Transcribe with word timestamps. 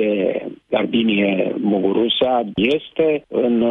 de 0.00 0.12
Garbinie 0.70 1.54
Mugurusa 1.60 2.50
este 2.54 3.24
în, 3.28 3.62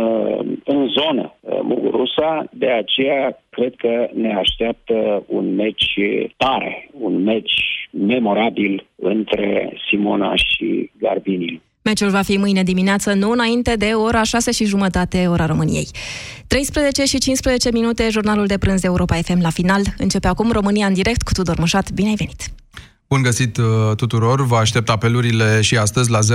în 0.64 0.88
zonă 0.88 1.36
Mugurusa, 1.64 2.50
de 2.52 2.70
aceea 2.72 3.42
cred 3.50 3.74
că 3.78 4.10
ne 4.14 4.34
așteaptă 4.34 5.24
un 5.28 5.56
meci 5.56 6.00
tare, 6.38 6.90
un 7.00 7.24
meci 7.24 7.88
memorabil 7.92 8.86
între 8.96 9.74
Simona 9.90 10.36
și 10.36 10.92
Garbinie. 11.00 11.62
Meciul 11.84 12.10
va 12.10 12.22
fi 12.22 12.38
mâine 12.38 12.64
dimineață, 12.64 13.14
nu 13.14 13.32
înainte 13.32 13.76
de 13.76 13.86
ora 13.86 14.24
6 14.24 14.52
și 14.52 14.66
jumătate, 14.66 15.28
ora 15.28 15.46
României. 15.46 15.88
13 16.48 17.04
și 17.06 17.18
15 17.18 17.72
minute, 17.72 18.08
jurnalul 18.10 18.46
de 18.46 18.58
prânz 18.58 18.82
de 18.82 18.88
Europa 18.88 19.16
FM 19.16 19.42
la 19.42 19.50
final. 19.50 19.82
Începe 19.98 20.28
acum 20.28 20.52
România 20.52 20.86
în 20.86 20.94
direct 20.94 21.22
cu 21.22 21.32
Tudor 21.34 21.56
Mușat. 21.60 21.92
Bine 21.92 22.10
ai 22.10 22.16
venit! 22.16 22.59
Bun 23.14 23.22
găsit 23.22 23.58
uh, 23.58 23.66
tuturor, 23.96 24.46
vă 24.46 24.56
aștept 24.56 24.90
apelurile 24.90 25.62
și 25.62 25.78
astăzi 25.78 26.10
la 26.10 26.20
0372069599 26.20 26.26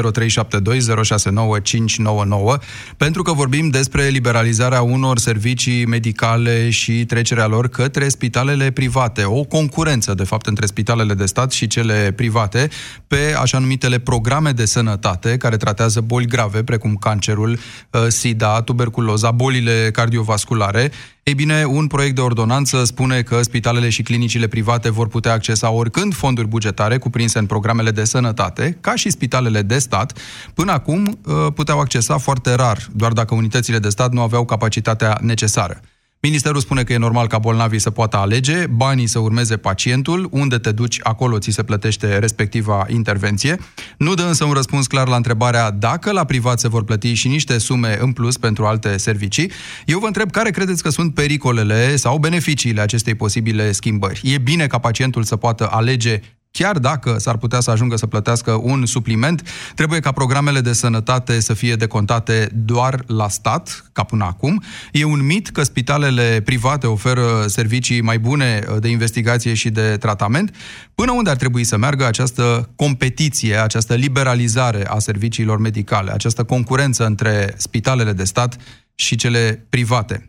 pentru 2.97 3.23
că 3.23 3.33
vorbim 3.33 3.69
despre 3.69 4.07
liberalizarea 4.09 4.83
unor 4.83 5.19
servicii 5.19 5.87
medicale 5.87 6.71
și 6.71 7.05
trecerea 7.05 7.47
lor 7.47 7.69
către 7.69 8.09
spitalele 8.09 8.71
private. 8.71 9.25
O 9.25 9.45
concurență, 9.45 10.15
de 10.15 10.25
fapt, 10.25 10.47
între 10.47 10.67
spitalele 10.67 11.15
de 11.15 11.27
stat 11.27 11.53
și 11.53 11.67
cele 11.67 12.13
private 12.17 12.69
pe 13.07 13.35
așa 13.41 13.59
numitele 13.59 13.99
programe 13.99 14.51
de 14.51 14.65
sănătate 14.65 15.37
care 15.37 15.57
tratează 15.57 16.01
boli 16.01 16.27
grave 16.27 16.63
precum 16.63 16.95
cancerul, 16.95 17.59
uh, 17.91 18.07
sida, 18.09 18.63
tuberculoza, 18.63 19.31
bolile 19.31 19.91
cardiovasculare 19.93 20.91
ei 21.25 21.35
bine, 21.35 21.65
un 21.65 21.87
proiect 21.87 22.15
de 22.15 22.21
ordonanță 22.21 22.85
spune 22.85 23.23
că 23.23 23.43
spitalele 23.43 23.89
și 23.89 24.03
clinicile 24.03 24.47
private 24.47 24.91
vor 24.91 25.09
putea 25.09 25.33
accesa 25.33 25.71
oricând 25.71 26.15
fonduri 26.15 26.49
bugetare 26.49 26.99
cuprinse 26.99 27.39
în 27.39 27.47
programele 27.47 27.91
de 27.91 28.05
sănătate, 28.05 28.79
ca 28.81 28.95
și 28.95 29.11
spitalele 29.11 29.63
de 29.63 29.79
stat. 29.79 30.19
Până 30.55 30.73
acum 30.73 31.19
uh, 31.25 31.47
puteau 31.55 31.81
accesa 31.81 32.19
foarte 32.19 32.55
rar, 32.55 32.79
doar 32.93 33.13
dacă 33.13 33.35
unitățile 33.35 33.79
de 33.79 33.89
stat 33.89 34.13
nu 34.13 34.21
aveau 34.21 34.45
capacitatea 34.45 35.19
necesară. 35.21 35.81
Ministerul 36.25 36.61
spune 36.61 36.83
că 36.83 36.93
e 36.93 36.97
normal 36.97 37.27
ca 37.27 37.39
bolnavii 37.39 37.79
să 37.79 37.91
poată 37.91 38.17
alege, 38.17 38.67
banii 38.67 39.07
să 39.07 39.19
urmeze 39.19 39.57
pacientul, 39.57 40.29
unde 40.31 40.59
te 40.59 40.73
duci, 40.73 40.99
acolo 41.03 41.39
ți 41.39 41.51
se 41.51 41.63
plătește 41.63 42.19
respectiva 42.19 42.87
intervenție. 42.89 43.59
Nu 43.99 44.15
dă 44.15 44.23
însă 44.23 44.45
un 44.45 44.53
răspuns 44.53 44.87
clar 44.87 45.09
la 45.09 45.17
întrebarea 45.17 45.71
dacă 45.71 46.13
la 46.13 46.25
privat 46.25 46.59
se 46.59 46.69
vor 46.69 46.85
plăti 46.85 47.13
și 47.13 47.29
niște 47.29 47.59
sume 47.59 47.99
în 48.01 48.13
plus 48.13 48.37
pentru 48.37 48.65
alte 48.65 48.97
servicii. 48.97 49.51
Eu 49.87 49.99
vă 49.99 50.07
întreb 50.07 50.31
care 50.31 50.51
credeți 50.51 50.83
că 50.83 50.89
sunt 50.89 51.15
pericolele 51.15 51.97
sau 51.97 52.19
beneficiile 52.19 52.81
acestei 52.81 53.15
posibile 53.15 53.73
schimbări. 53.73 54.21
E 54.25 54.39
bine 54.39 54.67
ca 54.67 54.79
pacientul 54.79 55.23
să 55.23 55.37
poată 55.37 55.69
alege 55.71 56.21
chiar 56.59 56.79
dacă 56.79 57.19
s-ar 57.19 57.37
putea 57.37 57.61
să 57.61 57.71
ajungă 57.71 57.97
să 57.97 58.07
plătească 58.07 58.53
un 58.63 58.87
supliment, 58.87 59.49
trebuie 59.75 60.01
ca 60.01 60.13
programele 60.13 60.61
de 60.61 60.73
sănătate 60.73 61.41
să 61.41 61.55
fie 61.55 61.75
decontate 61.75 62.49
doar 62.55 63.03
la 63.07 63.29
stat, 63.29 63.85
ca 63.93 64.03
până 64.03 64.25
acum. 64.25 64.63
E 64.93 65.05
un 65.05 65.27
mit 65.27 65.49
că 65.49 65.63
spitalele 65.63 66.41
private 66.45 66.87
oferă 66.87 67.45
servicii 67.47 68.01
mai 68.01 68.19
bune 68.19 68.65
de 68.81 68.89
investigație 68.89 69.55
și 69.55 69.71
de 69.71 69.97
tratament. 69.97 70.55
Până 70.95 71.13
unde 71.13 71.31
ar 71.31 71.37
trebui 71.37 71.65
să 71.65 71.77
meargă 71.77 72.07
această 72.07 72.69
competiție, 72.77 73.57
această 73.57 73.95
liberalizare 73.95 74.87
a 74.87 74.99
serviciilor 74.99 75.59
medicale, 75.59 76.13
această 76.13 76.45
concurență 76.45 77.07
între 77.07 77.55
spitalele 77.57 78.13
de 78.13 78.25
stat 78.25 78.57
și 78.95 79.17
cele 79.17 79.67
private. 79.69 80.29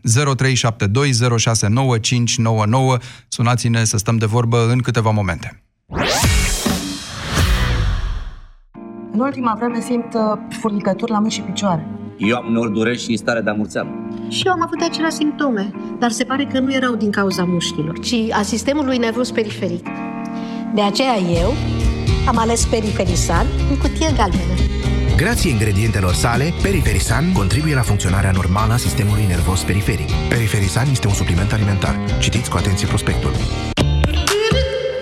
Sunați-ne 3.28 3.84
să 3.84 3.96
stăm 3.96 4.16
de 4.16 4.26
vorbă 4.26 4.68
în 4.70 4.78
câteva 4.78 5.10
momente. 5.10 5.60
În 9.12 9.20
ultima 9.20 9.54
vreme 9.58 9.80
simt 9.80 10.14
uh, 10.14 10.38
furnicături 10.60 11.10
la 11.10 11.18
mâini 11.18 11.32
și 11.32 11.40
picioare. 11.40 11.86
Eu 12.16 12.36
am 12.36 12.52
nori 12.52 12.72
dureri 12.72 12.98
și 12.98 13.16
stare 13.16 13.40
de 13.40 13.50
amurțeală. 13.50 13.88
Și 14.28 14.42
eu 14.46 14.52
am 14.52 14.62
avut 14.62 14.80
aceleași 14.82 15.16
simptome, 15.16 15.70
dar 15.98 16.10
se 16.10 16.24
pare 16.24 16.44
că 16.44 16.58
nu 16.58 16.72
erau 16.72 16.94
din 16.94 17.10
cauza 17.10 17.44
mușchilor, 17.44 17.98
ci 17.98 18.14
a 18.32 18.42
sistemului 18.42 18.96
nervos 18.98 19.30
periferic. 19.30 19.86
De 20.74 20.80
aceea 20.80 21.16
eu 21.16 21.52
am 22.28 22.38
ales 22.38 22.64
Periferisan 22.64 23.46
în 23.70 23.76
cutie 23.76 24.12
galbenă. 24.16 24.54
Grație 25.16 25.50
ingredientelor 25.50 26.12
sale, 26.12 26.52
Periferisan 26.62 27.32
contribuie 27.32 27.74
la 27.74 27.80
funcționarea 27.82 28.30
normală 28.30 28.72
a 28.72 28.76
sistemului 28.76 29.24
nervos 29.28 29.62
periferic. 29.62 30.10
Periferisan 30.28 30.86
este 30.90 31.06
un 31.06 31.12
supliment 31.12 31.52
alimentar. 31.52 31.96
Citiți 32.20 32.50
cu 32.50 32.56
atenție 32.56 32.86
prospectul. 32.86 33.30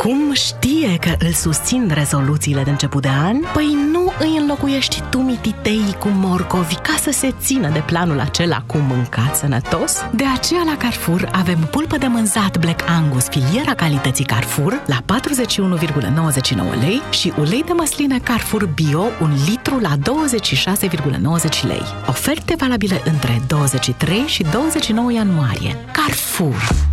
Cum 0.04 0.32
știe 0.32 0.96
că 1.00 1.14
îl 1.18 1.32
susțin 1.32 1.90
rezoluțiile 1.94 2.62
de 2.62 2.70
început 2.70 3.02
de 3.02 3.08
an? 3.08 3.36
Păi 3.52 3.76
nu 3.92 4.12
îi 4.18 4.36
înlocuiești 4.38 5.02
tu 5.10 5.18
mititei 5.18 5.96
cu 5.98 6.08
morcovi 6.08 6.74
ca 6.74 6.94
să 7.00 7.10
se 7.10 7.34
țină 7.40 7.70
de 7.70 7.82
planul 7.86 8.20
acela 8.20 8.62
cu 8.66 8.76
mâncat 8.76 9.36
sănătos? 9.36 9.92
De 10.14 10.24
aceea 10.36 10.62
la 10.64 10.76
Carrefour 10.76 11.28
avem 11.32 11.58
pulpă 11.70 11.96
de 11.96 12.06
mânzat 12.06 12.58
Black 12.58 12.88
Angus 12.88 13.24
filiera 13.28 13.74
calității 13.74 14.24
Carrefour 14.24 14.82
la 14.86 14.98
41,99 15.18 16.80
lei 16.80 17.02
și 17.10 17.32
ulei 17.38 17.62
de 17.66 17.72
măsline 17.72 18.18
Carrefour 18.18 18.66
Bio 18.66 19.04
un 19.20 19.30
litru 19.48 19.78
la 19.78 19.96
26,90 19.96 21.62
lei. 21.66 21.82
Oferte 22.06 22.54
valabile 22.58 23.02
între 23.04 23.42
23 23.46 24.24
și 24.26 24.42
29 24.42 25.12
ianuarie. 25.12 25.76
Carrefour 25.92 26.92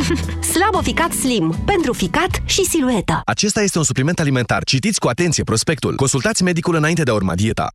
Slaboficat 0.52 1.12
Slim. 1.12 1.62
Pentru 1.66 1.92
ficat 1.92 2.42
și 2.44 2.64
silueta. 2.64 3.20
Acesta 3.24 3.62
este 3.62 3.78
un 3.78 3.84
supliment 3.84 4.20
alimentar. 4.20 4.64
Citiți 4.64 5.00
cu 5.00 5.08
atenție 5.08 5.44
prospectul. 5.44 5.96
Consultați 5.96 6.42
medicul 6.42 6.74
înainte 6.74 7.02
de 7.02 7.10
a 7.10 7.14
urma 7.14 7.34
dieta. 7.34 7.74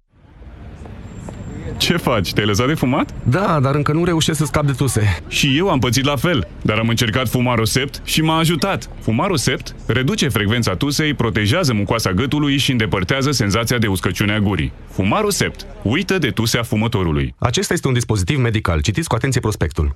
Ce 1.77 1.97
faci? 1.97 2.33
Te-ai 2.33 2.45
lăsat 2.45 2.67
de 2.67 2.73
fumat? 2.73 3.13
Da, 3.23 3.59
dar 3.59 3.75
încă 3.75 3.91
nu 3.91 4.03
reușesc 4.03 4.37
să 4.37 4.45
scap 4.45 4.65
de 4.65 4.71
tuse. 4.71 5.21
Și 5.27 5.57
eu 5.57 5.69
am 5.69 5.79
pățit 5.79 6.05
la 6.05 6.15
fel, 6.15 6.47
dar 6.61 6.77
am 6.77 6.87
încercat 6.87 7.29
Fumaro 7.29 7.65
Sept 7.65 8.01
și 8.03 8.21
m-a 8.21 8.37
ajutat. 8.37 8.89
Fumaro 9.01 9.35
Sept 9.35 9.75
reduce 9.85 10.27
frecvența 10.27 10.75
tusei, 10.75 11.13
protejează 11.13 11.73
mucoasa 11.73 12.11
gâtului 12.11 12.57
și 12.57 12.71
îndepărtează 12.71 13.31
senzația 13.31 13.77
de 13.77 13.87
uscăciune 13.87 14.33
a 14.33 14.39
gurii. 14.39 14.71
Fumaro 14.91 15.29
Sept. 15.29 15.65
Uită 15.81 16.17
de 16.17 16.29
tusea 16.29 16.63
fumătorului. 16.63 17.35
Acesta 17.37 17.73
este 17.73 17.87
un 17.87 17.93
dispozitiv 17.93 18.37
medical. 18.39 18.81
Citiți 18.81 19.07
cu 19.07 19.15
atenție 19.15 19.41
prospectul. 19.41 19.95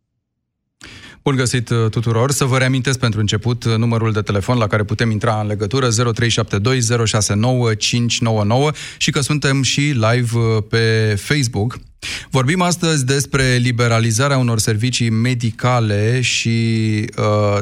Bun 1.23 1.35
găsit 1.35 1.69
uh, 1.69 1.89
tuturor! 1.89 2.31
Să 2.31 2.45
vă 2.45 2.57
reamintesc 2.57 2.99
pentru 2.99 3.19
început 3.19 3.63
uh, 3.63 3.75
numărul 3.75 4.11
de 4.11 4.21
telefon 4.21 4.57
la 4.57 4.67
care 4.67 4.83
putem 4.83 5.11
intra 5.11 5.39
în 5.41 5.47
legătură 5.47 5.89
0372 5.89 7.05
069 7.05 7.73
599 7.73 8.71
și 8.97 9.11
că 9.11 9.21
suntem 9.21 9.61
și 9.61 9.79
live 9.79 10.37
uh, 10.37 10.63
pe 10.69 11.15
Facebook. 11.17 11.79
Vorbim 12.29 12.61
astăzi 12.61 13.05
despre 13.05 13.55
liberalizarea 13.55 14.37
unor 14.37 14.59
servicii 14.59 15.09
medicale 15.09 16.21
și 16.21 16.59
uh, 17.17 17.59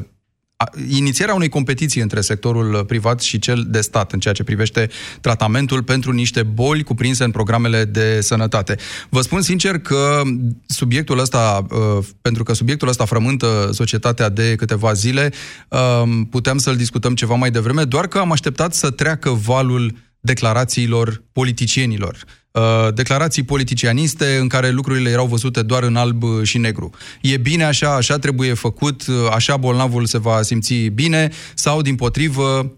inițierea 0.89 1.33
unei 1.33 1.49
competiții 1.49 2.01
între 2.01 2.21
sectorul 2.21 2.85
privat 2.85 3.21
și 3.21 3.39
cel 3.39 3.65
de 3.67 3.81
stat 3.81 4.11
în 4.11 4.19
ceea 4.19 4.33
ce 4.33 4.43
privește 4.43 4.89
tratamentul 5.21 5.83
pentru 5.83 6.11
niște 6.11 6.43
boli 6.43 6.83
cuprinse 6.83 7.23
în 7.23 7.31
programele 7.31 7.85
de 7.85 8.21
sănătate. 8.21 8.75
Vă 9.09 9.21
spun 9.21 9.41
sincer 9.41 9.77
că 9.79 10.21
subiectul 10.65 11.19
ăsta, 11.19 11.65
uh, 11.71 12.05
pentru 12.21 12.43
că 12.43 12.53
subiectul 12.53 12.87
ăsta 12.87 13.05
frământă 13.05 13.69
societatea 13.73 14.29
de 14.29 14.55
câteva 14.55 14.93
zile, 14.93 15.31
um, 15.67 16.25
puteam 16.25 16.57
să-l 16.57 16.75
discutăm 16.75 17.15
ceva 17.15 17.35
mai 17.35 17.51
devreme, 17.51 17.83
doar 17.83 18.07
că 18.07 18.17
am 18.17 18.31
așteptat 18.31 18.73
să 18.73 18.89
treacă 18.89 19.29
valul 19.29 19.93
declarațiilor 20.19 21.23
politicienilor. 21.31 22.17
Uh, 22.51 22.93
declarații 22.93 23.43
politicianiste 23.43 24.37
în 24.39 24.47
care 24.47 24.69
lucrurile 24.69 25.09
erau 25.09 25.25
văzute 25.25 25.61
doar 25.61 25.83
în 25.83 25.95
alb 25.95 26.23
și 26.43 26.57
negru. 26.57 26.89
E 27.21 27.37
bine 27.37 27.63
așa, 27.63 27.95
așa 27.95 28.17
trebuie 28.17 28.53
făcut, 28.53 29.07
uh, 29.07 29.15
așa 29.31 29.57
bolnavul 29.57 30.05
se 30.05 30.17
va 30.17 30.41
simți 30.41 30.73
bine 30.73 31.31
sau, 31.53 31.81
din 31.81 31.95
potrivă, 31.95 32.73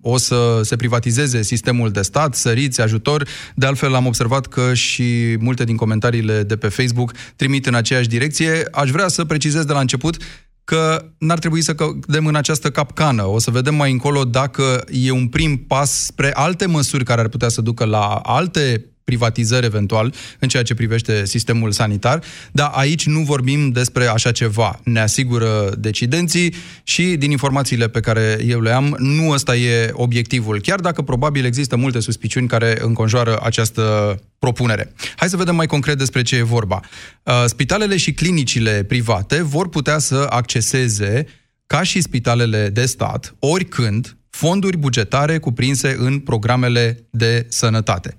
o 0.00 0.16
să 0.16 0.60
se 0.62 0.76
privatizeze 0.76 1.42
sistemul 1.42 1.90
de 1.90 2.02
stat, 2.02 2.34
săriți, 2.34 2.80
ajutor. 2.80 3.28
De 3.54 3.66
altfel, 3.66 3.94
am 3.94 4.06
observat 4.06 4.46
că 4.46 4.74
și 4.74 5.36
multe 5.40 5.64
din 5.64 5.76
comentariile 5.76 6.42
de 6.42 6.56
pe 6.56 6.68
Facebook 6.68 7.12
trimit 7.36 7.66
în 7.66 7.74
aceeași 7.74 8.08
direcție. 8.08 8.68
Aș 8.72 8.90
vrea 8.90 9.08
să 9.08 9.24
precizez 9.24 9.64
de 9.64 9.72
la 9.72 9.80
început 9.80 10.16
că 10.66 11.12
n-ar 11.18 11.38
trebui 11.38 11.62
să 11.62 11.74
cădem 11.74 12.26
în 12.26 12.34
această 12.34 12.70
capcană. 12.70 13.24
O 13.24 13.38
să 13.38 13.50
vedem 13.50 13.74
mai 13.74 13.90
încolo 13.92 14.24
dacă 14.24 14.84
e 14.90 15.10
un 15.10 15.28
prim 15.28 15.56
pas 15.56 16.04
spre 16.04 16.32
alte 16.34 16.66
măsuri 16.66 17.04
care 17.04 17.20
ar 17.20 17.28
putea 17.28 17.48
să 17.48 17.60
ducă 17.60 17.84
la 17.84 18.06
alte 18.14 18.90
privatizări 19.06 19.66
eventual 19.66 20.14
în 20.38 20.48
ceea 20.48 20.62
ce 20.62 20.74
privește 20.74 21.24
sistemul 21.26 21.72
sanitar, 21.72 22.22
dar 22.52 22.70
aici 22.74 23.06
nu 23.06 23.20
vorbim 23.20 23.70
despre 23.70 24.06
așa 24.06 24.32
ceva. 24.32 24.80
Ne 24.84 25.00
asigură 25.00 25.72
decidenții 25.78 26.54
și 26.82 27.16
din 27.16 27.30
informațiile 27.30 27.88
pe 27.88 28.00
care 28.00 28.38
eu 28.46 28.60
le 28.60 28.70
am, 28.70 28.96
nu 28.98 29.30
ăsta 29.30 29.56
e 29.56 29.90
obiectivul, 29.92 30.60
chiar 30.60 30.80
dacă 30.80 31.02
probabil 31.02 31.44
există 31.44 31.76
multe 31.76 32.00
suspiciuni 32.00 32.48
care 32.48 32.78
înconjoară 32.80 33.38
această 33.42 34.16
propunere. 34.38 34.92
Hai 35.16 35.28
să 35.28 35.36
vedem 35.36 35.54
mai 35.54 35.66
concret 35.66 35.98
despre 35.98 36.22
ce 36.22 36.36
e 36.36 36.42
vorba. 36.42 36.80
Uh, 37.22 37.44
spitalele 37.46 37.96
și 37.96 38.12
clinicile 38.12 38.82
private 38.82 39.42
vor 39.42 39.68
putea 39.68 39.98
să 39.98 40.26
acceseze, 40.30 41.26
ca 41.66 41.82
și 41.82 42.00
spitalele 42.00 42.68
de 42.68 42.86
stat, 42.86 43.34
oricând, 43.38 44.16
fonduri 44.30 44.76
bugetare 44.76 45.38
cuprinse 45.38 45.96
în 45.98 46.18
programele 46.18 47.06
de 47.10 47.46
sănătate. 47.48 48.16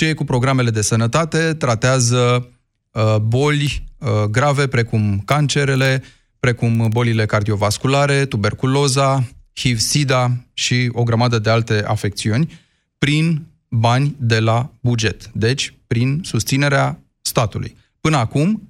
Ce 0.00 0.06
e 0.06 0.14
cu 0.14 0.24
programele 0.24 0.70
de 0.70 0.82
sănătate? 0.82 1.54
Tratează 1.54 2.48
uh, 2.90 3.16
boli 3.16 3.84
uh, 3.98 4.08
grave 4.30 4.66
precum 4.66 5.22
cancerele, 5.24 6.02
precum 6.38 6.88
bolile 6.88 7.26
cardiovasculare, 7.26 8.24
tuberculoza, 8.24 9.28
HIV-SIDA 9.54 10.46
și 10.52 10.90
o 10.92 11.02
grămadă 11.02 11.38
de 11.38 11.50
alte 11.50 11.84
afecțiuni 11.86 12.52
prin 12.98 13.46
bani 13.68 14.16
de 14.18 14.38
la 14.38 14.72
buget, 14.80 15.30
deci 15.32 15.74
prin 15.86 16.20
susținerea 16.24 17.00
statului. 17.20 17.76
Până 18.00 18.16
acum, 18.16 18.69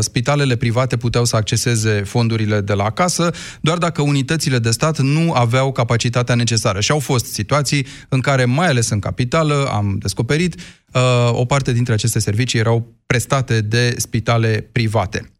spitalele 0.00 0.56
private 0.56 0.96
puteau 0.96 1.24
să 1.24 1.36
acceseze 1.36 2.02
fondurile 2.02 2.60
de 2.60 2.72
la 2.72 2.90
casă, 2.90 3.30
doar 3.60 3.78
dacă 3.78 4.02
unitățile 4.02 4.58
de 4.58 4.70
stat 4.70 4.98
nu 4.98 5.32
aveau 5.32 5.72
capacitatea 5.72 6.34
necesară. 6.34 6.80
Și 6.80 6.90
au 6.90 6.98
fost 6.98 7.32
situații 7.32 7.86
în 8.08 8.20
care, 8.20 8.44
mai 8.44 8.66
ales 8.66 8.88
în 8.88 8.98
capitală, 8.98 9.68
am 9.72 9.96
descoperit, 9.98 10.54
uh, 10.92 11.00
o 11.30 11.44
parte 11.44 11.72
dintre 11.72 11.92
aceste 11.92 12.18
servicii 12.18 12.58
erau 12.58 12.96
prestate 13.06 13.60
de 13.60 13.94
spitale 13.96 14.68
private. 14.72 15.32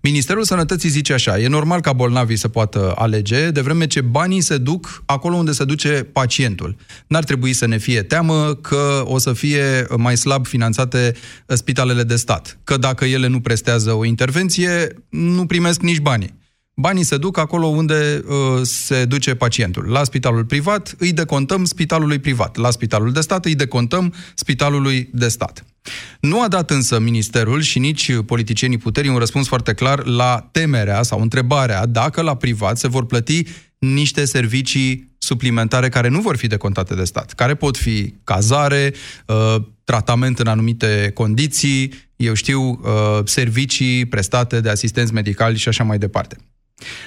Ministerul 0.00 0.44
Sănătății 0.44 0.88
zice 0.88 1.12
așa, 1.12 1.38
e 1.38 1.48
normal 1.48 1.80
ca 1.80 1.92
bolnavii 1.92 2.36
să 2.36 2.48
poată 2.48 2.92
alege, 2.96 3.50
de 3.50 3.60
vreme 3.60 3.86
ce 3.86 4.00
banii 4.00 4.40
se 4.40 4.58
duc 4.58 5.02
acolo 5.06 5.36
unde 5.36 5.52
se 5.52 5.64
duce 5.64 6.08
pacientul. 6.12 6.76
N-ar 7.06 7.24
trebui 7.24 7.52
să 7.52 7.66
ne 7.66 7.76
fie 7.76 8.02
teamă 8.02 8.54
că 8.54 9.02
o 9.04 9.18
să 9.18 9.32
fie 9.32 9.86
mai 9.96 10.16
slab 10.16 10.46
finanțate 10.46 11.14
spitalele 11.46 12.02
de 12.02 12.16
stat, 12.16 12.58
că 12.64 12.76
dacă 12.76 13.04
ele 13.04 13.26
nu 13.26 13.40
prestează 13.40 13.92
o 13.92 14.04
intervenție, 14.04 14.88
nu 15.08 15.46
primesc 15.46 15.80
nici 15.80 16.00
banii. 16.00 16.42
Banii 16.76 17.02
se 17.02 17.16
duc 17.16 17.38
acolo 17.38 17.66
unde 17.66 18.24
uh, 18.28 18.60
se 18.62 19.04
duce 19.04 19.34
pacientul. 19.34 19.88
La 19.88 20.04
spitalul 20.04 20.44
privat 20.44 20.94
îi 20.98 21.12
decontăm 21.12 21.64
spitalului 21.64 22.18
privat. 22.18 22.56
La 22.56 22.70
spitalul 22.70 23.12
de 23.12 23.20
stat 23.20 23.44
îi 23.44 23.54
decontăm 23.54 24.14
spitalului 24.34 25.08
de 25.12 25.28
stat. 25.28 25.64
Nu 26.20 26.42
a 26.42 26.48
dat 26.48 26.70
însă 26.70 26.98
ministerul 26.98 27.60
și 27.60 27.78
nici 27.78 28.12
politicienii 28.26 28.78
puterii 28.78 29.10
un 29.10 29.18
răspuns 29.18 29.46
foarte 29.46 29.74
clar 29.74 30.06
la 30.06 30.48
temerea 30.52 31.02
sau 31.02 31.20
întrebarea 31.20 31.86
dacă 31.86 32.20
la 32.20 32.36
privat 32.36 32.78
se 32.78 32.88
vor 32.88 33.06
plăti 33.06 33.42
niște 33.78 34.24
servicii 34.24 35.12
suplimentare 35.18 35.88
care 35.88 36.08
nu 36.08 36.20
vor 36.20 36.36
fi 36.36 36.46
decontate 36.46 36.94
de 36.94 37.04
stat, 37.04 37.32
care 37.32 37.54
pot 37.54 37.76
fi 37.76 38.14
cazare, 38.24 38.94
uh, 39.26 39.56
tratament 39.84 40.38
în 40.38 40.46
anumite 40.46 41.10
condiții, 41.14 41.92
eu 42.16 42.34
știu, 42.34 42.60
uh, 42.62 43.24
servicii 43.24 44.06
prestate 44.06 44.60
de 44.60 44.68
asistenți 44.68 45.12
medicali 45.12 45.56
și 45.56 45.68
așa 45.68 45.84
mai 45.84 45.98
departe. 45.98 46.36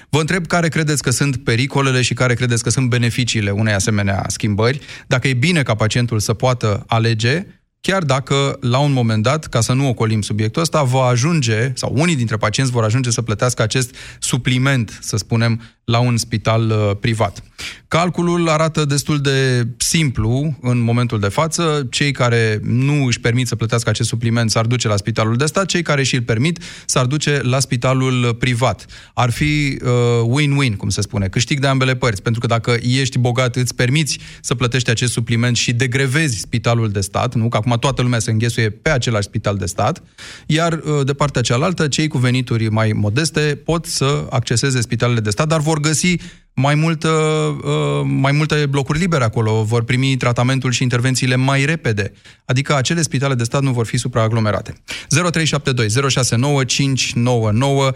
Vă 0.10 0.20
întreb 0.20 0.48
care 0.48 0.68
credeți 0.68 1.02
că 1.02 1.10
sunt 1.10 1.44
pericolele 1.44 2.02
și 2.02 2.14
care 2.14 2.34
credeți 2.34 2.64
că 2.64 2.70
sunt 2.70 2.90
beneficiile 2.90 3.52
unei 3.52 3.74
asemenea 3.74 4.24
schimbări, 4.28 4.80
dacă 5.08 5.28
e 5.28 5.34
bine 5.34 5.64
ca 5.64 5.76
pacientul 5.76 6.20
să 6.20 6.34
poată 6.34 6.84
alege 6.88 7.46
chiar 7.82 8.04
dacă 8.04 8.58
la 8.62 8.80
un 8.80 8.92
moment 8.92 9.24
dat, 9.24 9.46
ca 9.46 9.62
să 9.62 9.74
nu 9.74 9.88
ocolim 9.88 10.22
subiectul 10.22 10.62
ăsta, 10.62 10.84
va 10.84 11.04
ajunge, 11.04 11.72
sau 11.74 11.94
unii 11.96 12.16
dintre 12.16 12.38
pacienți 12.38 12.72
vor 12.72 12.84
ajunge 12.84 13.12
să 13.12 13.22
plătească 13.22 13.62
acest 13.62 13.96
supliment, 14.20 14.98
să 15.02 15.18
spunem, 15.18 15.62
la 15.92 16.00
un 16.00 16.18
spital 16.18 16.70
uh, 16.70 16.96
privat. 17.00 17.44
Calculul 17.88 18.50
arată 18.50 18.86
destul 18.86 19.20
de 19.20 19.68
simplu 19.78 20.58
în 20.62 20.80
momentul 20.80 21.20
de 21.20 21.28
față. 21.28 21.88
Cei 21.90 22.12
care 22.12 22.60
nu 22.64 23.06
își 23.06 23.20
permit 23.20 23.48
să 23.48 23.56
plătească 23.56 23.90
acest 23.90 24.10
supliment 24.10 24.52
s-ar 24.52 24.66
duce 24.66 24.88
la 24.88 24.96
spitalul 24.96 25.36
de 25.36 25.46
stat, 25.46 25.66
cei 25.66 25.82
care 25.82 26.04
și 26.04 26.16
îl 26.16 26.22
permit 26.22 26.64
s-ar 26.86 27.06
duce 27.06 27.42
la 27.44 27.60
spitalul 27.60 28.34
privat. 28.34 28.86
Ar 29.14 29.32
fi 29.32 29.80
uh, 29.84 30.40
win-win, 30.40 30.76
cum 30.78 30.90
se 30.90 31.02
spune, 31.02 31.28
câștig 31.28 31.60
de 31.60 31.68
ambele 31.68 31.96
părți, 31.96 32.22
pentru 32.22 32.42
că 32.42 32.48
dacă 32.48 32.78
ești 32.82 33.18
bogat, 33.18 33.56
îți 33.56 33.76
permiți 33.76 34.20
să 34.42 34.56
plătești 34.56 34.90
acest 34.90 35.12
supliment 35.12 35.56
și 35.56 35.74
degrevezi 35.74 36.40
spitalul 36.40 36.90
de 36.90 37.02
stat, 37.02 37.36
nu? 37.36 37.48
Că 37.48 37.58
acum 37.58 37.78
toată 37.80 38.02
lumea 38.02 38.20
se 38.20 38.32
înghesuie 38.32 38.70
pe 38.70 38.90
același 38.90 39.28
spital 39.28 39.58
de 39.58 39.66
stat, 39.66 40.04
iar 40.46 40.74
uh, 40.74 41.06
de 41.06 41.14
partea 41.14 41.42
cealaltă, 41.42 41.88
cei 41.88 42.08
cu 42.08 42.18
venituri 42.18 42.70
mai 42.70 42.92
modeste 42.92 43.62
pot 43.66 43.86
să 43.86 44.26
acceseze 44.30 44.82
spitalele 44.82 45.20
de 45.20 45.30
stat, 45.30 45.48
dar 45.48 45.60
vor 45.60 45.77
găsi 45.80 46.16
mai, 46.54 46.76
multă, 46.76 47.10
uh, 47.10 48.02
mai 48.04 48.32
multe 48.32 48.66
blocuri 48.66 49.00
libere 49.00 49.24
acolo, 49.24 49.64
vor 49.64 49.84
primi 49.84 50.18
tratamentul 50.18 50.72
și 50.72 50.84
intervențiile 50.84 51.36
mai 51.36 51.66
repede. 51.66 52.14
Adică 52.46 52.76
acele 52.76 53.02
spitale 53.02 53.34
de 53.34 53.44
stat 53.44 53.62
nu 53.62 53.72
vor 53.72 53.86
fi 53.86 53.98
supraaglomerate. 53.98 54.82
0372 55.10 56.10
069 56.10 56.64
599 56.64 57.92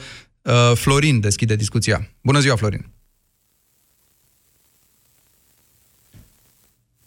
Florin 0.74 1.20
deschide 1.20 1.56
discuția. 1.56 2.10
Bună 2.22 2.40
ziua, 2.40 2.56
Florin! 2.56 2.86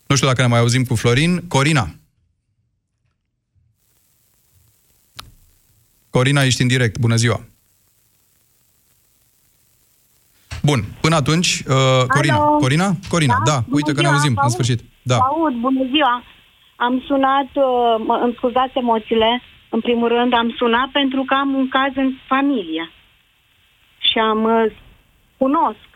Nu 0.07 0.17
știu 0.17 0.29
dacă 0.29 0.43
ne 0.43 0.49
mai 0.49 0.59
auzim 0.59 0.85
cu 0.85 0.95
Florin. 0.95 1.49
Corina. 1.49 1.95
Corina, 6.11 6.43
ești 6.45 6.63
în 6.63 6.69
direct. 6.69 6.99
Bună 6.99 7.17
ziua! 7.17 7.47
Bun, 10.71 10.81
până 11.01 11.17
atunci, 11.17 11.51
uh, 11.69 12.05
Corina. 12.15 12.35
Alo. 12.35 12.57
Corina? 12.65 12.89
Corina, 13.09 13.37
da, 13.45 13.53
da 13.53 13.59
uite 13.77 13.93
că 13.93 14.01
ne 14.01 14.07
auzim, 14.07 14.35
în 14.43 14.49
sfârșit. 14.49 14.81
Da. 15.03 15.17
Aud, 15.17 15.55
bună 15.55 15.83
ziua. 15.93 16.23
Am 16.77 17.03
sunat, 17.07 17.51
uh, 17.67 17.95
mă, 18.07 18.21
îmi 18.25 18.35
scuzați 18.37 18.79
emoțiile, 18.79 19.43
în 19.69 19.81
primul 19.81 20.09
rând 20.09 20.33
am 20.35 20.55
sunat 20.57 20.89
pentru 20.93 21.23
că 21.27 21.35
am 21.35 21.55
un 21.55 21.69
caz 21.69 21.93
în 21.95 22.11
familie. 22.27 22.91
Și 23.99 24.19
am 24.19 24.45
uh, 24.45 24.73
cunosc 25.39 25.91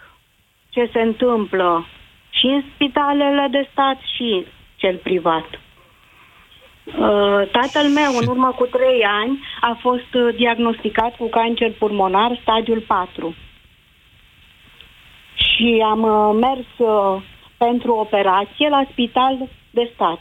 ce 0.69 0.91
se 0.93 1.01
întâmplă 1.01 1.87
și 2.31 2.47
în 2.47 2.63
spitalele 2.75 3.49
de 3.51 3.69
stat 3.73 3.99
și 4.15 4.47
cel 4.77 4.97
privat. 4.97 5.49
Uh, 6.85 7.41
tatăl 7.57 7.87
meu, 8.01 8.13
în 8.21 8.27
urmă 8.29 8.51
cu 8.59 8.65
trei 8.65 9.03
ani, 9.21 9.39
a 9.61 9.79
fost 9.81 10.13
uh, 10.15 10.35
diagnosticat 10.37 11.17
cu 11.17 11.29
cancer 11.29 11.73
pulmonar 11.79 12.39
stadiul 12.43 12.81
4 12.87 13.35
și 15.59 15.85
am 15.93 16.03
uh, 16.03 16.39
mers 16.47 16.71
uh, 16.79 17.23
pentru 17.57 17.93
operație 17.93 18.69
la 18.69 18.83
spital 18.91 19.49
de 19.71 19.91
stat. 19.95 20.21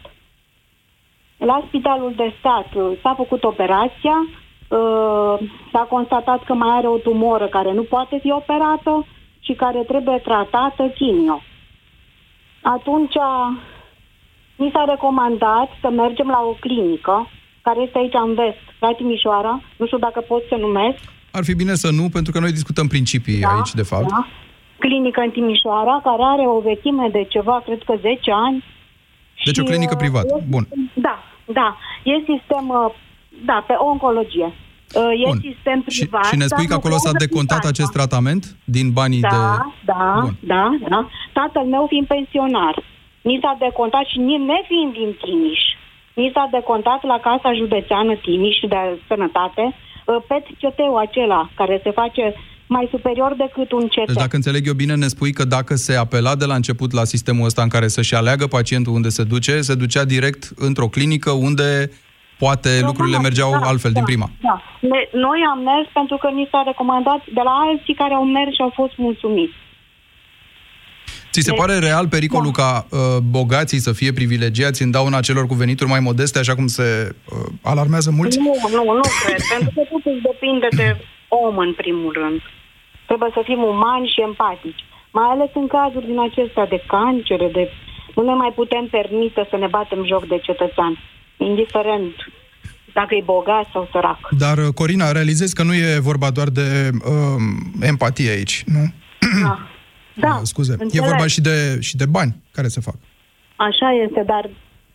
La 1.38 1.64
spitalul 1.68 2.14
de 2.16 2.34
stat 2.40 2.70
uh, 2.74 2.98
s-a 3.02 3.14
făcut 3.16 3.44
operația, 3.44 4.18
s-a 5.72 5.86
constatat 5.90 6.44
că 6.44 6.54
mai 6.54 6.78
are 6.78 6.88
o 6.88 6.98
tumoră 6.98 7.48
care 7.48 7.74
nu 7.74 7.84
poate 7.84 8.20
fi 8.22 8.32
operată 8.32 9.06
și 9.40 9.54
care 9.54 9.80
trebuie 9.80 10.18
tratată 10.18 10.84
chimio. 10.96 11.42
Atunci 12.62 13.16
mi 14.56 14.70
s-a 14.74 14.86
recomandat 14.88 15.70
să 15.82 15.90
mergem 15.90 16.28
la 16.28 16.42
o 16.50 16.58
clinică 16.60 17.30
care 17.62 17.82
este 17.82 17.98
aici 17.98 18.14
în 18.26 18.34
vest, 18.34 18.64
la 18.80 18.94
Timișoara, 18.94 19.62
nu 19.78 19.86
știu 19.86 19.98
dacă 19.98 20.20
pot 20.20 20.42
să 20.50 20.56
numesc. 20.56 21.00
Ar 21.32 21.44
fi 21.44 21.56
bine 21.56 21.74
să 21.74 21.92
nu, 21.92 22.10
pentru 22.10 22.32
că 22.32 22.40
noi 22.40 22.52
discutăm 22.52 22.88
principii 22.88 23.40
da, 23.40 23.48
aici, 23.48 23.74
de 23.74 23.84
fapt. 23.84 24.10
Da 24.10 24.28
clinică 24.80 25.22
în 25.22 25.30
Timișoara, 25.30 26.00
care 26.04 26.24
are 26.34 26.46
o 26.48 26.60
vechime 26.60 27.08
de 27.12 27.24
ceva, 27.24 27.62
cred 27.66 27.82
că 27.84 27.94
10 28.02 28.32
ani. 28.32 28.64
Deci 29.46 29.56
și, 29.56 29.62
o 29.62 29.64
clinică 29.64 29.96
uh, 29.96 30.02
privată. 30.04 30.34
E, 30.38 30.44
Bun. 30.50 30.68
Da, 30.94 31.18
da. 31.46 31.78
E 32.04 32.14
sistem, 32.32 32.66
uh, 32.70 32.94
da, 33.46 33.64
pe 33.68 33.74
oncologie. 33.92 34.50
Uh, 35.00 35.12
e 35.24 35.28
Bun. 35.28 35.40
sistem 35.50 35.82
privat. 35.82 36.26
Și, 36.26 36.32
și 36.32 36.38
ne 36.38 36.46
spui 36.46 36.68
că 36.68 36.74
acolo 36.74 36.96
s-a 36.98 37.12
decontat 37.24 37.64
acest 37.66 37.92
tratament 37.92 38.44
din 38.64 38.88
banii 38.92 39.20
da, 39.20 39.30
de... 39.30 39.40
Da, 39.86 40.30
da, 40.54 40.64
da. 40.90 41.00
Tatăl 41.34 41.66
meu 41.66 41.86
fiind 41.90 42.08
pensionar. 42.08 42.76
Ni 43.22 43.40
s-a 43.42 43.56
decontat 43.60 44.06
și 44.12 44.18
ni- 44.20 44.46
nefiind 44.52 44.92
din 45.00 45.12
Timiș, 45.22 45.62
ni 46.14 46.32
s-a 46.34 46.48
decontat 46.52 47.04
la 47.04 47.20
Casa 47.20 47.54
Județeană 47.54 48.14
Timiș 48.16 48.58
de 48.74 49.00
Sănătate 49.08 49.64
uh, 49.72 50.16
PET-CT-ul 50.28 50.98
acela 50.98 51.50
care 51.56 51.80
se 51.84 51.92
face 51.92 52.24
mai 52.68 52.88
superior 52.92 53.36
decât 53.38 53.72
un 53.72 53.88
CT. 53.88 54.06
Deci 54.06 54.16
dacă 54.16 54.36
înțeleg 54.36 54.68
eu 54.68 54.74
bine, 54.74 54.96
ne 54.96 55.08
spui 55.08 55.32
că 55.32 55.46
dacă 55.46 55.76
se 55.76 55.96
apela 55.96 56.36
de 56.36 56.46
la 56.46 56.56
început 56.56 56.92
la 56.92 57.04
sistemul 57.04 57.46
ăsta 57.46 57.62
în 57.62 57.68
care 57.70 57.88
să-și 57.88 58.16
aleagă 58.16 58.48
pacientul 58.48 58.94
unde 58.94 59.10
se 59.10 59.24
duce, 59.24 59.62
se 59.62 59.76
ducea 59.76 60.06
direct 60.06 60.50
într-o 60.56 60.88
clinică 60.88 61.32
unde 61.32 61.92
poate 62.40 62.80
lucrurile 62.82 63.20
mergeau 63.20 63.54
altfel 63.54 63.92
din 63.92 64.04
prima. 64.04 64.30
Da. 64.42 64.62
Ne- 64.82 65.10
Noi 65.20 65.40
am 65.52 65.60
mers 65.64 65.88
pentru 65.94 66.18
că 66.18 66.28
ni 66.34 66.48
s-a 66.52 66.64
recomandat 66.66 67.22
de 67.34 67.42
la 67.44 67.52
alții 67.70 67.94
care 67.94 68.14
au 68.14 68.26
mers 68.26 68.52
și 68.54 68.62
au 68.62 68.72
fost 68.76 68.94
mulțumiți. 68.98 69.54
Ți 71.32 71.42
se 71.44 71.50
Deci- 71.50 71.60
pare 71.60 71.80
real 71.80 72.08
pericolul 72.08 72.52
ca 72.52 72.88
uh, 72.90 72.98
bogații 73.30 73.80
să 73.80 73.92
fie 73.94 74.12
privilegiați 74.14 74.82
în 74.82 74.92
dauna 74.92 75.20
celor 75.20 75.46
cu 75.48 75.54
venituri 75.54 75.90
mai 75.90 76.00
modeste, 76.00 76.40
așa 76.40 76.56
cum 76.56 76.68
se 76.68 77.16
uh, 77.32 77.38
alarmează 77.62 78.12
mulți? 78.12 78.38
Nu, 78.38 78.54
nu, 78.72 78.84
nu 78.94 79.02
cred, 79.26 79.42
pentru 79.54 79.72
că 79.76 79.82
totul 79.92 80.20
depinde 80.24 80.68
de 80.76 80.98
om 81.28 81.58
în 81.58 81.74
primul 81.74 82.12
rând. 82.22 82.42
Trebuie 83.08 83.30
să 83.34 83.42
fim 83.50 83.62
umani 83.64 84.12
și 84.14 84.22
empatici. 84.22 84.82
Mai 85.12 85.28
ales 85.34 85.50
în 85.54 85.68
cazuri 85.68 86.06
din 86.06 86.20
acestea 86.20 86.66
de 86.74 86.84
cancere, 86.88 87.48
de... 87.58 87.70
Nu 88.16 88.24
ne 88.24 88.34
mai 88.34 88.52
putem 88.56 88.86
permite 88.98 89.48
să 89.50 89.56
ne 89.58 89.68
batem 89.68 90.06
joc 90.06 90.28
de 90.28 90.38
cetățean, 90.48 90.94
indiferent 91.38 92.14
dacă 92.94 93.16
e 93.16 93.22
bogat 93.26 93.66
sau 93.74 93.88
sărac. 93.92 94.20
Dar, 94.38 94.58
uh, 94.58 94.68
Corina, 94.76 95.12
realizezi 95.12 95.56
că 95.56 95.64
nu 95.64 95.74
e 95.74 96.00
vorba 96.00 96.30
doar 96.30 96.48
de 96.48 96.90
uh, 96.94 97.42
empatie 97.82 98.30
aici, 98.30 98.64
nu? 98.66 98.84
Da, 100.20 100.28
Uh, 100.36 100.40
Scuze. 100.44 100.76
E 100.80 100.84
înțeleg. 100.84 101.08
vorba 101.10 101.28
și 101.28 101.42
de, 101.42 101.78
și 101.82 101.96
de 101.96 102.06
bani 102.06 102.36
care 102.52 102.68
se 102.68 102.82
fac. 102.82 102.96
Așa 103.56 103.90
este, 104.06 104.24
dar 104.26 104.50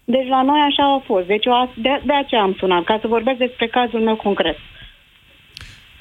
deci 0.05 0.29
la 0.29 0.43
noi 0.43 0.61
așa 0.69 0.85
a 0.95 1.03
fost. 1.07 1.27
Deci 1.27 1.45
eu 1.45 1.53
a- 1.53 1.73
de, 1.77 2.03
de 2.07 2.13
aceea 2.15 2.43
am 2.43 2.55
sunat, 2.59 2.85
ca 2.85 2.99
să 3.01 3.07
vorbesc 3.17 3.39
despre 3.39 3.67
cazul 3.69 4.01
meu 4.01 4.17
concret. 4.17 4.57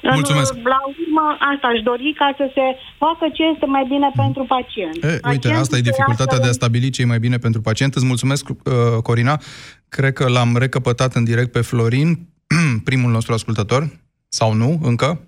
Mulțumesc. 0.02 0.54
În- 0.54 0.60
La 0.64 0.78
urmă, 0.86 1.36
asta 1.52 1.66
aș 1.74 1.80
dori 1.82 2.14
ca 2.18 2.34
să 2.36 2.50
se 2.54 2.60
facă 2.98 3.24
ce 3.32 3.42
este 3.54 3.66
mai 3.66 3.84
bine 3.88 4.10
pentru 4.16 4.42
pacient. 4.48 4.94
E, 5.02 5.06
uite, 5.06 5.18
Pacientul 5.20 5.60
asta 5.64 5.76
e 5.76 5.82
să 5.84 5.88
dificultatea 5.90 6.36
iasă 6.36 6.42
de 6.42 6.48
a 6.48 6.52
stabili 6.60 6.90
ce 6.90 7.02
e 7.02 7.04
mai 7.14 7.18
bine 7.18 7.36
pentru 7.38 7.60
pacient. 7.60 7.94
Îți 7.94 8.06
mulțumesc, 8.06 8.48
uh, 8.48 8.54
Corina. 9.02 9.40
Cred 9.88 10.12
că 10.12 10.28
l-am 10.28 10.56
recăpătat 10.56 11.14
în 11.14 11.24
direct 11.24 11.52
pe 11.52 11.60
Florin, 11.60 12.08
primul 12.90 13.10
nostru 13.10 13.32
ascultător, 13.32 13.82
sau 14.28 14.52
nu, 14.52 14.78
încă? 14.82 15.20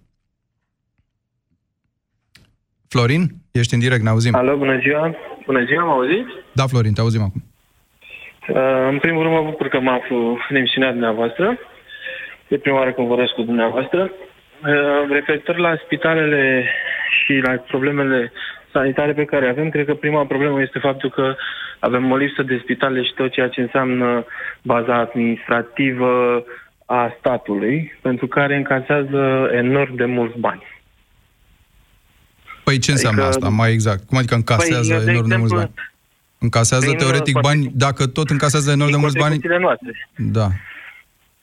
Florin, 2.88 3.22
ești 3.52 3.74
în 3.74 3.80
direct, 3.80 4.02
ne 4.02 4.08
auzim. 4.08 4.34
Alo, 4.34 4.56
bună 4.56 4.78
ziua. 4.78 5.14
Bună 5.46 5.64
ziua, 5.64 5.84
mă 5.84 5.90
auziți? 5.92 6.32
Da, 6.52 6.66
Florin, 6.66 6.92
te 6.92 7.00
auzim 7.00 7.22
acum. 7.22 7.42
Uh, 8.48 8.88
în 8.90 8.98
primul 8.98 9.22
rând 9.22 9.34
mă 9.34 9.42
bucur 9.50 9.68
că 9.68 9.80
mă 9.80 9.90
aflu 9.90 10.38
în 10.48 10.56
emisiunea 10.56 10.90
dumneavoastră. 10.90 11.58
E 12.48 12.56
prima 12.58 12.78
oară 12.78 12.92
când 12.92 13.06
vorbesc 13.08 13.32
cu 13.32 13.42
dumneavoastră. 13.42 14.10
Uh, 14.64 15.08
referitor 15.10 15.56
la 15.56 15.76
spitalele 15.84 16.64
și 17.24 17.32
la 17.42 17.52
problemele 17.52 18.32
sanitare 18.72 19.12
pe 19.12 19.24
care 19.24 19.48
avem, 19.48 19.68
cred 19.70 19.86
că 19.86 19.94
prima 19.94 20.24
problemă 20.26 20.60
este 20.60 20.78
faptul 20.78 21.10
că 21.10 21.36
avem 21.78 22.10
o 22.10 22.16
lipsă 22.16 22.42
de 22.42 22.60
spitale 22.62 23.02
și 23.02 23.12
tot 23.14 23.32
ceea 23.32 23.48
ce 23.48 23.60
înseamnă 23.60 24.24
baza 24.62 24.94
administrativă 24.98 26.44
a 26.86 27.14
statului, 27.18 27.98
pentru 28.02 28.26
care 28.26 28.56
încasează 28.56 29.50
enorm 29.52 29.94
de 29.96 30.04
mulți 30.04 30.38
bani. 30.38 30.62
Păi 32.64 32.78
ce 32.78 32.90
înseamnă 32.90 33.22
Adică- 33.22 33.36
asta, 33.36 33.56
mai 33.56 33.72
exact? 33.72 34.06
Cum 34.06 34.18
adică 34.18 34.34
încasează 34.34 34.94
Păi, 34.94 35.04
de 35.04 35.10
enorm 35.10 35.28
de 35.28 35.36
mulți 35.36 35.54
exemplu, 35.54 35.74
bani? 35.76 35.92
Încasează 36.38 36.86
prin, 36.86 36.98
teoretic 36.98 37.36
uh, 37.36 37.42
bani, 37.42 37.70
dacă 37.74 38.06
tot 38.06 38.30
încasează 38.30 38.70
enorm 38.70 38.90
de 38.90 38.92
din 38.92 39.00
mulți 39.00 39.18
bani... 39.18 39.30
contribuțiile 39.30 39.64
noastre. 39.66 40.08
Da. 40.16 40.48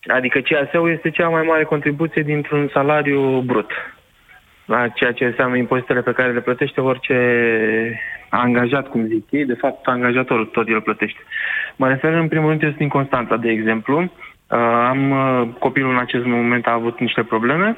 Adică 0.07 0.39
CAS-ul 0.39 0.91
este 0.91 1.09
cea 1.09 1.29
mai 1.29 1.43
mare 1.43 1.63
contribuție 1.63 2.21
dintr-un 2.21 2.69
salariu 2.73 3.39
brut. 3.39 3.71
La 4.65 4.87
ceea 4.87 5.11
ce 5.11 5.25
înseamnă 5.25 5.57
impozitele 5.57 6.01
pe 6.01 6.11
care 6.11 6.31
le 6.31 6.41
plătește 6.41 6.81
orice 6.81 7.15
angajat, 8.29 8.87
cum 8.89 9.05
zic 9.05 9.31
ei, 9.31 9.45
de 9.45 9.53
fapt 9.53 9.87
angajatorul 9.87 10.45
tot 10.45 10.67
el 10.67 10.81
plătește. 10.81 11.19
Mă 11.75 11.87
refer 11.87 12.13
în 12.13 12.27
primul 12.27 12.49
rând, 12.49 12.61
eu 12.61 12.67
sunt 12.67 12.79
din 12.79 12.89
Constanța, 12.89 13.35
de 13.35 13.49
exemplu. 13.49 13.99
Uh, 13.99 14.57
am 14.89 15.11
uh, 15.11 15.47
copilul 15.59 15.91
în 15.91 15.97
acest 15.97 16.25
moment 16.25 16.67
a 16.67 16.73
avut 16.73 16.99
niște 16.99 17.23
probleme. 17.23 17.77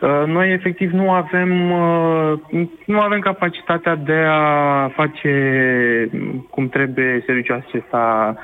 Uh, 0.00 0.22
noi 0.26 0.52
efectiv 0.52 0.90
nu 0.90 1.10
avem 1.10 1.70
uh, 1.70 2.38
nu 2.84 3.00
avem 3.00 3.20
capacitatea 3.20 3.94
de 3.94 4.24
a 4.28 4.88
face 4.88 5.30
cum 6.50 6.68
trebuie 6.68 7.22
serviciul 7.26 7.64
acesta 7.66 8.36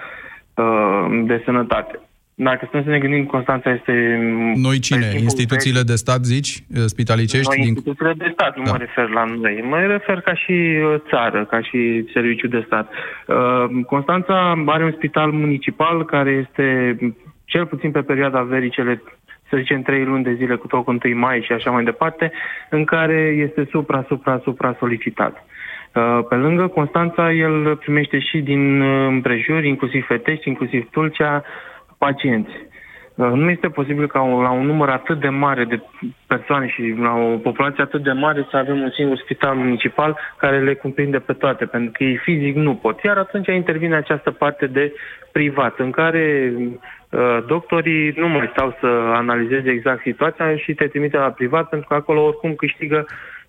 uh, 0.54 1.22
de 1.24 1.42
sănătate. 1.44 1.98
Dacă 2.34 2.64
stăm 2.68 2.82
să 2.82 2.88
ne 2.90 2.98
gândim, 2.98 3.24
Constanța 3.24 3.70
este... 3.70 4.18
Noi 4.54 4.78
cine? 4.78 4.98
pe 4.98 5.04
timpul 5.04 5.22
Instituțiile 5.22 5.80
de 5.80 5.94
stat, 5.94 6.24
zici? 6.24 6.64
Spitalicești? 6.86 7.48
noi, 7.48 7.56
Din... 7.56 7.66
instituțiile 7.66 8.14
de 8.16 8.30
stat, 8.32 8.56
nu 8.56 8.62
Da. 8.62 8.70
mă 8.70 8.76
refer 8.76 9.08
la 9.08 9.24
noi. 9.24 9.64
Mă 9.68 9.78
refer 9.78 10.20
ca 10.20 10.34
și 10.34 10.52
uh, 10.52 10.94
țară, 11.08 11.44
ca 11.44 11.60
și 11.60 12.04
serviciu 12.12 12.46
de 12.48 12.62
stat. 12.66 12.90
Uh, 13.26 13.84
Constanța 13.86 14.62
are 14.66 14.84
un 14.84 14.92
spital 14.96 15.30
municipal 15.30 16.04
care 16.04 16.30
este, 16.30 16.96
cel 17.44 17.66
puțin 17.66 17.90
pe 17.90 18.00
perioada 18.00 18.42
verii, 18.42 18.70
cele 18.70 19.02
să 19.48 19.56
zicem, 19.56 19.82
trei 19.82 20.04
luni 20.04 20.24
de 20.24 20.34
zile 20.34 20.54
cu 20.54 20.66
tot 20.66 20.84
cu 20.84 20.96
1 21.04 21.18
mai 21.18 21.42
și 21.42 21.52
așa 21.52 21.70
mai 21.70 21.84
departe, 21.84 22.32
în 22.70 22.84
care 22.84 23.34
este 23.48 23.68
supra, 23.70 24.04
supra, 24.08 24.40
supra 24.44 24.76
solicitat. 24.78 25.44
Uh, 25.94 26.18
Pe 26.28 26.34
lângă 26.34 26.66
Constanța, 26.66 27.32
el 27.32 27.76
primește 27.76 28.18
și 28.18 28.38
din 28.38 28.80
uh, 28.80 29.06
împrejur, 29.08 29.64
inclusiv 29.64 30.06
Fetești, 30.06 30.48
inclusiv 30.48 30.88
Tulcea, 30.90 31.44
pacienți. 32.04 32.50
Uh, 33.14 33.30
Nu 33.42 33.50
este 33.50 33.68
posibil 33.68 34.06
ca 34.06 34.20
un- 34.22 34.42
la 34.42 34.50
un 34.50 34.66
număr 34.66 34.88
atât 34.88 35.20
de 35.20 35.28
mare 35.28 35.64
de 35.64 35.80
persoane 36.26 36.66
și 36.68 36.94
la 37.06 37.12
o 37.14 37.36
populație 37.36 37.82
atât 37.82 38.02
de 38.02 38.12
mare 38.12 38.46
să 38.50 38.56
avem 38.56 38.80
un 38.80 38.90
singur 38.90 39.16
spital 39.16 39.54
municipal 39.54 40.18
care 40.36 40.58
le 40.60 40.74
cuprinde 40.74 41.18
pe 41.18 41.32
toate, 41.32 41.64
pentru 41.64 41.90
că 41.92 42.04
ei 42.04 42.16
fizic 42.16 42.54
nu 42.56 42.74
pot. 42.74 43.02
Iar 43.02 43.16
atunci 43.18 43.46
intervine 43.46 43.96
această 43.96 44.30
parte 44.30 44.66
de 44.66 44.92
privat, 45.32 45.78
în 45.78 45.90
care 45.90 46.52
uh, 46.56 47.38
doctorii 47.46 48.12
nu 48.16 48.28
mai 48.28 48.50
stau 48.52 48.76
să 48.80 48.86
analizeze 49.22 49.70
exact 49.70 50.00
situația 50.02 50.56
și 50.56 50.74
te 50.74 50.86
trimite 50.86 51.16
la 51.16 51.30
privat, 51.30 51.68
pentru 51.68 51.88
că 51.88 51.94
acolo 51.94 52.24
oricum 52.24 52.54
câștigă 52.54 53.06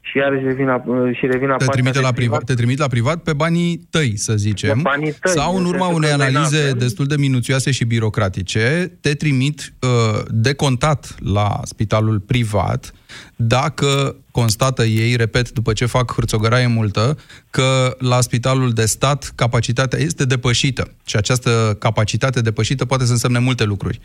și 0.10 0.18
iarăși 0.18 0.44
revin 0.44 0.66
la, 0.66 0.84
uh, 0.86 1.16
și 1.18 1.26
revin 1.26 1.48
la 1.48 1.56
Te 1.56 1.66
partea 1.66 1.82
trimite 1.82 1.98
de 1.98 2.04
la 2.04 2.12
privat, 2.12 2.44
te 2.44 2.54
trimit 2.54 2.78
la 2.78 2.88
privat 2.88 3.24
pe 3.24 3.34
banii 3.34 3.88
tăi, 3.90 4.18
să 4.18 4.34
zicem. 4.36 4.76
Pe 4.76 4.82
banii 4.82 5.12
tăi, 5.12 5.32
sau 5.32 5.56
în 5.56 5.60
în 5.60 5.66
urma 5.66 5.86
sensul 5.86 5.96
unei 5.96 6.10
că 6.10 6.16
noi 6.16 6.26
analize 6.26 6.62
n-avem. 6.62 6.78
destul 6.78 7.06
de 7.06 7.16
minuțioase 7.18 7.72
și 7.72 7.86
birocratice, 7.86 8.98
te 9.02 9.14
trimit 9.14 9.74
uh, 9.82 10.22
de 10.30 10.54
contat 10.54 11.16
la 11.20 11.60
spitalul 11.64 12.20
privat 12.20 12.94
dacă 13.36 14.16
constată 14.32 14.84
ei, 14.84 15.16
repet, 15.16 15.52
după 15.52 15.74
ce 15.74 15.86
fac 15.86 16.14
hârțogăraie 16.14 16.68
multă, 16.68 17.18
că 17.50 17.96
la 18.00 18.22
spitalul 18.22 18.72
de 18.72 18.86
stat 18.86 19.32
capacitatea 19.36 20.00
este 20.00 20.26
depășită. 20.26 20.92
Și 21.06 21.16
această 21.16 21.76
capacitate 21.80 22.42
depășită 22.42 22.86
poate 22.86 23.06
să 23.06 23.12
însemne 23.12 23.40
multe 23.40 23.64
lucruri. 23.64 24.00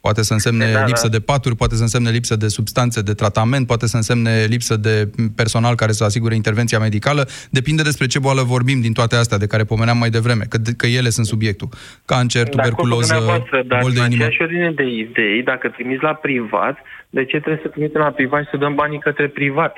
Poate 0.00 0.22
să 0.22 0.32
însemne 0.32 0.72
Da, 0.72 0.78
da. 0.78 0.84
lipsă 0.84 1.08
de 1.08 1.20
paturi, 1.20 1.56
poate 1.56 1.74
să 1.74 1.82
însemne 1.82 2.10
lipsă 2.10 2.36
de 2.36 2.48
substanțe 2.48 3.00
de 3.02 3.12
tratament, 3.14 3.66
poate 3.66 3.86
să 3.86 3.96
însemne 3.96 4.44
lipsă 4.48 4.76
de 4.76 5.10
personal 5.34 5.74
care 5.74 5.92
să 5.92 6.04
asigure 6.04 6.34
intervenția 6.34 6.78
medicală. 6.78 7.28
Depinde 7.50 7.82
despre 7.82 8.06
ce 8.06 8.18
boală 8.18 8.42
vorbim 8.42 8.80
din 8.80 8.92
toate 8.92 9.16
astea 9.16 9.38
de 9.38 9.46
care 9.46 9.64
pomeneam 9.64 9.98
mai 9.98 10.10
devreme, 10.10 10.44
că, 10.48 10.58
că 10.76 10.86
ele 10.86 11.08
sunt 11.08 11.26
subiectul. 11.26 11.68
Cancer, 12.04 12.42
De 12.42 12.48
acord 12.50 12.74
cu 12.74 12.80
tuberculoză, 12.82 13.14
dumneavoastră, 13.14 13.62
dar 13.66 13.80
bol 13.80 13.90
de 13.92 13.98
în 14.00 14.06
inimă. 14.06 14.24
aceeași 14.24 14.42
ordine 14.42 14.72
de 14.76 14.82
idei, 14.82 15.42
dacă 15.44 15.68
trimiți 15.68 16.02
la 16.02 16.14
privat, 16.14 16.76
de 17.18 17.24
ce 17.30 17.36
trebuie 17.44 17.60
să 17.64 17.68
trimitem 17.74 18.00
la 18.00 18.10
privat 18.18 18.42
și 18.44 18.48
să 18.50 18.56
dăm 18.56 18.74
banii 18.74 18.98
către 19.08 19.26
privat? 19.28 19.74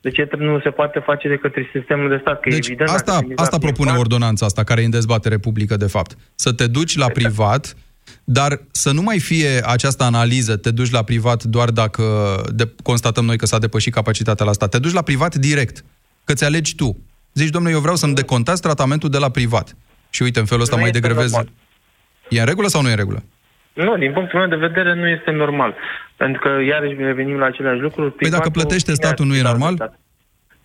De 0.00 0.10
ce 0.10 0.22
trebuie- 0.26 0.48
nu 0.48 0.60
se 0.60 0.70
poate 0.70 0.98
face 1.10 1.28
de 1.28 1.36
către 1.44 1.62
sistemul 1.74 2.08
de 2.08 2.18
stat? 2.20 2.40
Că 2.40 2.48
Deci 2.48 2.66
evident, 2.66 2.88
dacă 2.90 3.00
asta, 3.00 3.16
trimiți 3.18 3.36
la 3.38 3.42
asta 3.42 3.58
propune 3.58 3.90
privat- 3.90 4.00
ordonanța 4.04 4.46
asta, 4.46 4.62
care 4.64 4.80
e 4.80 4.84
în 4.84 4.90
dezbatere 4.90 5.38
publică, 5.38 5.76
de 5.76 5.86
fapt. 5.86 6.16
Să 6.34 6.52
te 6.52 6.66
duci 6.66 6.96
la 6.96 7.08
privat, 7.08 7.76
dar 8.24 8.60
să 8.70 8.90
nu 8.92 9.02
mai 9.02 9.18
fie 9.18 9.48
această 9.64 10.04
analiză, 10.04 10.56
te 10.56 10.70
duci 10.70 10.90
la 10.90 11.02
privat 11.02 11.42
doar 11.44 11.70
dacă 11.70 12.04
de, 12.54 12.64
constatăm 12.82 13.24
noi 13.24 13.36
că 13.36 13.46
s-a 13.46 13.58
depășit 13.58 13.92
capacitatea 13.92 14.46
la 14.46 14.52
stat. 14.52 14.70
Te 14.70 14.78
duci 14.78 14.92
la 14.92 15.02
privat 15.02 15.34
direct, 15.34 15.84
că 16.24 16.32
ți 16.32 16.44
alegi 16.44 16.74
tu. 16.74 16.96
Zici, 17.34 17.50
domnule, 17.50 17.74
eu 17.74 17.80
vreau 17.80 17.96
să-mi 17.96 18.14
decontați 18.14 18.62
tratamentul 18.62 19.10
de 19.10 19.18
la 19.18 19.30
privat. 19.30 19.76
Și 20.10 20.22
uite, 20.22 20.38
în 20.38 20.44
felul 20.46 20.62
ăsta 20.62 20.74
Nu 20.76 20.80
mai 20.80 20.90
este 20.90 21.00
degrevezi. 21.00 21.32
normal. 21.34 21.52
E 22.28 22.40
în 22.40 22.46
regulă 22.46 22.68
sau 22.68 22.82
nu 22.82 22.88
e 22.88 22.90
în 22.90 22.96
regulă? 22.96 23.22
Nu, 23.84 23.96
din 23.96 24.12
punctul 24.12 24.38
meu 24.38 24.48
de 24.48 24.66
vedere 24.66 24.94
nu 24.94 25.06
este 25.08 25.30
normal. 25.30 25.74
Pentru 26.16 26.40
că 26.40 26.50
iarăși 26.72 26.94
revenim 26.98 27.38
la 27.38 27.46
aceleași 27.46 27.80
lucruri. 27.80 28.12
Păi 28.12 28.30
dacă 28.30 28.50
plătește 28.50 28.92
statul, 28.92 29.26
nu 29.26 29.34
e 29.34 29.42
normal? 29.42 29.74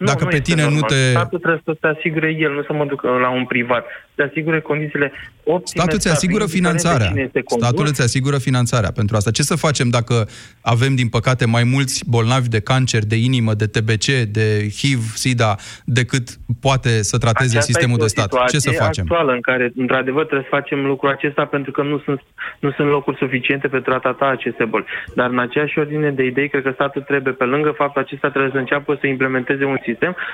Dacă 0.06 0.24
nu 0.24 0.30
pe 0.30 0.36
este 0.36 0.52
tine 0.52 0.64
nu 0.64 0.70
normal. 0.70 0.90
te... 0.90 1.10
Statul 1.10 1.40
trebuie 1.40 1.62
să 1.66 1.78
se 1.82 1.88
asigure 1.88 2.36
el, 2.40 2.52
nu 2.52 2.64
să 2.64 2.74
mă 2.74 2.86
duc 2.86 3.02
la 3.02 3.30
un 3.30 3.46
privat. 3.46 3.86
Să 4.16 4.24
asigure 4.30 4.60
condițiile 4.60 5.12
optime. 5.44 5.82
Statul 5.82 5.96
îți 5.96 6.10
asigură 6.10 6.44
indiferent 6.44 6.76
de 6.76 6.80
finanțarea. 6.80 7.08
cine 7.08 7.22
este 7.22 7.42
condus. 7.42 7.68
Statul 7.68 7.86
îți 7.86 8.02
asigură 8.02 8.38
finanțarea 8.38 8.92
pentru 8.92 9.16
asta. 9.16 9.32
Ce 9.32 9.44
să 9.44 9.56
facem 9.56 9.90
dacă 9.90 10.28
avem, 10.62 10.96
din 10.96 11.10
păcate, 11.10 11.46
mai 11.46 11.64
mulți 11.64 12.04
bolnavi 12.10 12.50
de 12.50 12.60
cancer, 12.60 13.04
de 13.06 13.16
inimă, 13.16 13.54
de 13.54 13.66
TBC, 13.66 14.08
de 14.38 14.68
HIV, 14.78 15.02
SIDA, 15.14 15.56
decât 15.86 16.26
poate 16.62 17.04
să 17.04 17.18
trateze 17.18 17.58
Aceasta 17.58 17.72
sistemul 17.72 17.98
este 18.00 18.16
de 18.16 18.22
o 18.22 18.26
stat? 18.26 18.50
Ce 18.50 18.58
să 18.58 18.60
situație 18.60 18.86
facem? 18.86 19.04
actuală 19.04 19.32
în 19.34 19.42
care, 19.42 19.72
într-adevăr, 19.76 20.26
trebuie 20.26 20.48
să 20.50 20.56
facem 20.60 20.86
lucrul 20.86 21.10
acesta 21.10 21.46
pentru 21.46 21.72
că 21.72 21.82
nu 21.82 21.98
sunt, 22.06 22.22
nu 22.60 22.72
sunt 22.72 22.88
locuri 22.88 23.18
suficiente 23.18 23.68
pentru 23.68 23.94
a 23.94 24.00
trata 24.00 24.26
aceste 24.26 24.66
boli. 24.66 24.86
Dar 25.16 25.30
în 25.30 25.40
aceeași 25.40 25.80
ordine 25.80 26.12
de 26.12 26.24
idei, 26.24 26.50
cred 26.50 26.64
că 26.64 26.72
statul 26.74 27.02
trebuie, 27.02 27.34
pe 27.34 27.44
lângă 27.44 27.72
faptul 27.78 28.02
acesta, 28.02 28.30
trebuie 28.30 28.52
să 28.52 28.58
înceapă 28.58 28.98
să 29.00 29.08
implementeze 29.08 29.64
un 29.66 29.78
sistem 29.78 29.91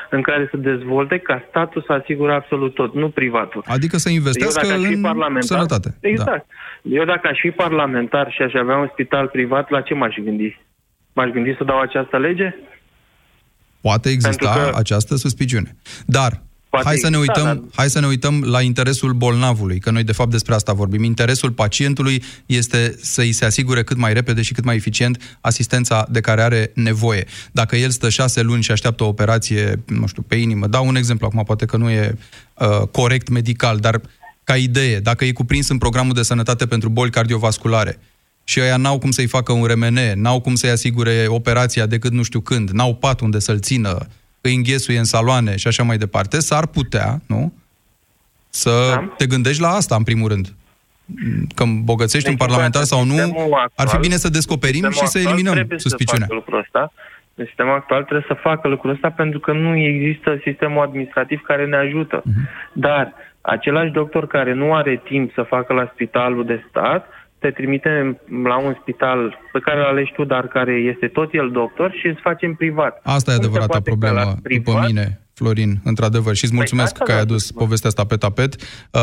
în 0.09 0.21
care 0.21 0.47
să 0.51 0.57
dezvolte 0.57 1.17
ca 1.17 1.45
statul 1.49 1.83
să 1.87 1.93
asigure 1.93 2.33
absolut 2.33 2.73
tot, 2.73 2.93
nu 2.93 3.09
privatul. 3.09 3.63
Adică 3.65 3.97
să 3.97 4.09
investească 4.09 4.65
Eu 4.65 4.69
dacă 4.71 4.81
aș 4.81 4.87
fi 4.87 4.93
în 4.93 5.01
parlamentar, 5.01 5.57
sănătate. 5.57 5.97
Da. 6.01 6.07
Exact. 6.09 6.45
Eu 6.81 7.05
dacă 7.05 7.27
aș 7.27 7.39
fi 7.39 7.49
parlamentar 7.51 8.31
și 8.31 8.41
aș 8.41 8.53
avea 8.53 8.77
un 8.77 8.89
spital 8.91 9.27
privat, 9.27 9.69
la 9.69 9.81
ce 9.81 9.93
m-aș 9.93 10.15
gândi? 10.23 10.59
M-aș 11.13 11.29
gândi 11.29 11.55
să 11.57 11.63
dau 11.63 11.79
această 11.79 12.17
lege? 12.17 12.55
Poate 13.81 14.09
exista 14.09 14.49
Pentru 14.51 14.71
că- 14.71 14.77
această 14.77 15.15
suspiciune. 15.15 15.75
Dar 16.05 16.31
Poate 16.69 16.87
hai 16.87 16.97
să, 16.97 17.09
ne 17.09 17.17
exista, 17.17 17.39
uităm, 17.39 17.55
dar- 17.55 17.71
hai 17.75 17.89
să 17.89 17.99
ne 17.99 18.07
uităm 18.07 18.43
la 18.43 18.61
interesul 18.61 19.13
bolnavului, 19.13 19.79
că 19.79 19.91
noi 19.91 20.03
de 20.03 20.11
fapt 20.11 20.31
despre 20.31 20.53
asta 20.53 20.73
vorbim. 20.73 21.03
Interesul 21.03 21.51
pacientului 21.51 22.23
este 22.45 22.95
să-i 23.01 23.31
se 23.31 23.45
asigure 23.45 23.83
cât 23.83 23.97
mai 23.97 24.13
repede 24.13 24.41
și 24.41 24.53
cât 24.53 24.63
mai 24.63 24.75
eficient 24.75 25.37
asistența 25.41 26.07
de 26.09 26.21
care 26.21 26.41
are 26.41 26.71
nevoie. 26.73 27.25
Dacă 27.51 27.75
el 27.75 27.89
stă 27.89 28.09
șase 28.09 28.41
luni 28.41 28.63
și 28.63 28.71
așteaptă 28.71 29.03
o 29.03 29.07
operație, 29.07 29.83
nu 29.85 30.07
știu, 30.07 30.21
pe 30.21 30.35
inimă, 30.35 30.67
dau 30.67 30.87
un 30.87 30.95
exemplu, 30.95 31.25
acum 31.25 31.43
poate 31.43 31.65
că 31.65 31.77
nu 31.77 31.89
e 31.89 32.17
uh, 32.53 32.87
corect 32.91 33.29
medical, 33.29 33.77
dar 33.77 34.01
ca 34.43 34.55
idee, 34.55 34.99
dacă 34.99 35.25
e 35.25 35.31
cuprins 35.31 35.69
în 35.69 35.77
programul 35.77 36.13
de 36.13 36.23
sănătate 36.23 36.65
pentru 36.65 36.89
boli 36.89 37.11
cardiovasculare, 37.11 37.99
și 38.43 38.59
ăia 38.59 38.77
n-au 38.77 38.99
cum 38.99 39.11
să-i 39.11 39.27
facă 39.27 39.51
un 39.51 39.63
RMN, 39.63 39.99
n-au 40.15 40.39
cum 40.39 40.55
să-i 40.55 40.69
asigure 40.69 41.25
operația 41.27 41.85
decât 41.85 42.11
nu 42.11 42.23
știu 42.23 42.39
când, 42.39 42.69
n-au 42.69 42.95
pat 42.95 43.19
unde 43.19 43.39
să-l 43.39 43.59
țină, 43.59 44.07
îi 44.47 44.55
înghesuie 44.55 44.97
în 44.97 45.03
saloane 45.03 45.55
și 45.55 45.67
așa 45.67 45.83
mai 45.83 45.97
departe, 45.97 46.39
s-ar 46.39 46.67
putea, 46.67 47.21
nu? 47.27 47.53
Să 48.49 48.91
Da. 48.95 49.13
te 49.17 49.25
gândești 49.25 49.61
la 49.61 49.67
asta, 49.69 49.95
în 49.95 50.03
primul 50.03 50.27
rând. 50.29 50.47
Că 51.55 51.63
îmbogățești 51.63 52.29
un 52.29 52.35
Deci, 52.35 52.47
parlamentar 52.47 52.83
sau 52.83 53.03
nu, 53.03 53.11
sistemul 53.13 53.53
ar 53.53 53.71
fi 53.75 53.81
actual- 53.81 54.01
bine 54.01 54.15
să 54.15 54.29
descoperim 54.29 54.73
sistemul 54.73 54.93
și 55.05 55.07
să 55.07 55.17
actual 55.17 55.25
eliminăm 55.33 55.53
trebuie 55.53 55.79
suspiciunea. 55.79 56.27
Să 56.27 56.33
facă 56.33 56.43
lucrul 56.45 56.59
ăsta. 56.59 56.93
Deci, 57.35 57.47
Sistemul 57.47 57.73
actual 57.73 58.03
trebuie 58.03 58.25
să 58.27 58.37
facă 58.41 58.67
lucrul 58.67 58.91
ăsta 58.91 59.09
pentru 59.09 59.39
că 59.39 59.51
nu 59.51 59.75
există 59.75 60.39
sistemul 60.43 60.81
administrativ 60.81 61.41
care 61.41 61.65
ne 61.65 61.75
ajută. 61.75 62.21
Mhm. 62.25 62.47
Dar 62.73 63.13
același 63.41 63.91
doctor 63.91 64.27
care 64.27 64.53
nu 64.53 64.73
are 64.75 65.01
timp 65.05 65.31
să 65.33 65.41
facă 65.41 65.73
la 65.73 65.89
spitalul 65.93 66.45
de 66.45 66.65
stat, 66.69 67.07
te 67.39 67.49
trimite 67.51 68.19
la 68.43 68.57
un 68.57 68.75
spital 68.81 69.39
pe 69.51 69.59
care 69.59 69.79
îl 69.79 69.85
alegi 69.85 70.11
tu, 70.13 70.23
dar 70.23 70.47
care 70.47 70.71
este 70.73 71.07
tot 71.07 71.33
el 71.33 71.49
doctor 71.51 71.91
și 71.99 72.07
îți 72.07 72.21
face 72.21 72.45
în 72.45 72.53
privat. 72.55 72.99
Asta 73.03 73.31
e 73.31 73.33
Cum 73.33 73.43
se 73.43 73.47
adevărata 73.47 73.67
poate 73.67 73.89
ca 73.89 73.95
problemă 73.95 74.19
la 74.19 74.25
după 74.25 74.41
privat- 74.71 74.85
mine, 74.87 75.19
Florin, 75.37 75.79
într-adevăr. 75.83 76.35
Și 76.35 76.43
îți 76.43 76.53
mulțumesc 76.53 76.91
asta 76.91 77.03
că 77.03 77.11
ai 77.11 77.23
vreau 77.23 77.39
să 77.39 77.45
adus 77.49 77.51
povestea 77.63 77.89
asta 77.89 78.03
pe 78.03 78.15
tapet. 78.15 78.55
Uh, 78.91 79.01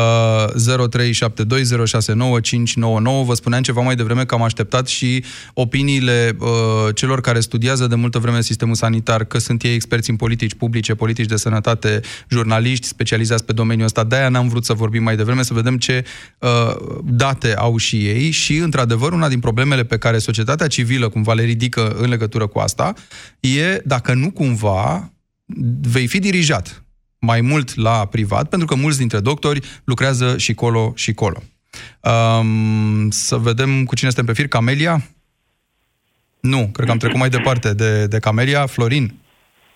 0372069599. 3.21 3.25
Vă 3.25 3.33
spuneam 3.33 3.61
ceva 3.61 3.81
mai 3.81 3.95
devreme 3.95 4.25
că 4.25 4.35
am 4.35 4.41
așteptat 4.41 4.87
și 4.87 5.23
opiniile 5.53 6.35
uh, 6.39 6.47
celor 6.93 7.21
care 7.21 7.39
studiază 7.39 7.87
de 7.87 7.95
multă 7.95 8.19
vreme 8.19 8.41
sistemul 8.41 8.75
sanitar, 8.75 9.23
că 9.23 9.37
sunt 9.37 9.63
ei 9.63 9.73
experți 9.73 10.09
în 10.09 10.15
politici 10.15 10.53
publice, 10.53 10.95
politici 10.95 11.25
de 11.25 11.35
sănătate, 11.35 11.99
jurnaliști 12.29 12.87
specializați 12.87 13.45
pe 13.45 13.53
domeniul 13.53 13.85
ăsta. 13.85 14.03
De-aia 14.03 14.29
n-am 14.29 14.47
vrut 14.47 14.65
să 14.65 14.73
vorbim 14.73 15.03
mai 15.03 15.15
devreme, 15.15 15.43
să 15.43 15.53
vedem 15.53 15.77
ce 15.77 16.05
uh, 16.39 16.49
date 17.03 17.55
au 17.55 17.77
și 17.77 18.07
ei 18.07 18.29
și, 18.29 18.57
într-adevăr, 18.57 19.11
una 19.11 19.27
din 19.27 19.39
problemele 19.39 19.83
pe 19.83 19.97
care 19.97 20.17
societatea 20.17 20.67
civilă 20.67 21.09
cumva 21.09 21.33
le 21.33 21.43
ridică 21.43 21.95
în 21.97 22.09
legătură 22.09 22.47
cu 22.47 22.59
asta 22.59 22.93
e 23.39 23.81
dacă 23.85 24.13
nu 24.13 24.31
cumva 24.31 25.09
vei 25.91 26.07
fi 26.07 26.19
dirijat 26.19 26.83
mai 27.19 27.41
mult 27.41 27.75
la 27.75 28.05
privat, 28.11 28.49
pentru 28.49 28.67
că 28.67 28.75
mulți 28.75 28.97
dintre 28.97 29.19
doctori 29.19 29.59
lucrează 29.85 30.37
și 30.37 30.53
colo 30.53 30.93
și 30.95 31.13
colo. 31.13 31.37
Um, 32.01 33.09
să 33.09 33.35
vedem 33.37 33.83
cu 33.83 33.95
cine 33.95 34.09
suntem 34.09 34.33
pe 34.33 34.41
fir. 34.41 34.47
Camelia? 34.49 34.97
Nu, 36.39 36.69
cred 36.73 36.85
că 36.85 36.91
am 36.91 36.97
trecut 36.97 37.19
mai 37.19 37.29
departe 37.29 37.73
de, 37.73 38.07
de 38.07 38.19
Camelia. 38.19 38.65
Florin? 38.65 39.13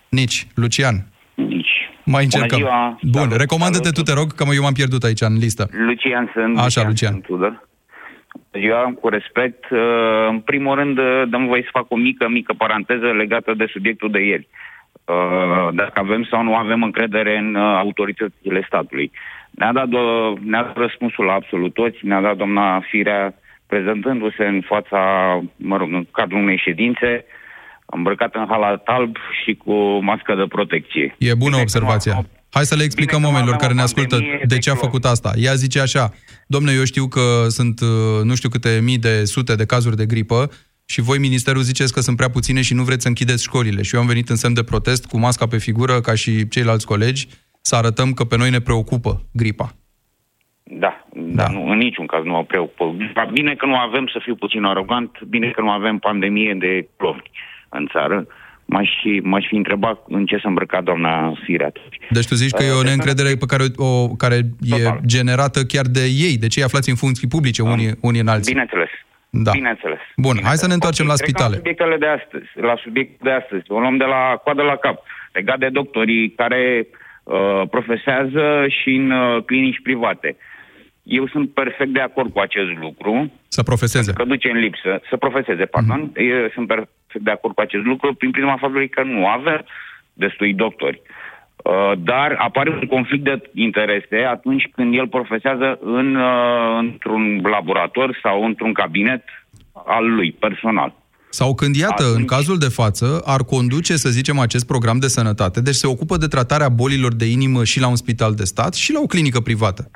Nici. 0.08 0.46
Lucian? 0.54 1.06
Nici. 1.34 1.68
Mai 2.04 2.22
încercăm. 2.24 2.58
Bună 2.58 2.70
ziua. 2.70 2.98
Bun, 3.02 3.22
Salut, 3.22 3.36
recomandă-te 3.36 3.88
salut. 3.88 4.04
tu, 4.04 4.12
te 4.12 4.18
rog, 4.18 4.32
că 4.34 4.44
mă- 4.44 4.54
eu 4.54 4.62
m-am 4.62 4.72
pierdut 4.72 5.02
aici 5.04 5.20
în 5.20 5.36
listă. 5.38 5.68
Lucian 5.72 6.30
sunt. 6.34 6.58
Așa, 6.58 6.82
Lucian. 6.86 7.10
Sunt 7.12 7.24
Tudor. 7.24 7.68
Eu, 8.52 8.98
cu 9.00 9.08
respect, 9.08 9.70
uh, 9.70 9.78
în 10.28 10.40
primul 10.40 10.74
rând, 10.74 10.98
uh, 10.98 11.22
dăm 11.30 11.46
voie 11.46 11.62
să 11.62 11.68
fac 11.72 11.86
o 11.90 11.96
mică, 11.96 12.28
mică 12.28 12.52
paranteză 12.58 13.06
legată 13.06 13.54
de 13.56 13.66
subiectul 13.72 14.10
de 14.10 14.20
ieri. 14.24 14.48
Uh, 15.10 15.68
Dacă 15.74 15.92
avem 15.94 16.22
sau 16.30 16.42
nu 16.42 16.54
avem 16.54 16.82
încredere 16.82 17.38
în 17.38 17.54
uh, 17.54 17.76
autoritățile 17.84 18.64
statului. 18.66 19.10
Ne-a 19.50 19.72
dat, 19.72 19.88
do- 19.88 20.38
ne-a 20.50 20.62
dat 20.62 20.76
răspunsul 20.76 21.24
la 21.24 21.32
absolut 21.32 21.74
toți, 21.74 21.98
ne-a 22.02 22.20
dat 22.20 22.36
doamna 22.36 22.80
Firea 22.90 23.34
prezentându-se 23.66 24.44
în 24.44 24.60
fața, 24.66 25.00
mă 25.56 25.76
rog, 25.76 25.92
în 25.92 26.06
cadrul 26.12 26.40
unei 26.40 26.62
ședințe, 26.66 27.24
îmbrăcat 27.86 28.34
în 28.34 28.46
halat 28.48 28.82
alb 28.84 29.16
și 29.42 29.54
cu 29.54 29.74
mască 30.02 30.34
de 30.34 30.44
protecție. 30.48 31.14
E 31.18 31.34
bună 31.34 31.56
observația. 31.56 32.12
Hai 32.50 32.64
să 32.64 32.76
le 32.76 32.82
explicăm 32.84 33.18
Bine 33.20 33.26
că 33.26 33.26
nu 33.26 33.32
oamenilor 33.32 33.54
avem 33.54 33.66
care 33.66 33.74
ne 33.74 33.80
o 33.80 33.84
ascultă 33.84 34.14
pandemie 34.14 34.44
de 34.46 34.54
de 34.54 34.58
ce 34.58 34.70
a 34.70 34.72
clon. 34.72 34.84
făcut 34.84 35.04
asta. 35.04 35.30
Ea 35.36 35.54
zice 35.54 35.80
așa, 35.80 36.12
domne, 36.46 36.72
eu 36.72 36.84
știu 36.84 37.06
că 37.06 37.48
sunt 37.48 37.80
uh, 37.80 38.22
nu 38.24 38.34
știu 38.34 38.48
câte 38.48 38.80
mii 38.82 38.98
de 38.98 39.24
sute 39.24 39.54
de 39.54 39.66
cazuri 39.66 39.96
de 39.96 40.06
gripă 40.06 40.50
și 40.92 41.00
voi, 41.00 41.18
ministerul, 41.18 41.62
ziceți 41.62 41.92
că 41.92 42.00
sunt 42.00 42.16
prea 42.16 42.30
puține 42.30 42.62
și 42.62 42.74
nu 42.74 42.82
vreți 42.82 43.02
să 43.02 43.08
închideți 43.08 43.42
școlile. 43.42 43.82
Și 43.82 43.94
eu 43.94 44.00
am 44.00 44.06
venit 44.06 44.28
în 44.28 44.36
semn 44.36 44.54
de 44.54 44.62
protest 44.62 45.06
cu 45.06 45.18
masca 45.18 45.46
pe 45.46 45.58
figură, 45.58 46.00
ca 46.00 46.14
și 46.14 46.48
ceilalți 46.48 46.86
colegi, 46.86 47.26
să 47.60 47.76
arătăm 47.76 48.12
că 48.12 48.24
pe 48.24 48.36
noi 48.36 48.50
ne 48.50 48.60
preocupă 48.60 49.22
gripa. 49.32 49.68
Da, 50.62 51.06
da, 51.12 51.48
nu, 51.48 51.68
în 51.68 51.78
niciun 51.78 52.06
caz 52.06 52.24
nu 52.24 52.30
mă 52.30 52.44
preocupă. 52.44 52.96
Bine 53.32 53.54
că 53.54 53.66
nu 53.66 53.76
avem, 53.76 54.06
să 54.06 54.18
fiu 54.22 54.34
puțin 54.34 54.64
arogant, 54.64 55.10
bine 55.28 55.50
că 55.50 55.60
nu 55.60 55.70
avem 55.70 55.98
pandemie 55.98 56.56
de 56.58 56.88
clovni 56.96 57.30
în 57.68 57.88
țară. 57.92 58.26
M-aș, 58.64 58.88
fi- 59.02 59.20
m-aș 59.22 59.44
fi 59.48 59.56
întrebat 59.56 60.04
în 60.08 60.26
ce 60.26 60.36
s-a 60.36 60.48
îmbrăcat 60.48 60.82
doamna 60.82 61.32
Firea 61.44 61.66
atunci. 61.66 61.96
Deci 62.10 62.26
tu 62.26 62.34
zici 62.34 62.50
că 62.50 62.62
e 62.62 62.70
o 62.70 62.82
neîncredere 62.82 63.36
pe 63.36 63.46
care, 63.46 63.64
o, 63.76 64.08
care 64.08 64.36
e 64.60 64.98
generată 65.06 65.64
chiar 65.64 65.86
de 65.86 66.04
ei, 66.04 66.36
de 66.38 66.46
cei 66.46 66.62
aflați 66.62 66.90
în 66.90 66.96
funcții 66.96 67.28
publice, 67.28 67.62
unii, 67.62 67.90
unii 68.00 68.20
în 68.20 68.28
alții. 68.28 68.52
Bineînțeles. 68.52 68.90
Da. 69.30 69.50
Bineînțeles. 69.50 69.98
Bun, 70.16 70.36
hai 70.42 70.56
să 70.56 70.66
ne 70.66 70.72
întoarcem 70.72 71.06
la 71.06 71.14
Trecem 71.14 71.26
spitale. 71.26 71.54
La 71.54 71.56
subiectele 71.56 71.96
de 71.96 72.06
astăzi, 72.06 72.48
la 72.54 72.76
subiectul 72.82 73.18
de 73.28 73.30
astăzi. 73.30 73.64
O 73.68 73.80
luăm 73.80 73.96
de 73.96 74.04
la 74.04 74.40
coadă 74.44 74.62
la 74.62 74.76
cap. 74.76 75.02
Legat 75.32 75.58
de 75.58 75.68
doctorii 75.68 76.30
care 76.30 76.86
uh, 77.24 77.62
profesează 77.70 78.66
și 78.68 78.90
în 78.94 79.10
uh, 79.10 79.42
clinici 79.44 79.82
private. 79.82 80.36
Eu 81.02 81.26
sunt 81.28 81.50
perfect 81.50 81.92
de 81.92 82.00
acord 82.00 82.32
cu 82.32 82.38
acest 82.38 82.70
lucru. 82.80 83.32
Să 83.48 83.62
profeseze. 83.62 84.12
Că 84.12 84.24
duce 84.24 84.50
în 84.50 84.58
lipsă, 84.58 85.00
să 85.08 85.16
profeseze, 85.16 85.64
pardon. 85.64 86.00
Mhm. 86.00 86.10
Mm-hmm. 86.10 86.42
Eu 86.42 86.48
sunt 86.54 86.66
perfect 86.66 87.24
de 87.24 87.30
acord 87.30 87.54
cu 87.54 87.60
acest 87.60 87.84
lucru 87.84 88.14
prin 88.14 88.30
prisma 88.30 88.56
faptului 88.56 88.88
că 88.88 89.02
nu 89.02 89.26
avem 89.26 89.64
destui 90.12 90.54
doctori. 90.54 91.00
Uh, 91.02 91.29
dar 91.98 92.36
apare 92.38 92.70
un 92.70 92.86
conflict 92.86 93.24
de 93.24 93.50
interese 93.54 94.16
atunci 94.30 94.68
când 94.74 94.94
el 94.94 95.08
profesează 95.08 95.78
în, 95.80 96.14
uh, 96.14 96.78
într-un 96.78 97.40
laborator 97.42 98.18
sau 98.22 98.44
într-un 98.44 98.72
cabinet 98.72 99.24
al 99.86 100.14
lui, 100.14 100.32
personal. 100.32 100.94
Sau 101.30 101.54
când, 101.54 101.76
iată, 101.76 102.04
în 102.14 102.24
cazul 102.24 102.58
de 102.58 102.68
față, 102.68 103.22
ar 103.24 103.40
conduce, 103.40 103.96
să 103.96 104.08
zicem, 104.08 104.38
acest 104.38 104.66
program 104.66 104.98
de 104.98 105.08
sănătate, 105.08 105.60
deci 105.60 105.74
se 105.74 105.86
ocupă 105.86 106.16
de 106.16 106.26
tratarea 106.26 106.68
bolilor 106.68 107.14
de 107.14 107.24
inimă 107.24 107.64
și 107.64 107.80
la 107.80 107.88
un 107.88 107.96
spital 107.96 108.34
de 108.34 108.44
stat 108.44 108.74
și 108.74 108.92
la 108.92 109.00
o 109.00 109.06
clinică 109.06 109.40
privată. 109.40 109.90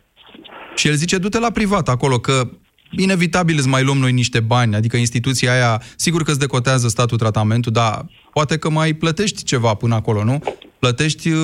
Și 0.77 0.89
el 0.89 0.95
zice, 0.95 1.19
du-te 1.19 1.39
la 1.39 1.51
privat 1.51 1.89
acolo, 1.89 2.19
că 2.19 2.49
inevitabil 2.91 3.57
îți 3.59 3.69
mai 3.69 3.83
luăm 3.83 3.97
noi 3.97 4.13
niște 4.13 4.41
bani, 4.41 4.75
adică 4.75 4.97
instituția 4.97 5.53
aia, 5.53 5.83
sigur 5.97 6.23
că 6.23 6.31
îți 6.31 6.39
decotează 6.39 6.89
statul 6.89 7.19
tratamentul, 7.19 7.73
dar 7.73 8.05
poate 8.33 8.59
că 8.59 8.71
mai 8.71 8.93
plătești 8.93 9.45
ceva 9.45 9.75
până 9.75 9.95
acolo, 9.95 10.25
nu? 10.25 10.39
Plătești 10.85 11.29
uh, 11.29 11.39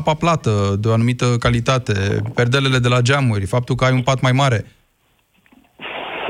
apa 0.00 0.14
plată 0.14 0.50
de 0.80 0.88
o 0.88 0.92
anumită 0.92 1.26
calitate, 1.40 1.92
perdelele 2.34 2.78
de 2.78 2.88
la 2.88 3.00
geamuri, 3.00 3.46
faptul 3.46 3.74
că 3.74 3.84
ai 3.84 3.92
un 3.92 4.02
pat 4.02 4.20
mai 4.20 4.32
mare. 4.32 4.64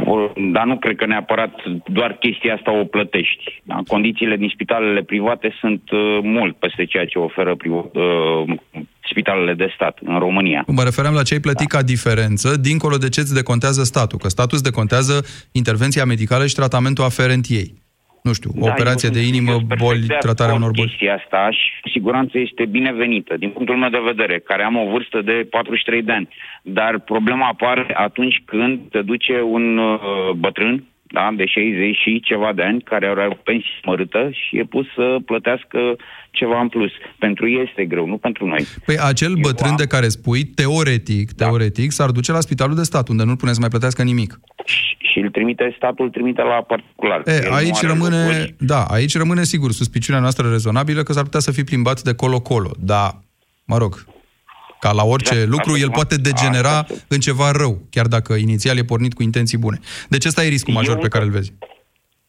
O- 0.05 0.33
Dar 0.53 0.65
nu 0.67 0.77
cred 0.79 0.97
că 0.97 1.07
neapărat 1.07 1.53
doar 1.87 2.13
chestia 2.13 2.55
asta 2.55 2.71
o 2.81 2.85
plătești. 2.85 3.63
Da? 3.65 3.77
Condițiile 3.87 4.37
din 4.37 4.51
spitalele 4.53 5.03
private 5.03 5.57
sunt 5.61 5.83
uh, 5.91 6.19
mult 6.23 6.57
peste 6.57 6.85
ceea 6.85 7.05
ce 7.07 7.19
oferă 7.19 7.55
priv- 7.57 7.91
uh, 7.93 8.57
spitalele 9.11 9.55
de 9.55 9.73
stat 9.75 9.99
în 10.05 10.19
România. 10.19 10.65
Mă 10.67 10.83
refeream 10.83 11.15
la 11.15 11.23
ce 11.23 11.35
ai 11.35 11.41
plătit 11.41 11.69
da. 11.69 11.77
ca 11.77 11.83
diferență, 11.85 12.57
dincolo 12.57 12.97
de 12.97 13.09
ce 13.09 13.21
îți 13.21 13.35
decontează 13.35 13.83
statul, 13.83 14.19
că 14.19 14.29
statul 14.29 14.55
îți 14.55 14.69
decontează 14.71 15.25
intervenția 15.53 16.05
medicală 16.05 16.47
și 16.47 16.55
tratamentul 16.55 17.05
aferent 17.05 17.47
ei. 17.49 17.75
Nu 18.23 18.33
știu, 18.33 18.51
o 18.61 18.65
Da, 18.67 18.71
operație 18.73 19.09
eu 19.09 19.15
de 19.15 19.21
sunt- 19.21 19.35
inimă, 19.35 19.51
eu 19.51 19.57
sunt 19.57 19.69
perfect 19.69 19.89
boli, 19.89 20.07
de 20.07 20.17
tratarea 20.27 20.53
acord 20.55 20.63
unor 20.65 20.75
boli. 20.77 20.89
Chestia 20.89 21.15
asta 21.15 21.51
și 21.51 21.81
cu 21.83 21.89
siguranță 21.89 22.39
este 22.39 22.65
binevenită, 22.65 23.37
din 23.37 23.51
punctul 23.51 23.77
meu 23.77 23.91
de 23.91 24.03
vedere, 24.05 24.39
care 24.39 24.63
am 24.63 24.77
o 24.77 24.91
vârstă 24.91 25.21
de 25.23 25.47
43 25.51 26.03
de 26.03 26.13
ani. 26.13 26.29
Dar 26.63 26.99
problema 26.99 27.47
apare 27.49 27.87
atunci 27.95 28.43
când 28.45 28.81
te 28.91 29.01
duce 29.03 29.41
un 29.43 29.79
uh, 29.79 29.99
bătrân, 30.37 30.85
da, 31.11 31.31
de 31.37 31.47
60 31.47 31.97
și 31.97 32.21
ceva 32.21 32.53
de 32.53 32.63
ani, 32.63 32.81
care 32.83 33.07
are 33.07 33.27
o 33.31 33.35
pensie 33.45 33.81
mărită 33.85 34.31
și 34.33 34.59
e 34.59 34.65
pus 34.65 34.87
să 34.95 35.17
plătească 35.27 35.79
ceva 36.31 36.61
în 36.61 36.69
plus. 36.69 36.91
Pentru 37.19 37.49
ei 37.49 37.65
este 37.69 37.85
greu, 37.85 38.07
nu 38.07 38.17
pentru 38.17 38.47
noi. 38.47 38.65
Păi 38.87 38.97
acel 39.11 39.35
bătrân 39.35 39.77
de 39.77 39.87
care 39.87 40.09
spui, 40.09 40.45
teoretic, 40.45 41.33
Da. 41.35 41.45
teoretic, 41.47 41.91
s-ar 41.91 42.11
duce 42.11 42.33
la 42.33 42.41
spitalul 42.41 42.75
de 42.77 42.83
stat, 42.83 43.09
unde 43.09 43.25
nu-l 43.25 43.37
pune 43.37 43.53
să 43.53 43.61
mai 43.61 43.69
plătească 43.69 44.03
nimic. 44.03 44.41
Și 45.13 45.19
îl 45.19 45.31
trimite, 45.31 45.75
statul 45.77 46.05
îl 46.05 46.11
trimite 46.11 46.43
la 46.43 46.63
particular. 46.63 47.23
E, 47.27 47.33
El 47.33 47.49
nu 47.49 47.55
aici 47.55 47.77
are 47.85 47.87
rămâne, 47.87 48.17
locuri. 48.25 48.55
da, 48.59 48.83
aici 48.85 49.17
rămâne 49.17 49.43
sigur 49.45 49.71
suspiciunea 49.73 50.21
noastră 50.21 50.49
rezonabilă 50.51 51.03
că 51.03 51.13
s-ar 51.13 51.23
putea 51.25 51.41
să 51.41 51.53
fi 51.53 51.65
plimbat 51.65 52.03
de 52.03 52.15
colo-colo, 52.15 52.71
dar, 52.79 53.11
mă 53.65 53.77
rog, 53.79 54.05
ca 54.81 54.93
la 54.93 55.05
orice 55.05 55.35
Da, 55.35 55.51
lucru, 55.55 55.71
asta 55.71 55.83
el 55.85 55.89
e- 55.89 55.99
poate 55.99 56.17
degenera 56.17 56.77
asta 56.79 56.95
în 57.09 57.19
ceva 57.19 57.51
rău, 57.51 57.79
chiar 57.91 58.07
dacă 58.07 58.35
inițial 58.35 58.77
e 58.79 58.93
pornit 58.93 59.15
cu 59.15 59.23
intenții 59.23 59.59
bune. 59.59 59.79
Deci 60.09 60.25
ăsta 60.25 60.45
e 60.45 60.49
riscul 60.49 60.75
major 60.75 60.95
Eu 60.95 61.01
pe 61.01 61.09
care 61.09 61.25
îl 61.25 61.31
vezi. 61.31 61.53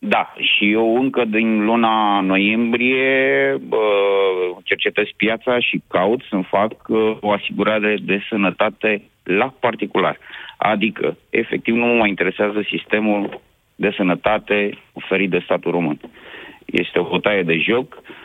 Da, 0.04 0.34
și 0.40 0.72
eu 0.72 0.96
încă 0.96 1.26
din 1.26 1.66
luna 1.66 2.22
noiembrie 2.22 3.10
bă, 3.68 3.78
cercetez 4.64 5.06
piața 5.18 5.60
și 5.60 5.82
caut 5.88 6.22
să-mi 6.30 6.48
fac 6.50 6.72
uh, 6.88 7.18
o 7.20 7.32
asigurare 7.32 7.98
de 8.02 8.20
sănătate 8.30 9.02
la 9.24 9.54
particular. 9.60 10.18
Adică, 10.58 11.18
efectiv, 11.30 11.76
nu 11.76 11.86
mă 11.86 11.94
mai 11.94 12.10
interesează 12.10 12.66
sistemul 12.70 13.42
de 13.76 13.94
sănătate 13.98 14.78
oferit 14.94 15.30
de 15.30 15.42
statul 15.44 15.72
român. 15.72 16.00
Este 16.66 17.00
o 17.00 17.04
bătaie 17.04 17.44
de 17.44 17.58
joc. 17.58 17.94
Uh, 17.94 18.21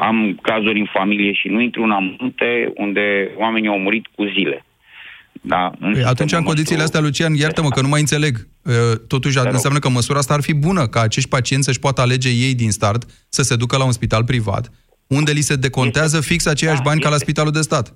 am 0.00 0.38
cazuri 0.42 0.78
în 0.78 0.88
familie 0.92 1.32
și 1.32 1.48
nu 1.48 1.60
intru 1.60 1.82
în 1.82 1.90
amănunte 1.90 2.72
unde 2.74 3.30
oamenii 3.36 3.68
au 3.68 3.78
murit 3.78 4.06
cu 4.14 4.24
zile. 4.24 4.64
Da, 5.40 5.72
în 5.80 5.92
Păi, 5.92 6.02
atunci, 6.02 6.02
în 6.02 6.16
sistemul 6.16 6.44
condițiile 6.44 6.80
nostru- 6.80 6.98
astea, 6.98 7.00
Lucian, 7.00 7.34
iartă-mă 7.34 7.68
că 7.68 7.80
nu 7.80 7.88
mai 7.88 8.00
înțeleg. 8.00 8.48
Uh, 8.62 8.72
Totuși, 9.08 9.38
înseamnă 9.38 9.78
că 9.78 9.88
măsura 9.88 10.18
asta 10.18 10.34
ar 10.34 10.40
fi 10.42 10.54
bună, 10.54 10.86
ca 10.86 11.00
acești 11.00 11.28
pacienți 11.28 11.66
să-și 11.66 11.78
poată 11.78 12.00
alege 12.00 12.28
ei 12.28 12.54
din 12.54 12.70
start 12.70 13.04
să 13.28 13.42
se 13.42 13.56
ducă 13.56 13.76
la 13.76 13.84
un 13.84 13.92
spital 13.92 14.24
privat, 14.24 14.70
unde 15.06 15.32
li 15.32 15.40
se 15.40 15.56
decontează 15.56 16.20
fix 16.20 16.46
aceiași 16.46 16.82
bani 16.82 17.00
ca 17.00 17.08
la 17.08 17.16
spitalul 17.16 17.52
de 17.52 17.60
stat. 17.60 17.94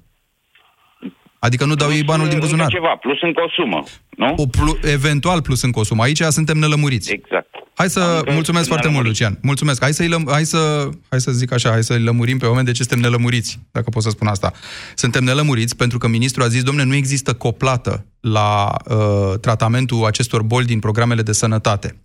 Adică 1.46 1.64
nu 1.64 1.74
dau 1.74 1.90
ei 1.92 2.03
banul 2.03 2.24
din 2.26 2.35
Încă 2.35 2.46
buzunar. 2.46 2.70
ceva, 2.70 2.96
plus 3.00 3.16
încă 3.22 3.40
o 3.46 3.48
sumă, 3.62 3.85
nu? 4.16 4.35
O 4.37 4.46
plu- 4.46 4.79
eventual 4.83 5.42
plus 5.42 5.62
în 5.62 5.70
consum. 5.70 6.00
Aici 6.00 6.20
suntem 6.22 6.59
nelămuriți. 6.59 7.12
Exact. 7.12 7.48
Hai 7.74 7.90
să 7.90 8.00
Adică 8.00 8.33
mulțumesc 8.33 8.64
suntem 8.64 8.64
foarte 8.64 8.88
mult, 8.88 9.07
Lucian. 9.07 9.38
Mulțumesc. 9.42 9.83
Hai 9.83 9.92
să 9.92 10.03
lăm- 10.05 10.29
hai 10.31 10.44
să 10.44 10.88
hai 11.09 11.20
să 11.20 11.31
zic 11.33 11.53
așa, 11.53 11.70
hai 11.70 11.83
să 11.83 11.98
lămurim 11.98 12.38
pe 12.38 12.46
oameni 12.46 12.66
de 12.66 12.72
ce 12.72 12.83
suntem 12.83 12.98
nelămuriți, 13.00 13.59
dacă 13.72 13.90
pot 13.90 14.03
să 14.03 14.11
spun 14.11 14.26
asta. 14.26 14.53
Suntem 14.94 15.24
nelămuriți 15.24 15.76
pentru 15.76 15.98
că 15.98 16.09
ministrul 16.09 16.44
a 16.44 16.48
zis, 16.48 16.62
domne, 16.62 16.83
nu 16.85 16.94
există 16.94 17.35
coplată 17.35 18.07
la 18.20 18.74
uh, 18.90 19.38
tratamentul 19.40 20.05
acestor 20.05 20.42
boli 20.42 20.66
din 20.66 20.79
programele 20.79 21.22
de 21.22 21.33
sănătate. 21.33 22.03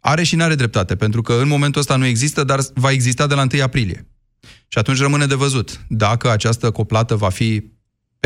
Are 0.00 0.22
și 0.22 0.36
n-are 0.36 0.54
dreptate, 0.54 0.96
pentru 0.96 1.22
că 1.22 1.32
în 1.32 1.48
momentul 1.48 1.80
ăsta 1.80 1.96
nu 1.96 2.06
există, 2.06 2.44
dar 2.44 2.58
va 2.74 2.90
exista 2.90 3.26
de 3.26 3.34
la 3.34 3.46
1 3.52 3.62
aprilie. 3.62 4.06
Și 4.68 4.78
atunci 4.78 4.98
rămâne 4.98 5.26
de 5.26 5.34
văzut 5.34 5.80
dacă 5.88 6.30
această 6.30 6.70
coplată 6.70 7.14
va 7.16 7.28
fi 7.28 7.62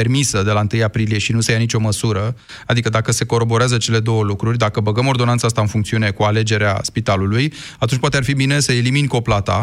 permisă 0.00 0.42
de 0.42 0.50
la 0.50 0.62
1 0.72 0.82
aprilie 0.84 1.18
și 1.18 1.32
nu 1.32 1.40
se 1.40 1.52
ia 1.52 1.58
nicio 1.58 1.80
măsură, 1.80 2.34
adică 2.66 2.88
dacă 2.88 3.12
se 3.12 3.26
coroborează 3.26 3.76
cele 3.76 4.00
două 4.00 4.22
lucruri, 4.22 4.58
dacă 4.58 4.80
băgăm 4.80 5.06
ordonanța 5.06 5.46
asta 5.46 5.60
în 5.60 5.66
funcțiune 5.66 6.10
cu 6.10 6.22
alegerea 6.22 6.78
spitalului, 6.82 7.52
atunci 7.78 8.00
poate 8.00 8.16
ar 8.16 8.24
fi 8.24 8.34
bine 8.34 8.58
să 8.58 8.72
elimini 8.72 9.06
coplata 9.06 9.58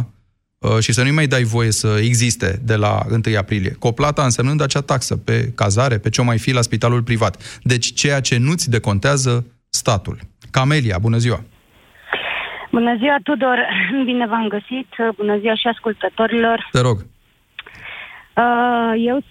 uh, 0.59 0.77
și 0.79 0.91
să 0.93 1.01
nu-i 1.01 1.11
mai 1.11 1.27
dai 1.27 1.43
voie 1.43 1.71
să 1.71 1.99
existe 2.01 2.59
de 2.63 2.75
la 2.75 2.93
1 3.09 3.37
aprilie. 3.37 3.75
Coplata 3.79 4.23
însemnând 4.23 4.61
acea 4.61 4.81
taxă 4.81 5.17
pe 5.17 5.51
cazare, 5.55 5.97
pe 5.97 6.09
ce 6.09 6.21
o 6.21 6.23
mai 6.23 6.37
fi 6.37 6.51
la 6.51 6.61
spitalul 6.61 7.03
privat. 7.03 7.59
Deci 7.63 7.93
ceea 7.93 8.19
ce 8.19 8.37
nu-ți 8.37 8.69
decontează 8.69 9.45
statul. 9.69 10.17
Camelia, 10.51 10.97
bună 10.97 11.17
ziua! 11.17 11.43
Bună 12.71 12.95
ziua, 12.97 13.17
Tudor! 13.23 13.59
Bine 14.09 14.27
v-am 14.27 14.47
găsit! 14.47 14.89
Bună 15.15 15.37
ziua 15.37 15.55
și 15.55 15.67
ascultătorilor! 15.67 16.69
Te 16.71 16.79
rog! 16.79 16.97
Uh, 18.37 18.93
Eu, 19.05 19.23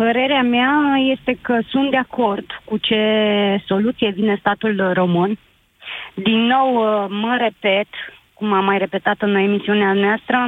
părerea 0.00 0.42
mea 0.42 0.72
este 1.14 1.38
că 1.42 1.58
sunt 1.72 1.90
de 1.90 1.96
acord 1.96 2.46
cu 2.64 2.76
ce 2.76 3.02
soluție 3.66 4.10
vine 4.10 4.36
statul 4.40 4.90
român. 4.94 5.38
Din 6.14 6.40
nou, 6.54 6.68
uh, 6.74 7.06
mă 7.08 7.36
repet, 7.40 7.88
cum 8.34 8.52
am 8.52 8.64
mai 8.64 8.78
repetat 8.78 9.16
în 9.18 9.34
emisiunea 9.34 9.92
noastră, 9.92 10.38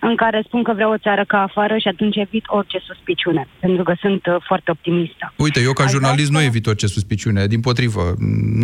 în 0.00 0.16
care 0.16 0.42
spun 0.46 0.62
că 0.62 0.72
vreau 0.72 0.92
o 0.92 0.98
țară 0.98 1.24
ca 1.24 1.42
afară 1.42 1.78
și 1.78 1.88
atunci 1.88 2.16
evit 2.16 2.44
orice 2.46 2.78
suspiciune, 2.78 3.48
pentru 3.60 3.82
că 3.82 3.94
sunt 4.00 4.26
uh, 4.26 4.36
foarte 4.46 4.70
optimistă. 4.70 5.32
Uite, 5.36 5.60
eu 5.60 5.72
ca 5.72 5.86
jurnalist 5.86 6.30
nu 6.30 6.42
evit 6.42 6.66
orice 6.66 6.86
suspiciune, 6.86 7.46
din 7.46 7.60
potrivă. 7.60 8.14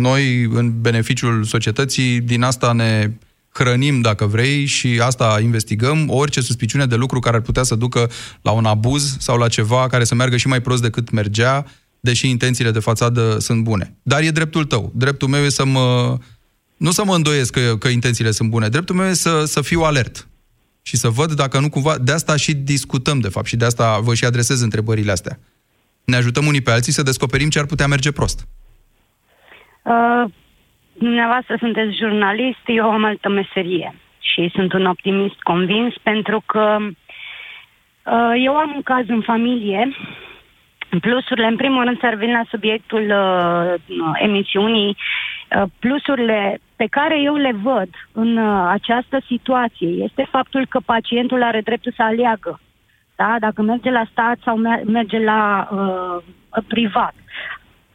Noi, 0.07 0.43
în 0.53 0.81
beneficiul 0.81 1.43
societății, 1.43 2.21
din 2.21 2.41
asta 2.43 2.71
ne 2.73 3.07
hrănim, 3.53 4.01
dacă 4.01 4.25
vrei, 4.25 4.65
și 4.65 4.99
asta 5.03 5.39
investigăm, 5.41 6.09
orice 6.09 6.41
suspiciune 6.41 6.85
de 6.85 6.95
lucru 6.95 7.19
care 7.19 7.35
ar 7.35 7.41
putea 7.41 7.63
să 7.63 7.75
ducă 7.75 8.09
la 8.41 8.51
un 8.51 8.65
abuz 8.65 9.17
sau 9.19 9.37
la 9.37 9.47
ceva 9.47 9.87
care 9.87 10.03
să 10.03 10.15
meargă 10.15 10.37
și 10.37 10.47
mai 10.47 10.61
prost 10.61 10.81
decât 10.81 11.09
mergea, 11.09 11.65
deși 11.99 12.29
intențiile 12.29 12.71
de 12.71 12.79
fațadă 12.79 13.39
sunt 13.39 13.63
bune. 13.63 13.95
Dar 14.03 14.21
e 14.21 14.29
dreptul 14.29 14.65
tău. 14.65 14.91
Dreptul 14.95 15.27
meu 15.27 15.43
e 15.43 15.49
să 15.49 15.65
mă... 15.65 16.17
Nu 16.77 16.91
să 16.91 17.03
mă 17.05 17.15
îndoiesc 17.15 17.51
că, 17.53 17.75
că 17.79 17.87
intențiile 17.87 18.31
sunt 18.31 18.49
bune. 18.49 18.69
Dreptul 18.69 18.95
meu 18.95 19.07
e 19.07 19.13
să, 19.13 19.45
să 19.45 19.61
fiu 19.61 19.81
alert. 19.81 20.27
Și 20.81 20.97
să 20.97 21.09
văd 21.09 21.33
dacă 21.33 21.59
nu 21.59 21.69
cumva... 21.69 21.97
De 21.97 22.11
asta 22.11 22.35
și 22.35 22.53
discutăm, 22.53 23.19
de 23.19 23.27
fapt, 23.27 23.45
și 23.45 23.55
de 23.55 23.65
asta 23.65 23.99
vă 23.99 24.13
și 24.13 24.25
adresez 24.25 24.61
întrebările 24.61 25.11
astea. 25.11 25.39
Ne 26.03 26.15
ajutăm 26.15 26.45
unii 26.45 26.61
pe 26.61 26.71
alții 26.71 26.93
să 26.93 27.03
descoperim 27.03 27.49
ce 27.49 27.59
ar 27.59 27.65
putea 27.65 27.87
merge 27.87 28.11
prost. 28.11 28.47
Uh, 29.83 30.31
dumneavoastră 31.01 31.55
sunteți 31.59 31.97
jurnalist, 31.97 32.63
eu 32.65 32.91
am 32.91 33.03
altă 33.03 33.29
meserie 33.29 33.95
și 34.19 34.51
sunt 34.53 34.73
un 34.73 34.85
optimist 34.85 35.39
convins 35.39 35.93
pentru 36.03 36.43
că 36.45 36.77
uh, 36.79 38.33
eu 38.43 38.55
am 38.55 38.71
un 38.75 38.81
caz 38.81 39.05
în 39.07 39.21
familie. 39.21 39.91
Plusurile, 41.01 41.47
în 41.47 41.55
primul 41.55 41.83
rând, 41.83 41.99
să 41.99 42.07
revin 42.09 42.31
la 42.31 42.43
subiectul 42.49 43.05
uh, 43.09 43.73
emisiunii, 44.13 44.97
uh, 45.57 45.63
plusurile 45.79 46.59
pe 46.75 46.85
care 46.89 47.21
eu 47.21 47.35
le 47.35 47.51
văd 47.61 47.89
în 48.11 48.37
uh, 48.37 48.67
această 48.69 49.21
situație 49.27 49.87
este 49.87 50.27
faptul 50.31 50.65
că 50.69 50.79
pacientul 50.85 51.43
are 51.43 51.61
dreptul 51.61 51.93
să 51.95 52.03
aleagă 52.03 52.59
da? 53.21 53.35
dacă 53.39 53.61
merge 53.61 53.89
la 53.89 54.03
stat 54.11 54.37
sau 54.43 54.57
mer- 54.57 54.83
merge 54.85 55.19
la 55.19 55.67
uh, 55.71 56.63
privat. 56.67 57.13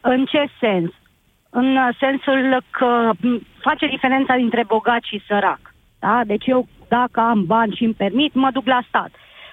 În 0.01 0.25
ce 0.25 0.45
sens? 0.61 0.91
În 1.61 1.69
uh, 1.77 1.89
sensul 2.05 2.43
că 2.79 2.91
m, 3.21 3.47
face 3.67 3.87
diferența 3.95 4.35
dintre 4.43 4.63
bogat 4.75 5.03
și 5.11 5.23
sărac. 5.29 5.63
Da? 5.99 6.21
Deci 6.33 6.47
eu, 6.47 6.69
dacă 6.89 7.21
am 7.21 7.41
bani 7.55 7.77
și 7.77 7.85
îmi 7.85 8.01
permit, 8.05 8.35
mă 8.35 8.51
duc 8.53 8.67
la 8.67 8.81
stat. 8.89 9.11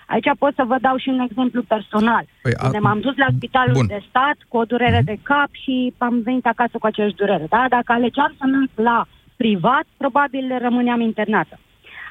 Aici 0.08 0.30
pot 0.40 0.54
să 0.56 0.64
vă 0.72 0.78
dau 0.82 0.98
și 0.98 1.10
un 1.10 1.20
exemplu 1.28 1.62
personal. 1.74 2.24
Păi, 2.42 2.52
Păi, 2.52 2.66
unde 2.66 2.80
m-am 2.86 3.00
dus 3.00 3.16
la 3.24 3.28
spitalul 3.38 3.74
Bun. 3.74 3.88
de 3.88 4.00
stat 4.10 4.38
cu 4.48 4.58
o 4.58 4.64
durere 4.64 5.02
de 5.06 5.18
cap 5.30 5.50
și 5.64 5.94
am 5.98 6.22
venit 6.24 6.46
acasă 6.46 6.76
cu 6.80 6.86
aceeași 6.86 7.20
durere. 7.22 7.46
Da? 7.50 7.66
Dacă 7.70 7.90
alegeam 7.92 8.32
să 8.40 8.44
merg 8.46 8.70
la 8.76 9.06
privat, 9.36 9.86
probabil 9.98 10.46
rămâneam 10.62 11.02
internată. 11.02 11.60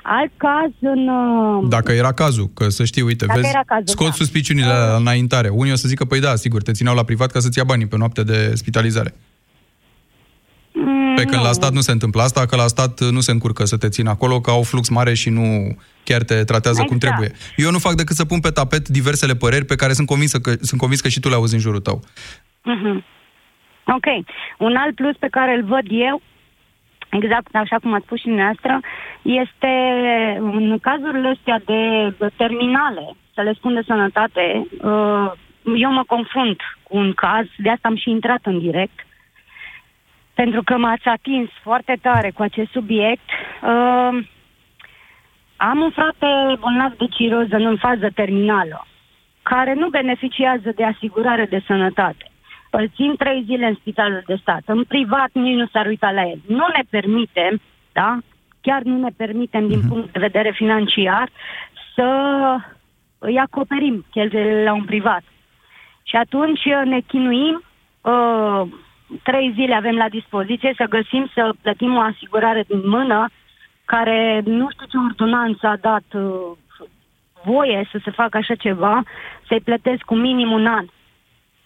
Alt 0.02 0.32
caz 0.36 0.70
în... 0.80 1.08
uh, 1.08 1.66
Dacă 1.68 1.92
era 1.92 2.12
cazul, 2.12 2.46
că 2.54 2.68
să 2.68 2.84
știi, 2.84 3.02
uite, 3.02 3.26
Dacă 3.26 3.40
vezi, 3.40 3.52
era 3.54 3.62
cazul, 3.66 3.86
scot 3.86 4.06
da. 4.06 4.12
suspiciunile 4.12 4.66
la 4.66 4.96
înaintare. 4.96 5.48
Unii 5.48 5.72
o 5.72 5.76
să 5.82 5.88
zică, 5.88 6.04
păi 6.04 6.20
da, 6.20 6.34
sigur, 6.34 6.62
te 6.62 6.72
țineau 6.72 6.94
la 6.94 7.04
privat 7.04 7.30
ca 7.30 7.38
să-ți 7.38 7.58
ia 7.58 7.64
banii 7.64 7.86
pe 7.86 7.96
noapte 7.96 8.22
de 8.22 8.54
spitalizare. 8.54 9.14
Mm, 10.84 11.14
Pe 11.14 11.22
când 11.22 11.36
nu. 11.36 11.42
la 11.42 11.52
stat 11.52 11.72
nu 11.72 11.80
se 11.80 11.90
întâmplă 11.92 12.22
asta, 12.22 12.46
că 12.46 12.56
la 12.56 12.66
stat 12.66 13.00
nu 13.00 13.20
se 13.20 13.30
încurcă 13.30 13.64
să 13.64 13.76
te 13.76 13.88
țină 13.88 14.10
acolo, 14.10 14.40
că 14.40 14.50
au 14.50 14.62
flux 14.62 14.88
mare 14.88 15.14
și 15.14 15.30
nu 15.30 15.76
chiar 16.04 16.22
te 16.22 16.44
tratează 16.44 16.82
cum 16.82 16.96
Exact. 16.96 17.14
trebuie. 17.16 17.38
Eu 17.56 17.70
nu 17.70 17.78
fac 17.78 17.94
decât 17.94 18.16
să 18.16 18.24
pun 18.24 18.40
pe 18.40 18.50
tapet 18.50 18.88
diversele 18.88 19.34
păreri 19.34 19.64
pe 19.64 19.74
care 19.76 19.92
sunt 19.92 20.06
convins 20.06 20.32
că, 20.32 20.52
sunt 20.60 20.80
convins 20.80 21.00
că 21.00 21.08
și 21.08 21.20
tu 21.20 21.28
le 21.28 21.34
auzi 21.34 21.54
în 21.54 21.60
jurul 21.60 21.80
tău. 21.80 22.00
Mhm. 22.62 23.04
Ok. 23.84 24.06
Un 24.58 24.76
alt 24.76 24.94
plus 24.94 25.16
pe 25.16 25.28
care 25.30 25.54
îl 25.54 25.64
văd 25.64 25.86
eu, 25.88 26.22
exact 27.10 27.54
așa 27.54 27.76
cum 27.82 27.92
ați 27.94 28.04
spus 28.04 28.18
și 28.18 28.26
dumneavoastră, 28.26 28.80
este 29.22 29.72
în 30.38 30.78
cazurile 30.78 31.28
astea 31.36 31.60
de 31.64 31.80
de 32.18 32.30
terminale, 32.36 33.16
să 33.34 33.40
le 33.42 33.52
spun 33.56 33.74
de 33.74 33.82
sănătate, 33.86 34.66
uh, 34.82 35.32
eu 35.84 35.92
mă 35.92 36.02
confrunt 36.06 36.60
cu 36.82 36.96
un 36.96 37.12
caz, 37.12 37.46
de 37.58 37.70
asta 37.70 37.88
am 37.88 37.96
și 37.96 38.10
intrat 38.10 38.40
în 38.42 38.58
direct, 38.58 38.98
pentru 40.42 40.62
că 40.62 40.76
m-ați 40.76 41.08
atins 41.08 41.50
foarte 41.62 41.98
tare 42.02 42.30
cu 42.30 42.42
acest 42.42 42.70
subiect. 42.70 43.28
Uh, 43.62 44.12
am 45.56 45.78
un 45.86 45.90
frate 45.90 46.30
bolnav 46.60 46.92
de 46.92 47.06
ciroză 47.16 47.56
în 47.56 47.76
fază 47.76 48.08
terminală, 48.14 48.86
care 49.42 49.74
nu 49.74 49.88
beneficiază 49.88 50.70
de 50.74 50.84
asigurare 50.84 51.44
de 51.44 51.62
sănătate. 51.66 52.24
Îl 52.70 52.90
țin 52.94 53.16
trei 53.16 53.42
zile 53.46 53.66
în 53.66 53.74
spitalul 53.74 54.22
de 54.26 54.36
stat. 54.40 54.62
În 54.66 54.84
privat 54.84 55.30
nici 55.32 55.56
nu 55.56 55.66
s-ar 55.66 55.86
uita 55.86 56.10
la 56.10 56.22
el. 56.22 56.40
Nu 56.46 56.66
ne 56.76 56.82
permitem, 56.90 57.60
da, 57.92 58.18
chiar 58.60 58.82
nu 58.82 58.96
ne 58.98 59.10
permitem 59.16 59.68
din 59.68 59.80
punct 59.88 60.12
de 60.12 60.18
vedere 60.18 60.50
financiar 60.50 61.28
să 61.94 62.08
îi 63.18 63.38
acoperim 63.38 64.04
cheltuielile 64.10 64.62
la 64.62 64.72
un 64.72 64.84
privat. 64.84 65.22
Și 66.02 66.16
atunci 66.16 66.64
uh, 66.64 66.82
ne 66.84 67.00
chinuim, 67.00 67.62
uh, 68.00 68.62
trei 69.22 69.52
zile 69.54 69.74
avem 69.74 69.96
la 69.96 70.08
dispoziție 70.08 70.74
să 70.76 70.84
găsim 70.88 71.30
să 71.34 71.54
plătim 71.62 71.96
o 71.96 72.00
asigurare 72.00 72.64
din 72.68 72.88
mână 72.88 73.28
care 73.84 74.42
nu 74.44 74.68
știu 74.70 74.86
ce 74.86 74.96
ordonanță 74.96 75.66
a 75.66 75.76
dat 75.76 76.04
uh, 76.12 76.56
voie 77.44 77.88
să 77.90 78.00
se 78.04 78.10
facă 78.10 78.36
așa 78.36 78.54
ceva, 78.54 79.02
să-i 79.48 79.60
plătesc 79.60 80.02
cu 80.02 80.14
minim 80.14 80.50
un 80.52 80.66
an. 80.66 80.86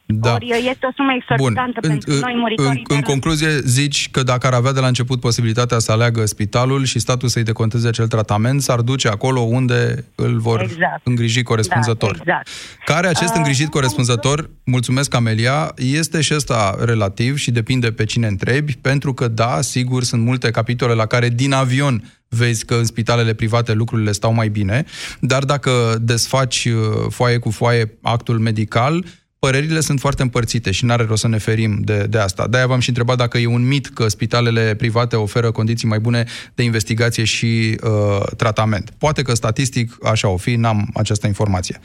Da. 0.08 0.32
Ori 0.32 0.48
este 0.70 0.86
o 0.86 0.92
sumă 0.96 1.12
exorbitantă 1.16 1.78
Bun. 1.80 1.90
pentru 1.90 2.12
în, 2.12 2.18
noi 2.18 2.34
muritori. 2.36 2.84
în, 2.88 2.96
în 2.96 3.00
concluzie, 3.00 3.58
zici 3.58 4.10
că 4.10 4.22
dacă 4.22 4.46
ar 4.46 4.52
avea 4.52 4.72
de 4.72 4.80
la 4.80 4.86
început 4.86 5.20
posibilitatea 5.20 5.78
să 5.78 5.92
aleagă 5.92 6.26
spitalul 6.26 6.84
și 6.84 6.98
statul 6.98 7.28
să-i 7.28 7.42
deconteze 7.42 7.88
acel 7.88 8.08
tratament, 8.08 8.62
s-ar 8.62 8.80
duce 8.80 9.08
acolo 9.08 9.40
unde 9.40 10.04
îl 10.14 10.38
vor 10.38 10.60
Exact. 10.60 11.00
îngriji 11.02 11.42
corespunzător. 11.42 12.12
Da, 12.12 12.20
exact. 12.20 12.48
Care 12.84 13.06
acest 13.06 13.30
Uh, 13.30 13.36
îngrijit 13.36 13.68
corespunzător, 13.68 14.50
mulțumesc 14.64 15.14
Amelia, 15.14 15.72
este 15.76 16.20
și 16.20 16.34
ăsta 16.34 16.76
relativ 16.84 17.36
și 17.36 17.50
depinde 17.50 17.92
pe 17.92 18.04
cine 18.04 18.26
întrebi, 18.26 18.76
pentru 18.76 19.14
că 19.14 19.28
da, 19.28 19.60
sigur, 19.60 20.02
sunt 20.02 20.22
multe 20.22 20.50
capitole 20.50 20.92
la 20.92 21.06
care 21.06 21.28
din 21.28 21.52
avion 21.52 22.02
vezi 22.28 22.64
că 22.64 22.74
în 22.74 22.84
spitalele 22.84 23.34
private 23.34 23.72
lucrurile 23.72 24.12
stau 24.12 24.32
mai 24.32 24.48
bine, 24.48 24.84
dar 25.20 25.44
dacă 25.44 25.96
desfaci 26.00 26.64
uh, 26.64 27.06
foaie 27.08 27.38
cu 27.38 27.50
foaie 27.50 27.98
actul 28.02 28.38
medical, 28.38 29.04
părerile 29.38 29.80
sunt 29.80 30.00
foarte 30.00 30.22
împărțite 30.22 30.70
și 30.70 30.84
n-are 30.84 31.04
rost 31.04 31.20
să 31.20 31.28
ne 31.28 31.38
ferim 31.38 31.78
de, 31.80 32.06
de 32.10 32.18
asta. 32.18 32.46
De-aia 32.48 32.66
v-am 32.66 32.80
și 32.80 32.88
întrebat 32.88 33.16
dacă 33.16 33.38
e 33.38 33.46
un 33.46 33.66
mit 33.66 33.86
că 33.86 34.08
spitalele 34.08 34.74
private 34.74 35.16
oferă 35.16 35.50
condiții 35.50 35.88
mai 35.88 35.98
bune 35.98 36.24
de 36.54 36.62
investigație 36.62 37.24
și 37.24 37.78
uh, 37.84 38.26
tratament. 38.36 38.90
Poate 38.98 39.22
că 39.22 39.34
statistic 39.34 39.92
așa 40.04 40.28
o 40.28 40.36
fi, 40.36 40.54
n-am 40.54 40.88
această 40.94 41.26
informație. 41.26 41.78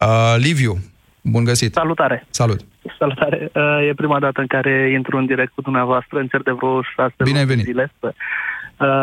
Uh, 0.00 0.34
Liviu, 0.36 0.78
bun 1.22 1.44
găsit! 1.44 1.72
Salutare! 1.74 2.26
Salut! 2.30 2.60
Salutare! 2.98 3.50
Uh, 3.54 3.88
E 3.88 3.94
prima 3.94 4.18
dată 4.20 4.40
în 4.40 4.46
care 4.46 4.92
intru 4.96 5.16
în 5.16 5.26
direct 5.26 5.52
cu 5.54 5.60
dumneavoastră, 5.60 6.18
încerc 6.18 6.44
de 6.44 6.50
vreo 6.50 6.82
șase 6.82 7.14
Bine 7.24 7.38
ai 7.38 7.44
venit. 7.46 7.64
zile. 7.64 7.92
Uh, 8.00 8.10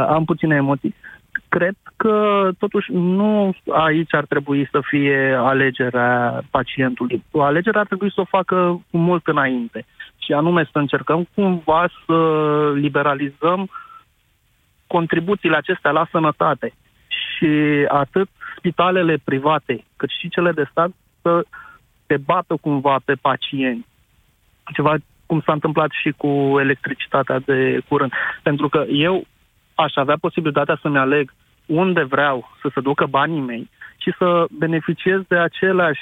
Am 0.10 0.26
puține 0.26 0.56
emoții. 0.56 0.96
Cred 1.50 1.76
că, 1.98 2.50
totuși, 2.60 2.92
nu 2.92 3.56
aici 3.72 4.14
ar 4.14 4.26
trebui 4.26 4.68
să 4.72 4.80
fie 4.84 5.34
alegerea 5.34 6.42
pacientului. 6.52 7.24
Alegerea 7.34 7.80
ar 7.80 7.86
trebui 7.86 8.12
să 8.14 8.22
o 8.22 8.26
facă 8.26 8.84
cu 8.92 8.98
mult 8.98 9.28
înainte. 9.28 9.86
Și 10.18 10.34
anume 10.34 10.64
să 10.72 10.78
încercăm 10.78 11.28
cumva 11.36 11.88
să 12.06 12.16
liberalizăm 12.76 13.70
contribuțiile 14.88 15.56
acestea 15.56 15.92
la 15.92 16.08
sănătate. 16.12 16.74
Și 17.08 17.86
atât 17.88 18.30
spitalele 18.58 19.18
private, 19.24 19.84
cât 19.96 20.10
și 20.20 20.30
cele 20.30 20.52
de 20.52 20.68
stat 20.72 20.90
să 21.22 21.46
se 22.08 22.18
bată 22.18 22.56
cumva 22.62 23.00
pe 23.06 23.14
pacienți. 23.14 23.88
Ceva 24.74 24.96
cum 25.26 25.42
s-a 25.46 25.54
întâmplat 25.54 25.90
și 26.02 26.12
cu 26.18 26.56
electricitatea 26.60 27.40
de 27.40 27.80
curând. 27.88 28.12
Pentru 28.44 28.70
că 28.70 28.86
eu 28.90 29.26
aș 29.76 29.96
avea 29.96 30.16
posibilitatea 30.22 30.78
să-mi 30.82 30.98
aleg 30.98 31.34
unde 31.66 32.04
vreau 32.04 32.50
să 32.62 32.70
se 32.74 32.80
ducă 32.82 33.06
banii 33.10 33.42
mei 33.42 33.70
și 33.98 34.14
să 34.18 34.46
beneficiez 34.52 35.20
de 35.28 35.38
aceleași 35.38 36.02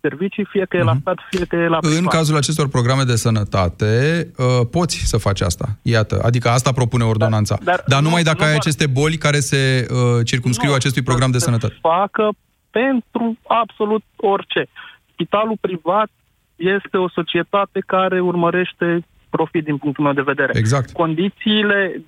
servicii, 0.00 0.46
fie 0.50 0.64
că 0.68 0.76
e 0.76 0.82
la 0.82 0.96
stat, 1.00 1.18
fie 1.30 1.44
că 1.44 1.56
e 1.56 1.68
la 1.68 1.78
privat. 1.78 1.98
În 1.98 2.06
cazul 2.06 2.36
acestor 2.36 2.68
programe 2.68 3.02
de 3.02 3.16
sănătate, 3.16 3.92
uh, 4.38 4.66
poți 4.70 4.96
să 4.96 5.16
faci 5.16 5.40
asta. 5.40 5.66
Iată, 5.82 6.20
adică 6.22 6.48
asta 6.48 6.72
propune 6.72 7.04
ordonanța. 7.04 7.56
Da, 7.58 7.64
dar 7.70 7.82
dar 7.86 7.98
nu- 8.00 8.04
numai 8.06 8.22
dacă 8.22 8.38
nu 8.38 8.44
ai 8.44 8.50
doar- 8.50 8.60
aceste 8.64 8.86
boli 8.86 9.16
care 9.16 9.38
se 9.38 9.86
uh, 9.90 9.96
circumscriu 10.24 10.72
acestui 10.72 11.02
program 11.02 11.30
de 11.30 11.38
sănătate. 11.38 11.78
facă 11.80 12.28
pentru 12.70 13.36
absolut 13.46 14.02
orice. 14.16 14.66
Spitalul 15.12 15.56
privat 15.60 16.10
este 16.56 16.96
o 16.96 17.08
societate 17.08 17.80
care 17.86 18.20
urmărește 18.20 19.04
profit 19.30 19.64
din 19.64 19.76
punctul 19.76 20.04
meu 20.04 20.12
de 20.12 20.22
vedere. 20.22 20.52
Exact. 20.58 20.92
Condițiile, 20.92 22.02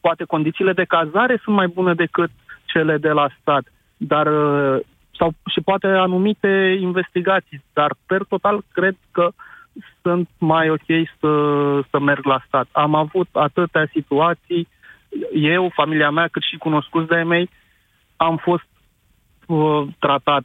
poate 0.00 0.24
condițiile 0.24 0.72
de 0.72 0.84
cazare 0.84 1.40
sunt 1.42 1.56
mai 1.56 1.66
bune 1.66 1.94
decât 1.94 2.30
cele 2.64 2.96
de 2.96 3.10
la 3.10 3.28
stat, 3.40 3.64
dar 3.96 4.26
uh, 4.26 4.80
sau 5.18 5.32
și 5.46 5.60
poate 5.60 5.86
anumite 5.86 6.76
investigații, 6.80 7.62
dar 7.72 7.94
per 8.06 8.22
total 8.28 8.64
cred 8.72 8.96
că 9.10 9.30
sunt 10.02 10.28
mai 10.38 10.70
ok 10.70 10.86
să, 11.20 11.30
să 11.90 11.98
merg 11.98 12.24
la 12.24 12.42
stat. 12.46 12.68
Am 12.72 12.94
avut 12.94 13.28
atâtea 13.32 13.88
situații, 13.92 14.68
eu, 15.32 15.70
familia 15.74 16.10
mea, 16.10 16.28
cât 16.28 16.42
și 16.42 16.56
cunoscuți 16.56 17.08
de-ai 17.08 17.24
mei, 17.24 17.50
am 18.16 18.36
fost 18.36 18.68
uh, 19.46 19.86
tratat 19.98 20.44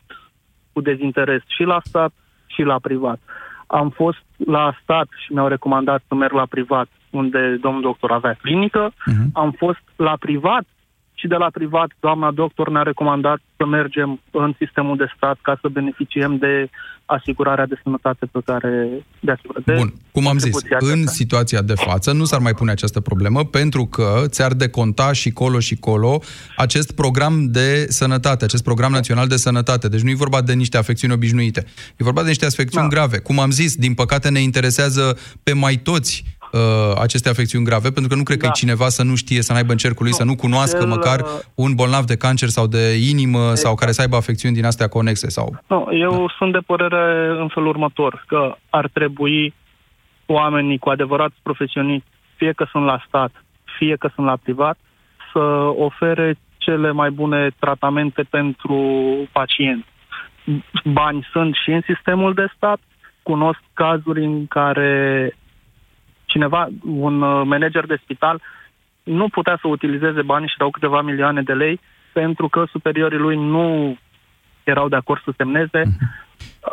cu 0.74 0.82
dezinteres 0.82 1.41
și 1.47 1.63
la 1.63 1.80
stat 1.84 2.13
și 2.45 2.62
la 2.62 2.80
privat. 2.80 3.19
Am 3.67 3.89
fost 3.89 4.24
la 4.45 4.78
stat 4.84 5.08
și 5.26 5.34
mi-au 5.34 5.47
recomandat 5.47 6.04
să 6.08 6.15
merg 6.15 6.34
la 6.34 6.45
privat, 6.45 6.88
unde 7.12 7.58
domnul 7.62 7.82
doctor 7.82 8.12
avea 8.12 8.38
clinică. 8.41 8.91
Uh-huh. 8.91 9.32
Am 9.34 9.52
fost 9.58 9.84
la 9.95 10.15
privat 10.19 10.65
și 11.21 11.28
de 11.28 11.36
la 11.36 11.50
privat 11.54 11.89
doamna 12.00 12.32
doctor 12.32 12.69
ne-a 12.69 12.82
recomandat 12.82 13.39
să 13.58 13.65
mergem 13.65 14.19
în 14.32 14.54
sistemul 14.58 14.97
de 14.97 15.13
stat 15.15 15.38
ca 15.41 15.58
să 15.62 15.67
beneficiem 15.67 16.38
de 16.38 16.69
asigurarea 17.06 17.65
de 17.65 17.80
sănătate 17.84 18.26
pe 18.26 18.39
care 18.45 18.89
de 19.19 19.32
asigurare. 19.32 19.78
Bun, 19.78 19.93
cum 20.12 20.28
am 20.28 20.38
zis, 20.38 20.58
în 20.80 21.08
situația 21.08 21.62
de 21.62 21.74
față 21.74 22.12
nu 22.12 22.24
s-ar 22.24 22.39
mai 22.39 22.54
pune 22.54 22.71
această 22.71 23.00
problemă 23.00 23.43
pentru 23.45 23.86
că 23.86 24.24
ți-ar 24.26 24.54
deconta 24.54 25.13
și 25.13 25.32
colo 25.32 25.60
și 25.60 25.76
colo 25.76 26.21
acest 26.58 26.95
program 26.95 27.52
de 27.52 27.86
sănătate, 27.89 28.43
acest 28.43 28.63
program 28.63 28.91
național 28.91 29.28
de 29.28 29.38
sănătate. 29.38 29.88
Deci 29.88 30.02
nu 30.02 30.10
e 30.10 30.26
vorba 30.26 30.41
de 30.41 30.54
niște 30.54 30.78
afecțiuni 30.78 31.13
obișnuite. 31.13 31.65
E 31.97 32.04
vorba 32.04 32.21
de 32.21 32.28
niște 32.28 32.45
afecțiuni 32.45 32.89
da. 32.89 32.95
grave. 32.95 33.17
Cum 33.17 33.39
am 33.39 33.52
zis, 33.52 33.76
din 33.76 33.93
păcate 33.93 34.30
ne 34.30 34.39
interesează 34.39 35.17
pe 35.43 35.54
mai 35.54 35.76
toți 35.76 36.24
uh, 36.52 37.02
aceste 37.02 37.30
afecțiuni 37.30 37.66
grave, 37.66 37.90
pentru 37.90 38.08
că 38.08 38.16
nu 38.16 38.24
cred 38.24 38.38
da. 38.38 38.44
că 38.44 38.52
e 38.54 38.60
cineva 38.60 38.88
să 38.90 39.04
nu 39.04 39.16
știe, 39.16 39.42
să 39.42 39.54
n-aibă 39.54 39.72
în 39.72 39.78
cercul 39.78 40.04
lui, 40.04 40.12
nu. 40.12 40.18
să 40.18 40.24
nu 40.24 40.36
cunoască 40.36 40.80
Cel, 40.80 40.88
măcar 40.88 41.20
un 41.56 41.72
bolnav 41.76 42.04
de 42.06 42.18
cancer 42.18 42.48
sau 42.48 42.68
de 42.68 42.84
inimă 43.12 43.40
exact. 43.40 43.58
sau 43.58 43.76
care 43.76 43.92
să 43.92 44.02
aibă 44.02 44.16
afecțiuni 44.16 44.56
din 44.56 44.66
astea 44.66 44.88
conexe. 44.88 45.30
sau. 45.30 45.56
Nu, 45.68 45.88
eu 45.92 46.12
da. 46.12 46.34
sunt 46.38 46.52
de 46.52 46.60
părere 46.66 47.36
în 47.40 47.48
felul 47.48 47.70
următor, 47.70 48.24
că 48.28 48.56
ar 48.70 48.90
trebui 48.94 49.54
oamenii 50.26 50.78
cu 50.78 50.90
adevărat 50.90 51.32
profesioniști, 51.44 52.08
fie 52.36 52.52
că 52.52 52.66
sunt 52.72 52.86
la 52.86 53.04
stat, 53.08 53.32
fie 53.78 53.96
că 53.96 54.10
sunt 54.16 54.26
la 54.26 54.38
privat, 54.44 54.78
să 55.34 55.40
ofere 55.88 56.38
cele 56.58 56.92
mai 56.92 57.10
bune 57.10 57.50
tratamente 57.60 58.22
pentru 58.30 58.80
pacient. 59.32 59.86
Bani 60.86 61.28
sunt 61.32 61.56
și 61.64 61.70
în 61.72 61.82
sistemul 61.86 62.34
de 62.34 62.46
stat, 62.56 62.80
cunosc 63.24 63.60
cazuri 63.74 64.26
în 64.26 64.48
care 64.48 64.92
cineva, 66.32 66.67
un 66.86 67.17
manager 67.54 67.86
de 67.86 68.00
spital, 68.04 68.41
nu 69.04 69.28
putea 69.28 69.58
să 69.62 69.67
utilizeze 69.67 70.22
banii 70.22 70.48
și 70.48 70.58
dau 70.58 70.70
câteva 70.70 71.02
milioane 71.02 71.41
de 71.41 71.54
lei 71.54 71.80
pentru 72.13 72.48
că 72.48 72.65
superiorii 72.72 73.17
lui 73.17 73.36
nu 73.36 73.98
erau 74.63 74.88
de 74.89 74.96
acord 74.96 75.22
să 75.24 75.34
semneze 75.38 75.82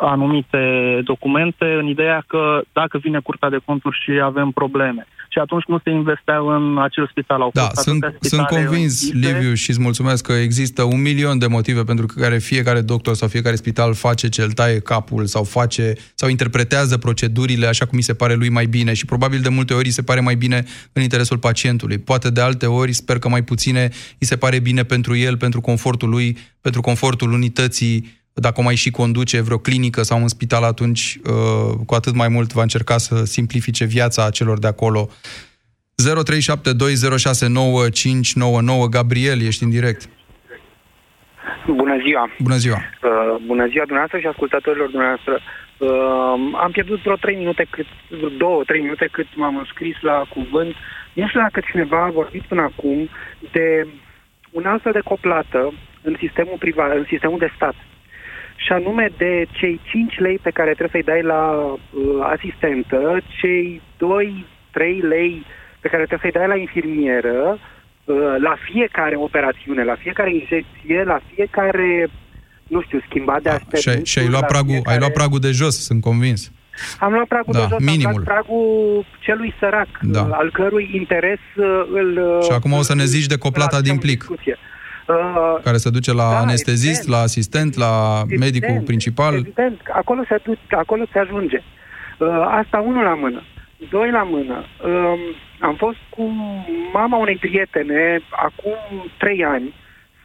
anumite 0.00 0.62
documente 1.04 1.64
în 1.64 1.86
ideea 1.86 2.24
că 2.26 2.60
dacă 2.72 2.98
vine 2.98 3.20
Curtea 3.20 3.48
de 3.48 3.60
Conturi 3.64 3.98
și 4.02 4.20
avem 4.22 4.50
probleme. 4.50 5.06
Și 5.28 5.38
atunci 5.38 5.64
nu 5.66 5.80
se 5.84 5.90
investea 5.90 6.38
în 6.38 6.78
acel 6.78 7.08
spital. 7.10 7.40
Au 7.40 7.50
da, 7.54 7.62
fost 7.62 7.80
sunt, 7.80 8.16
sunt 8.20 8.46
convins, 8.46 9.02
închise. 9.02 9.32
Liviu, 9.32 9.54
și 9.54 9.70
îți 9.70 9.80
mulțumesc 9.80 10.26
că 10.26 10.32
există 10.32 10.82
un 10.82 11.00
milion 11.00 11.38
de 11.38 11.46
motive 11.46 11.82
pentru 11.82 12.06
care 12.06 12.38
fiecare 12.38 12.80
doctor 12.80 13.14
sau 13.14 13.28
fiecare 13.28 13.56
spital 13.56 13.94
face 13.94 14.28
ce 14.28 14.42
îl 14.42 14.52
taie 14.52 14.78
capul 14.80 15.26
sau 15.26 15.44
face 15.44 15.92
sau 16.14 16.28
interpretează 16.28 16.98
procedurile 16.98 17.66
așa 17.66 17.86
cum 17.86 17.96
mi 17.96 18.02
se 18.02 18.14
pare 18.14 18.34
lui 18.34 18.48
mai 18.48 18.66
bine 18.66 18.92
și 18.92 19.04
probabil 19.04 19.40
de 19.40 19.48
multe 19.48 19.74
ori 19.74 19.86
îi 19.86 19.92
se 19.92 20.02
pare 20.02 20.20
mai 20.20 20.34
bine 20.34 20.64
în 20.92 21.02
interesul 21.02 21.38
pacientului. 21.38 21.98
Poate 21.98 22.30
de 22.30 22.40
alte 22.40 22.66
ori, 22.66 22.92
sper 22.92 23.18
că 23.18 23.28
mai 23.28 23.42
puține, 23.42 23.90
îi 24.18 24.26
se 24.26 24.36
pare 24.36 24.58
bine 24.58 24.82
pentru 24.82 25.16
el, 25.16 25.36
pentru 25.36 25.60
confortul 25.60 26.08
lui, 26.08 26.36
pentru 26.60 26.80
confortul 26.80 27.32
unității 27.32 28.16
dacă 28.40 28.60
o 28.60 28.62
mai 28.62 28.74
și 28.74 28.90
conduce 28.90 29.40
vreo 29.40 29.58
clinică 29.58 30.02
sau 30.02 30.20
un 30.20 30.28
spital, 30.28 30.62
atunci 30.62 31.18
cu 31.86 31.94
atât 31.94 32.14
mai 32.14 32.28
mult 32.28 32.52
va 32.52 32.62
încerca 32.62 32.98
să 32.98 33.24
simplifice 33.24 33.84
viața 33.84 34.30
celor 34.30 34.58
de 34.58 34.66
acolo. 34.66 35.08
0372069599 35.98 36.02
Gabriel, 38.90 39.40
ești 39.40 39.62
în 39.62 39.70
direct. 39.70 40.08
Bună 41.66 41.98
ziua! 42.04 42.30
Bună 42.38 42.56
ziua! 42.56 42.76
Uh, 42.76 42.82
bună 43.46 43.66
ziua 43.66 43.84
dumneavoastră 43.84 44.18
și 44.20 44.26
ascultătorilor 44.26 44.88
dumneavoastră. 44.88 45.40
Uh, 45.78 45.88
am 46.64 46.70
pierdut 46.72 47.02
vreo 47.02 47.16
3 47.16 47.36
minute, 47.36 47.66
cât, 47.70 47.86
două, 48.38 48.62
trei 48.64 48.80
minute 48.80 49.08
cât 49.12 49.26
m-am 49.34 49.56
înscris 49.56 49.96
la 50.00 50.24
cuvânt. 50.34 50.74
Nu 51.12 51.28
știu 51.28 51.40
dacă 51.40 51.60
cineva 51.70 52.04
a 52.04 52.10
vorbit 52.10 52.42
până 52.42 52.62
acum 52.62 53.08
de 53.52 53.86
un 54.50 54.66
altă 54.66 54.90
decoplată 54.92 55.72
în 56.02 56.16
sistemul 56.18 56.56
privat, 56.58 56.96
în 56.96 57.04
sistemul 57.08 57.38
de 57.38 57.52
stat 57.54 57.74
și 58.68 58.74
anume 58.74 59.10
de 59.16 59.46
cei 59.58 59.80
5 59.90 60.18
lei 60.18 60.38
pe 60.42 60.50
care 60.50 60.72
trebuie 60.78 60.96
să-i 61.02 61.10
dai 61.12 61.22
la 61.22 61.42
uh, 61.60 61.78
asistentă, 62.34 63.00
cei 63.40 63.82
2-3 63.96 65.08
lei 65.14 65.44
pe 65.80 65.88
care 65.88 66.04
trebuie 66.06 66.30
să-i 66.30 66.38
dai 66.40 66.48
la 66.54 66.56
infirmieră, 66.66 67.58
uh, 68.04 68.16
la 68.48 68.54
fiecare 68.70 69.16
operațiune, 69.16 69.84
la 69.84 69.96
fiecare 70.04 70.30
injecție, 70.34 71.02
la 71.04 71.20
fiecare, 71.34 72.10
nu 72.66 72.80
știu, 72.82 73.00
schimbat 73.08 73.42
de 73.42 73.48
aspect. 73.48 73.82
Și 73.82 73.88
ai, 73.88 74.04
și 74.04 74.18
ai 74.18 74.28
luat, 74.28 74.46
pragul, 74.46 74.72
fiecare... 74.72 74.94
ai 74.94 74.98
luat 74.98 75.12
pragul 75.12 75.38
de 75.38 75.50
jos, 75.50 75.74
sunt 75.88 76.00
convins. 76.00 76.52
Am 76.98 77.12
luat 77.12 77.26
pragul 77.26 77.52
Da, 77.52 77.58
de 77.58 77.66
jos, 77.70 77.80
minimul. 77.80 78.06
am 78.06 78.12
luat 78.12 78.24
pragul 78.24 79.04
celui 79.20 79.54
sărac, 79.58 79.88
Da. 80.02 80.22
uh, 80.22 80.28
al 80.30 80.50
cărui 80.52 80.90
interes 80.94 81.40
uh, 81.56 81.64
îl... 81.92 82.40
Și 82.42 82.52
acum 82.52 82.72
o 82.72 82.82
să 82.82 82.94
ne 82.94 83.04
zici 83.04 83.26
de 83.26 83.34
îl 83.34 83.40
coplata 83.46 83.76
aducem 83.76 83.82
din 83.84 83.92
în 83.92 83.98
plic, 83.98 84.18
discuție. 84.18 84.56
Uh, 85.08 85.62
care 85.62 85.76
se 85.76 85.90
duce 85.90 86.12
la 86.12 86.28
Da, 86.30 86.38
anestezist, 86.38 87.00
evident. 87.00 87.16
la 87.16 87.18
asistent, 87.22 87.74
la 87.76 88.22
medicul 88.28 88.68
Evident, 88.68 88.84
principal. 88.84 89.34
Evident, 89.34 89.80
acolo 89.92 90.22
se, 90.28 90.40
duc, 90.44 90.58
acolo 90.68 91.04
se 91.12 91.18
ajunge. 91.18 91.62
Uh, 92.18 92.28
asta 92.60 92.78
unul 92.78 93.02
la 93.02 93.14
mână. 93.14 93.42
Doi 93.90 94.10
la 94.10 94.22
mână. 94.22 94.64
Um, 94.84 95.18
am 95.60 95.74
fost 95.74 95.96
cu 96.10 96.22
mama 96.92 97.16
unei 97.16 97.36
prietene 97.36 98.20
acum 98.30 99.10
trei 99.18 99.44
ani. 99.44 99.74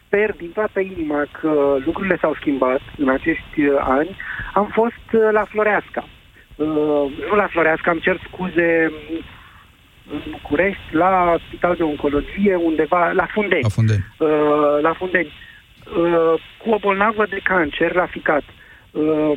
Sper 0.06 0.32
din 0.36 0.50
toată 0.54 0.80
inima 0.80 1.24
că 1.40 1.76
lucrurile 1.84 2.18
s-au 2.20 2.34
schimbat 2.34 2.80
în 2.98 3.08
acești 3.08 3.60
uh, 3.60 3.76
ani. 3.80 4.16
Am 4.54 4.68
fost 4.72 5.06
uh, 5.12 5.20
la 5.32 5.44
Floreasca. 5.44 6.08
Uh, 6.56 6.66
nu 7.28 7.34
la 7.36 7.46
Floreasca, 7.50 7.90
am 7.90 7.98
cer 7.98 8.20
scuze 8.28 8.92
în 10.12 10.20
București, 10.30 10.82
la 10.90 11.36
Spital 11.46 11.74
de 11.76 11.82
Oncologie, 11.82 12.54
undeva, 12.54 13.10
la 13.10 13.26
Fundenți. 13.32 13.62
La 13.62 13.68
Fundenți. 13.68 14.04
Uh, 14.18 14.28
la 14.82 14.92
Fundenți. 14.98 15.32
Uh, 15.98 16.34
cu 16.60 16.70
o 16.70 16.78
bolnavă 16.78 17.26
de 17.28 17.40
cancer 17.44 17.94
la 17.94 18.06
ficat. 18.06 18.42
Uh, 18.90 19.32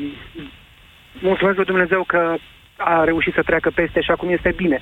mulțumesc 1.21 1.56
lui 1.56 1.65
Dumnezeu 1.65 2.03
că 2.03 2.36
a 2.77 3.03
reușit 3.03 3.34
să 3.34 3.41
treacă 3.45 3.69
peste 3.75 4.01
și 4.01 4.12
acum 4.12 4.30
este 4.30 4.53
bine. 4.56 4.82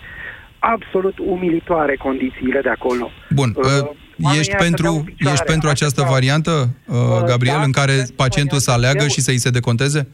Absolut 0.60 1.15
umilitoare 1.19 1.95
condițiile 1.95 2.62
de 2.62 2.69
acolo. 2.69 3.12
Bun, 3.30 3.54
uh, 3.56 3.63
oamenii 3.63 4.39
ești 4.39 4.52
ăia 4.52 4.60
stăteau 4.60 4.63
pentru, 4.67 4.88
în 4.88 5.04
picioare, 5.04 5.34
ești 5.34 5.45
pentru 5.45 5.69
această 5.69 6.02
așteptau. 6.02 6.13
variantă, 6.13 6.69
uh, 6.88 7.24
Gabriel, 7.26 7.56
da, 7.58 7.63
în 7.63 7.71
care 7.71 7.91
sunt 7.91 8.15
pacientul 8.15 8.58
să 8.58 8.71
variantă. 8.71 8.88
aleagă 8.88 9.04
Eu- 9.04 9.15
și 9.15 9.21
să 9.21 9.32
îi 9.32 9.38
se 9.38 9.50
deconteze? 9.50 10.08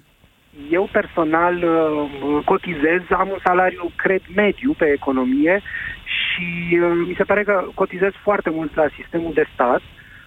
Eu 0.69 0.89
personal 0.91 1.55
uh, 1.63 2.43
cotizez, 2.45 3.01
am 3.09 3.29
un 3.29 3.37
salariu, 3.43 3.91
cred, 3.95 4.21
mediu 4.35 4.73
pe 4.77 4.85
economie 4.85 5.61
și 6.05 6.79
uh, 6.81 7.03
mi 7.07 7.13
se 7.17 7.23
pare 7.23 7.43
că 7.43 7.65
cotizez 7.73 8.11
foarte 8.23 8.49
mult 8.49 8.75
la 8.75 8.87
sistemul 8.95 9.33
de 9.33 9.45
stat, 9.53 9.81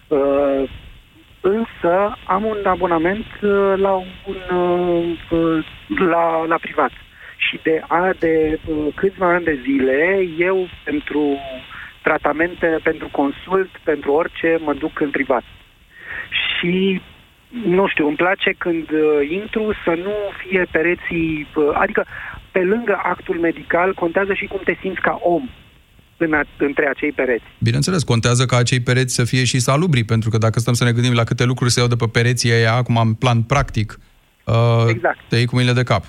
uh, 0.08 0.70
însă 1.40 2.18
am 2.26 2.44
un 2.44 2.58
abonament 2.64 3.26
uh, 3.42 3.72
la 3.76 3.92
un 3.92 4.58
uh, 4.58 5.18
uh, 5.30 5.66
la, 5.98 6.44
la 6.46 6.56
privat. 6.60 6.90
Și 7.36 7.60
de, 7.62 7.82
a, 7.88 8.10
de 8.18 8.58
uh, 8.66 8.86
câțiva 8.94 9.34
ani 9.34 9.44
de 9.44 9.58
zile, 9.62 10.26
eu 10.38 10.68
pentru 10.84 11.38
tratamente, 12.02 12.78
pentru 12.82 13.08
consult, 13.12 13.70
pentru 13.84 14.12
orice, 14.12 14.58
mă 14.60 14.74
duc 14.74 15.00
în 15.00 15.10
privat. 15.10 15.42
Și 16.30 17.02
nu 17.62 17.88
știu, 17.88 18.06
îmi 18.06 18.16
place 18.16 18.54
când 18.58 18.90
uh, 18.90 19.28
intru 19.30 19.72
să 19.84 19.90
nu 19.90 20.14
fie 20.38 20.66
pereții, 20.70 21.46
uh, 21.54 21.64
adică 21.72 22.04
pe 22.52 22.58
lângă 22.58 23.00
actul 23.02 23.38
medical 23.38 23.94
contează 23.94 24.34
și 24.34 24.46
cum 24.46 24.60
te 24.64 24.76
simți 24.80 25.00
ca 25.00 25.18
om 25.22 25.48
în 26.16 26.32
a, 26.32 26.42
între 26.58 26.86
acei 26.88 27.12
pereți. 27.12 27.44
Bineînțeles, 27.58 28.02
contează 28.02 28.44
ca 28.44 28.56
acei 28.56 28.80
pereți 28.80 29.14
să 29.14 29.24
fie 29.24 29.44
și 29.44 29.58
salubri, 29.58 30.04
pentru 30.04 30.30
că 30.30 30.38
dacă 30.38 30.58
stăm 30.58 30.74
să 30.74 30.84
ne 30.84 30.92
gândim 30.92 31.14
la 31.14 31.24
câte 31.24 31.44
lucruri 31.44 31.70
se 31.70 31.80
iau 31.80 31.88
de 31.88 31.96
pe 31.96 32.08
pereții 32.12 32.52
aia, 32.52 32.72
acum 32.72 32.96
în 32.96 33.14
plan 33.14 33.42
practic, 33.42 33.98
uh, 34.44 34.86
Exact. 34.88 35.18
te 35.28 35.36
iei 35.36 35.46
cu 35.46 35.54
mâinile 35.54 35.74
de 35.74 35.82
cap. 35.82 36.04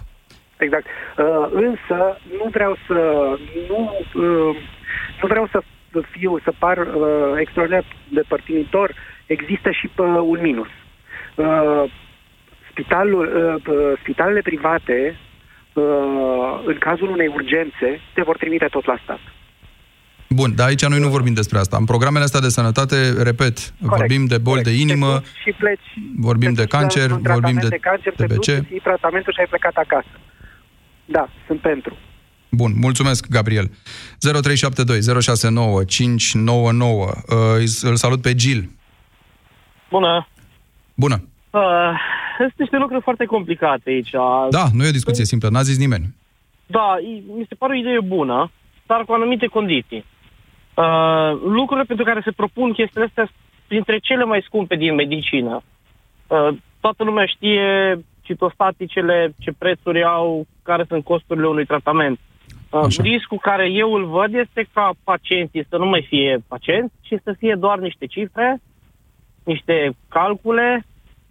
Exact. 0.57 0.85
Uh, 0.85 1.25
însă 1.51 2.17
nu 2.37 2.49
vreau 2.51 2.77
să 2.87 2.99
nu, 3.69 3.79
uh, 4.13 4.55
nu 5.21 5.27
vreau 5.27 5.47
să 5.51 5.61
fiu, 6.11 6.39
să 6.43 6.53
par 6.59 6.77
uh, 6.77 7.39
extraordinar 7.39 7.85
de 8.11 8.23
părtinitor. 8.27 8.95
Există 9.25 9.71
și 9.71 9.89
uh, 9.97 10.05
un 10.23 10.39
minus. 10.41 10.67
Uh, 10.67 10.84
spitalul, 12.71 13.25
uh, 13.25 13.73
uh, 13.75 13.97
spitalele 14.01 14.41
private, 14.41 15.19
uh, 15.73 15.83
în 16.65 16.77
cazul 16.79 17.09
unei 17.09 17.27
urgențe, 17.27 18.01
te 18.13 18.21
vor 18.21 18.37
trimite 18.37 18.65
tot 18.71 18.85
la 18.85 18.99
stat. 19.03 19.19
Bun, 20.29 20.55
dar 20.55 20.67
aici 20.67 20.85
noi 20.85 20.99
nu 20.99 21.07
vorbim 21.09 21.33
despre 21.33 21.57
asta. 21.57 21.77
În 21.77 21.85
programele 21.85 22.23
astea 22.23 22.39
de 22.39 22.49
sănătate, 22.49 23.23
repet, 23.23 23.73
vorbim 23.79 24.25
de 24.25 24.37
boli 24.37 24.61
de 24.61 24.71
inimă, 24.71 25.07
Te 25.07 25.13
duci 25.19 25.27
și 25.43 25.51
pleci. 25.51 25.87
vorbim 26.17 26.53
de 26.53 26.65
cancer, 26.65 27.03
un 27.11 27.21
vorbim 27.21 27.23
tratament 27.31 27.61
de 27.61 27.67
de 27.67 27.77
cancer, 27.77 28.13
te 28.15 28.25
duci, 28.25 28.45
TBC. 28.49 28.57
îți 28.61 28.71
iei 28.71 28.79
tratamentul 28.79 29.33
și 29.33 29.39
ai 29.39 29.45
plecat 29.45 29.75
acasă. 29.75 30.19
Da, 31.05 31.29
sunt 31.47 31.59
pentru. 31.59 31.97
Bun, 32.51 32.71
mulțumesc, 32.75 33.27
Gabriel. 33.29 33.71
0372 34.19 35.21
069 35.21 35.83
599. 35.83 37.05
Uh, 37.05 37.13
îi- 37.57 37.89
Îl 37.89 37.95
salut 37.95 38.21
pe 38.21 38.35
Gil. 38.35 38.69
Bună! 39.89 40.27
Bună. 40.95 41.15
Uh, 41.51 41.61
sunt 42.37 42.53
niște 42.57 42.77
lucruri 42.77 43.01
foarte 43.03 43.25
complicate 43.25 43.89
aici. 43.89 44.09
Da, 44.49 44.65
nu 44.73 44.83
e 44.85 44.87
o 44.87 44.99
discuție 44.99 45.25
simplă, 45.25 45.49
n-a 45.49 45.61
zis 45.61 45.77
nimeni. 45.77 46.15
Da, 46.65 46.95
i- 47.01 47.23
mi 47.37 47.45
se 47.49 47.55
pare 47.55 47.73
o 47.73 47.77
idee 47.79 47.99
bună, 47.99 48.51
dar 48.85 49.03
cu 49.05 49.13
anumite 49.13 49.45
condiții. 49.47 50.05
Uh, 50.73 51.31
lucrurile 51.43 51.85
pentru 51.85 52.05
care 52.05 52.21
se 52.23 52.31
propun 52.31 52.71
chestiile 52.73 53.05
astea 53.05 53.23
sunt 53.25 53.37
printre 53.67 53.97
cele 53.97 54.23
mai 54.23 54.41
scumpe 54.45 54.75
din 54.75 54.95
medicină. 54.95 55.61
Uh, 56.27 56.47
toată 56.79 57.03
lumea 57.03 57.25
știe 57.25 57.99
citostaticele, 58.21 59.33
ce 59.39 59.51
prețuri 59.57 60.03
au, 60.03 60.45
care 60.63 60.85
sunt 60.87 61.03
costurile 61.03 61.47
unui 61.47 61.65
tratament. 61.65 62.19
Uh, 62.69 62.85
riscul 62.97 63.37
care 63.41 63.69
eu 63.71 63.93
îl 63.93 64.05
văd 64.05 64.33
este 64.33 64.67
ca 64.73 64.91
pacienții 65.03 65.65
să 65.69 65.77
nu 65.77 65.85
mai 65.85 66.05
fie 66.09 66.43
pacienți, 66.47 66.93
ci 67.01 67.13
să 67.23 67.35
fie 67.37 67.55
doar 67.59 67.79
niște 67.79 68.05
cifre, 68.05 68.61
niște 69.45 69.95
calcule, 70.07 70.85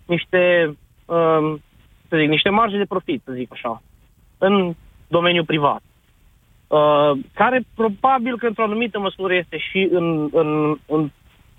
niște, 0.07 0.67
um, 1.05 1.63
să 2.09 2.17
zic, 2.17 2.29
niște 2.29 2.49
marge 2.49 2.77
de 2.77 2.85
profit, 2.85 3.23
să 3.25 3.33
zic 3.33 3.53
așa, 3.53 3.83
în 4.39 4.75
domeniul 5.09 5.45
privat. 5.45 5.83
Uh, 6.67 7.19
care 7.35 7.65
probabil 7.75 8.39
că 8.39 8.47
într-o 8.47 8.63
anumită 8.63 8.99
măsură 8.99 9.35
este 9.35 9.59
și 9.59 9.89
în, 9.91 10.29
în, 10.33 10.77
în 10.87 11.11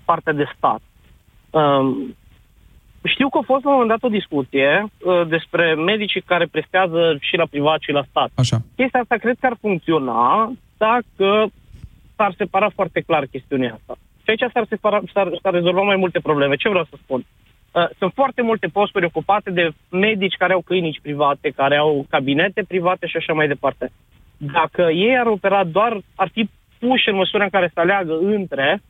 partea 0.04 0.32
de 0.32 0.44
stat. 0.56 0.80
Um, 1.50 2.16
știu 3.04 3.28
că 3.28 3.38
a 3.38 3.44
fost 3.44 3.64
la 3.64 3.70
un 3.70 3.78
moment 3.78 4.00
dat 4.00 4.10
o 4.10 4.16
discuție 4.18 4.82
uh, 4.82 5.28
despre 5.28 5.74
medicii 5.74 6.20
care 6.20 6.46
prestează 6.46 7.16
și 7.20 7.36
la 7.36 7.46
privat 7.50 7.80
și 7.80 7.90
la 7.90 8.04
stat. 8.08 8.30
Așa. 8.34 8.56
Chestia 8.76 9.00
asta 9.00 9.16
cred 9.16 9.36
că 9.40 9.46
ar 9.46 9.56
funcționa 9.60 10.52
dacă 10.76 11.46
s-ar 12.16 12.34
separa 12.36 12.68
foarte 12.68 13.00
clar 13.00 13.24
chestiunea 13.24 13.74
asta. 13.74 13.96
Și 14.26 14.32
aici 14.32 14.52
s-ar, 14.52 14.66
separa, 14.68 15.00
s-ar, 15.12 15.38
s-ar 15.42 15.52
rezolva 15.52 15.80
mai 15.80 15.96
multe 15.96 16.20
probleme. 16.20 16.54
Ce 16.56 16.68
vreau 16.68 16.86
să 16.90 16.96
spun? 17.02 17.24
Uh, 17.72 17.88
sunt 17.98 18.12
foarte 18.14 18.42
multe 18.42 18.66
posturi 18.66 19.04
ocupate 19.04 19.50
de 19.50 19.70
medici 19.88 20.36
care 20.38 20.52
au 20.52 20.60
clinici 20.60 21.00
private, 21.02 21.48
care 21.56 21.76
au 21.76 22.06
cabinete 22.10 22.64
private 22.68 23.06
și 23.06 23.16
așa 23.16 23.32
mai 23.32 23.48
departe. 23.48 23.92
Dacă 24.36 24.82
ei 24.82 25.18
ar 25.18 25.26
opera 25.26 25.64
doar, 25.64 26.00
ar 26.14 26.28
fi 26.32 26.50
puși 26.78 27.08
în 27.08 27.16
măsura 27.16 27.44
în 27.44 27.50
care 27.50 27.70
să 27.74 27.80
aleagă 27.80 28.18
între, 28.22 28.82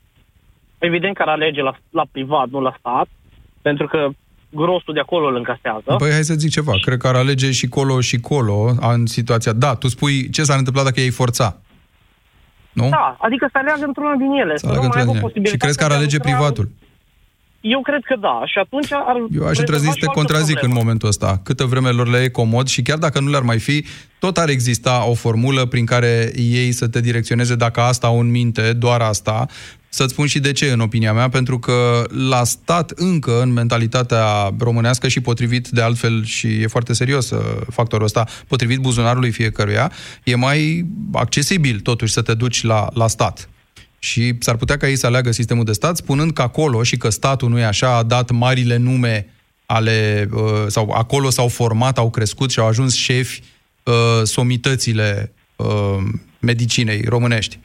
evident 0.78 1.16
că 1.16 1.22
ar 1.22 1.28
alege 1.28 1.62
la, 1.62 1.76
la 1.90 2.04
privat, 2.12 2.48
nu 2.48 2.60
la 2.60 2.76
stat, 2.78 3.08
pentru 3.62 3.86
că 3.86 4.08
grosul 4.50 4.94
de 4.94 5.00
acolo 5.00 5.26
îl 5.26 5.36
încasează. 5.36 5.94
Păi 5.98 6.10
hai 6.10 6.22
să 6.22 6.34
zic 6.34 6.50
ceva, 6.50 6.72
cred 6.80 6.98
că 6.98 7.06
ar 7.06 7.14
alege 7.14 7.50
și 7.50 7.68
colo 7.68 8.00
și 8.00 8.20
colo 8.20 8.74
în 8.80 9.06
situația. 9.06 9.52
Da, 9.52 9.74
tu 9.74 9.88
spui 9.88 10.30
ce 10.30 10.42
s-ar 10.42 10.58
întâmpla 10.58 10.82
dacă 10.82 11.00
ei 11.00 11.10
forța. 11.10 11.60
Nu? 12.80 12.88
Da, 12.88 13.16
adică 13.26 13.44
să 13.52 13.58
aleagă 13.62 13.84
într-una 13.90 14.14
din 14.24 14.30
ele. 14.42 14.54
Să, 14.56 14.58
Să 14.58 14.66
nu 14.66 14.72
aleagă 14.72 14.88
mai 14.92 15.00
aibă 15.00 15.12
într-una 15.12 15.32
din 15.32 15.42
ele. 15.44 15.50
Și 15.50 15.56
posibilitatea 15.56 15.64
crezi 15.64 15.78
că 15.78 15.84
ar 15.84 15.90
de 15.90 15.96
a 15.96 15.98
alege 15.98 16.16
lucra- 16.18 16.28
privatul? 16.28 16.66
Eu 17.60 17.80
cred 17.80 18.02
că 18.04 18.16
da. 18.20 18.42
Și 18.44 18.58
atunci 18.58 18.92
ar... 18.92 19.16
Eu 19.38 19.46
aș 19.46 19.58
îndrăzni 19.58 19.90
să 19.90 19.96
te 20.00 20.06
contrazic 20.06 20.62
în 20.62 20.72
momentul 20.72 21.08
ăsta. 21.08 21.40
Câtă 21.44 21.64
vreme 21.64 21.90
lor 21.90 22.08
le 22.08 22.18
e 22.18 22.28
comod 22.28 22.66
și 22.66 22.82
chiar 22.82 22.98
dacă 22.98 23.20
nu 23.20 23.30
le-ar 23.30 23.42
mai 23.42 23.58
fi, 23.58 23.84
tot 24.18 24.38
ar 24.38 24.48
exista 24.48 25.04
o 25.08 25.14
formulă 25.14 25.64
prin 25.66 25.86
care 25.86 26.32
ei 26.36 26.72
să 26.72 26.88
te 26.88 27.00
direcționeze 27.00 27.54
dacă 27.54 27.80
asta 27.80 28.06
au 28.06 28.20
în 28.20 28.30
minte, 28.30 28.72
doar 28.72 29.00
asta. 29.00 29.46
Să-ți 29.96 30.12
spun 30.12 30.26
și 30.26 30.38
de 30.38 30.52
ce, 30.52 30.70
în 30.70 30.80
opinia 30.80 31.12
mea, 31.12 31.28
pentru 31.28 31.58
că 31.58 32.04
la 32.28 32.44
stat 32.44 32.90
încă, 32.90 33.42
în 33.42 33.52
mentalitatea 33.52 34.54
românească 34.58 35.08
și 35.08 35.20
potrivit 35.20 35.68
de 35.68 35.80
altfel, 35.80 36.24
și 36.24 36.46
e 36.46 36.66
foarte 36.66 36.92
serios 36.92 37.30
uh, 37.30 37.40
factorul 37.70 38.04
ăsta, 38.04 38.24
potrivit 38.46 38.78
buzunarului 38.78 39.30
fiecăruia, 39.30 39.92
e 40.24 40.34
mai 40.34 40.86
accesibil 41.12 41.80
totuși 41.80 42.12
să 42.12 42.22
te 42.22 42.34
duci 42.34 42.62
la, 42.62 42.88
la 42.94 43.06
stat. 43.06 43.48
Și 43.98 44.34
s-ar 44.38 44.56
putea 44.56 44.76
ca 44.76 44.88
ei 44.88 44.96
să 44.96 45.06
aleagă 45.06 45.32
sistemul 45.32 45.64
de 45.64 45.72
stat, 45.72 45.96
spunând 45.96 46.32
că 46.32 46.42
acolo 46.42 46.82
și 46.82 46.96
că 46.96 47.08
statul 47.08 47.48
nu 47.48 47.58
e 47.58 47.64
așa, 47.64 47.96
a 47.96 48.02
dat 48.02 48.30
marile 48.30 48.76
nume 48.76 49.26
ale, 49.66 50.28
uh, 50.32 50.64
sau 50.66 50.90
acolo 50.90 51.30
s-au 51.30 51.48
format, 51.48 51.98
au 51.98 52.10
crescut 52.10 52.50
și 52.50 52.58
au 52.58 52.66
ajuns 52.66 52.94
șefi 52.94 53.42
uh, 53.82 53.94
somitățile 54.24 55.32
uh, 55.56 55.96
medicinei 56.40 57.04
românești. 57.08 57.58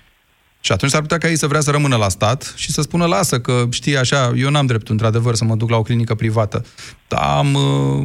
Și 0.64 0.72
atunci 0.72 0.92
s-ar 0.92 1.02
putea 1.02 1.18
ca 1.18 1.28
ei 1.28 1.38
să 1.38 1.48
vrea 1.48 1.60
să 1.60 1.72
rămână 1.72 1.96
la 1.96 2.10
stat 2.10 2.54
și 2.58 2.72
să 2.72 2.82
spună, 2.82 3.06
lasă 3.06 3.40
că 3.40 3.64
știi 3.72 3.98
așa, 3.98 4.32
eu 4.36 4.50
n-am 4.50 4.66
dreptul 4.66 4.92
într-adevăr 4.92 5.34
să 5.34 5.46
mă 5.46 5.56
duc 5.56 5.70
la 5.70 5.78
o 5.78 5.82
clinică 5.82 6.16
privată, 6.16 6.66
dar 7.08 7.22
am 7.38 7.54
uh, 7.54 8.04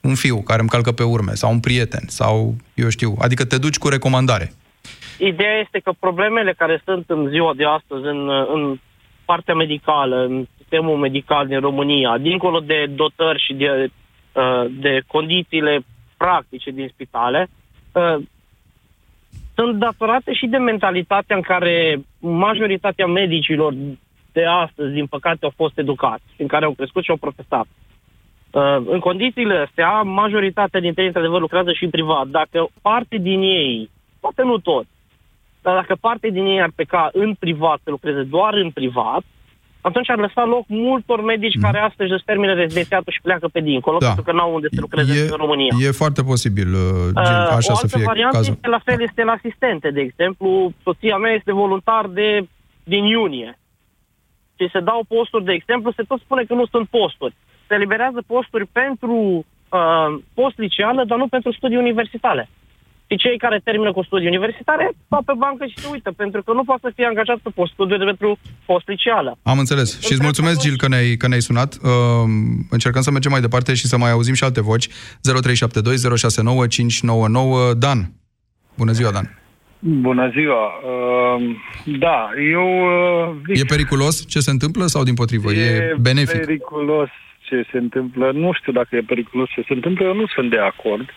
un 0.00 0.14
fiu 0.14 0.42
care 0.42 0.60
îmi 0.60 0.68
calcă 0.68 0.92
pe 0.92 1.02
urme, 1.02 1.34
sau 1.34 1.52
un 1.52 1.60
prieten, 1.60 2.04
sau 2.06 2.54
eu 2.74 2.88
știu, 2.88 3.16
adică 3.20 3.44
te 3.44 3.58
duci 3.58 3.78
cu 3.78 3.88
recomandare. 3.88 4.52
Ideea 5.18 5.58
este 5.64 5.78
că 5.78 5.92
problemele 5.98 6.52
care 6.52 6.82
sunt 6.84 7.04
în 7.06 7.28
ziua 7.28 7.52
de 7.56 7.64
astăzi 7.64 8.04
în, 8.04 8.28
în 8.54 8.80
partea 9.24 9.54
medicală, 9.54 10.24
în 10.24 10.46
sistemul 10.58 10.96
medical 10.96 11.46
din 11.46 11.60
România, 11.60 12.18
dincolo 12.18 12.60
de 12.60 12.86
dotări 12.94 13.44
și 13.46 13.54
de, 13.54 13.90
uh, 14.32 14.64
de 14.80 15.02
condițiile 15.06 15.84
practice 16.16 16.70
din 16.70 16.90
spitale, 16.92 17.48
uh, 17.92 18.16
sunt 19.60 19.78
datorate 19.78 20.32
și 20.32 20.46
de 20.46 20.56
mentalitatea 20.56 21.36
în 21.36 21.42
care 21.42 22.00
majoritatea 22.18 23.06
medicilor 23.06 23.74
de 24.32 24.44
astăzi, 24.44 24.92
din 24.92 25.06
păcate, 25.06 25.38
au 25.42 25.52
fost 25.56 25.78
educați, 25.78 26.24
în 26.38 26.46
care 26.46 26.64
au 26.64 26.72
crescut 26.72 27.04
și 27.04 27.10
au 27.10 27.16
profesat. 27.16 27.66
Uh, 28.50 28.76
în 28.86 28.98
condițiile 28.98 29.56
astea, 29.56 30.02
majoritatea 30.02 30.80
dintre 30.80 31.00
ei, 31.00 31.08
într-adevăr, 31.08 31.40
lucrează 31.40 31.72
și 31.72 31.84
în 31.84 31.90
privat. 31.90 32.26
Dacă 32.26 32.68
parte 32.82 33.16
din 33.16 33.40
ei, 33.40 33.90
poate 34.20 34.42
nu 34.42 34.58
tot, 34.58 34.86
dar 35.62 35.74
dacă 35.74 35.94
parte 36.00 36.28
din 36.30 36.46
ei 36.46 36.62
ar 36.62 36.70
pleca 36.74 37.10
în 37.12 37.34
privat, 37.34 37.80
să 37.84 37.90
lucreze 37.90 38.22
doar 38.22 38.54
în 38.54 38.70
privat, 38.70 39.22
atunci 39.80 40.10
ar 40.10 40.18
lăsa 40.18 40.44
loc 40.44 40.64
multor 40.66 41.22
medici 41.22 41.56
mm. 41.56 41.62
care 41.62 41.78
astăzi 41.78 42.12
își 42.12 42.24
termină 42.24 42.52
rezidențiatul 42.54 43.12
și 43.12 43.20
pleacă 43.20 43.48
pe 43.48 43.60
dincolo, 43.60 43.98
da. 43.98 44.06
pentru 44.06 44.22
că 44.22 44.32
n-au 44.32 44.54
unde 44.54 44.68
să 44.70 44.80
lucreze 44.80 45.18
e, 45.18 45.28
în 45.30 45.36
România. 45.36 45.72
E 45.80 45.90
foarte 45.90 46.22
posibil, 46.22 46.68
uh, 46.74 47.24
Gil, 47.24 47.38
Uh, 47.40 47.56
așa 47.56 47.72
o 47.72 47.74
să 47.74 47.82
altă 47.82 47.96
fie 47.96 48.04
variantă 48.04 48.36
cazul. 48.36 48.52
este 48.54 48.68
la 48.68 48.80
fel, 48.84 49.02
este 49.02 49.22
la 49.24 49.32
asistente, 49.32 49.90
de 49.90 50.00
exemplu. 50.00 50.72
Soția 50.82 51.16
mea 51.16 51.32
este 51.32 51.52
voluntar 51.52 52.06
de 52.06 52.48
din 52.84 53.04
iunie. 53.04 53.58
Și 54.58 54.68
se 54.72 54.80
dau 54.80 55.04
posturi, 55.08 55.44
de 55.44 55.52
exemplu, 55.52 55.92
se 55.92 56.02
tot 56.02 56.20
spune 56.20 56.44
că 56.44 56.54
nu 56.54 56.66
sunt 56.66 56.88
posturi. 56.88 57.34
Se 57.66 57.74
eliberează 57.74 58.22
posturi 58.26 58.66
pentru 58.66 59.16
uh, 59.68 60.08
post-liceală, 60.34 61.04
dar 61.04 61.18
nu 61.18 61.28
pentru 61.28 61.52
studii 61.52 61.76
universitare. 61.76 62.48
Și 63.10 63.16
cei 63.16 63.38
care 63.38 63.60
termină 63.64 63.92
cu 63.92 64.02
studii 64.02 64.26
universitare 64.26 64.92
stau 65.06 65.22
pe 65.22 65.32
bancă 65.36 65.66
și 65.66 65.78
se 65.78 65.88
uită, 65.92 66.10
pentru 66.16 66.42
că 66.42 66.52
nu 66.52 66.64
poate 66.64 66.80
să 66.84 66.92
fie 66.94 67.06
angajat 67.06 67.38
pe 67.42 67.50
post 67.54 67.72
studii 67.72 67.98
pentru 67.98 68.38
post-liceală. 68.66 69.38
Am 69.42 69.58
înțeles. 69.58 70.00
Și 70.00 70.12
îți 70.12 70.22
mulțumesc, 70.22 70.60
Gil, 70.60 70.76
că 70.76 70.88
ne-ai, 70.88 71.16
că 71.16 71.28
ne-ai 71.28 71.40
sunat. 71.40 71.70
Uh, 71.74 71.90
încercăm 72.70 73.02
să 73.02 73.10
mergem 73.10 73.30
mai 73.30 73.40
departe 73.40 73.74
și 73.74 73.86
să 73.86 73.96
mai 73.98 74.10
auzim 74.10 74.34
și 74.34 74.44
alte 74.44 74.60
voci. 74.60 74.88
0372 75.22 76.16
069 76.16 76.66
599. 76.66 77.74
Dan. 77.74 77.98
Bună 78.76 78.92
ziua, 78.92 79.10
Dan. 79.10 79.26
Bună 79.82 80.30
ziua! 80.34 80.64
Uh, 80.90 81.56
da, 81.84 82.30
eu... 82.52 82.68
Uh, 83.28 83.36
zic, 83.46 83.62
E 83.62 83.74
periculos 83.74 84.26
ce 84.28 84.38
se 84.40 84.50
întâmplă 84.50 84.84
sau 84.86 85.02
din 85.02 85.14
potrivă? 85.14 85.52
E, 85.52 85.94
benefic? 86.00 86.40
periculos 86.44 87.08
ce 87.40 87.66
se 87.70 87.78
întâmplă. 87.78 88.30
Nu 88.34 88.52
știu 88.52 88.72
dacă 88.72 88.96
e 88.96 89.02
periculos 89.06 89.48
ce 89.54 89.62
se 89.66 89.72
întâmplă. 89.72 90.04
Eu 90.06 90.14
nu 90.14 90.26
sunt 90.26 90.50
de 90.50 90.58
acord 90.58 91.08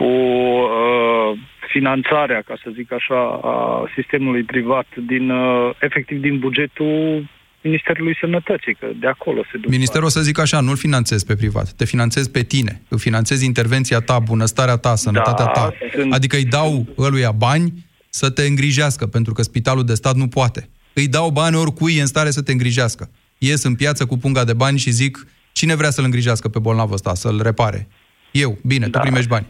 cu 0.00 0.10
uh, 0.10 1.38
finanțarea, 1.72 2.40
ca 2.46 2.54
să 2.62 2.70
zic 2.74 2.92
așa, 2.92 3.20
a 3.42 3.56
sistemului 3.96 4.42
privat 4.42 4.86
din, 5.06 5.30
uh, 5.30 5.70
efectiv 5.80 6.20
din 6.20 6.38
bugetul 6.38 7.28
Ministerului 7.62 8.16
Sănătății, 8.20 8.74
că 8.74 8.86
de 9.00 9.06
acolo 9.06 9.40
se 9.50 9.58
duc. 9.58 9.70
Ministerul 9.70 10.06
o 10.06 10.10
să 10.10 10.20
zic 10.20 10.38
așa, 10.38 10.60
nu-l 10.60 10.76
finanțezi 10.76 11.26
pe 11.26 11.34
privat, 11.36 11.70
te 11.72 11.84
finanțezi 11.84 12.30
pe 12.30 12.42
tine, 12.42 12.82
îl 12.88 12.98
finanțezi 12.98 13.44
intervenția 13.44 13.98
ta, 14.00 14.18
bunăstarea 14.18 14.76
ta, 14.76 14.94
sănătatea 14.94 15.44
Da, 15.44 15.50
ta. 15.50 15.72
sunt- 15.94 16.12
Adică 16.12 16.36
îi 16.36 16.44
dau 16.44 16.86
ăluia 16.98 17.30
bani 17.30 17.72
să 18.08 18.30
te 18.30 18.42
îngrijească, 18.42 19.06
pentru 19.06 19.32
că 19.32 19.42
spitalul 19.42 19.84
de 19.84 19.94
stat 19.94 20.14
nu 20.14 20.28
poate. 20.28 20.68
Îi 20.92 21.08
dau 21.08 21.30
bani 21.30 21.56
oricui 21.56 21.96
e 21.96 22.00
în 22.00 22.06
stare 22.06 22.30
să 22.30 22.42
te 22.42 22.52
îngrijească. 22.52 23.10
Ies 23.38 23.62
în 23.62 23.74
piață 23.74 24.06
cu 24.06 24.18
punga 24.18 24.44
de 24.44 24.52
bani 24.52 24.78
și 24.78 24.90
zic, 24.90 25.26
cine 25.52 25.74
vrea 25.74 25.90
să-l 25.90 26.04
îngrijească 26.04 26.48
pe 26.48 26.58
bolnavul 26.58 26.94
ăsta, 26.94 27.14
să-l 27.14 27.40
repare? 27.42 27.88
Eu, 28.30 28.58
bine, 28.66 28.86
tu 28.88 28.98
primești 28.98 29.28
bani. 29.28 29.46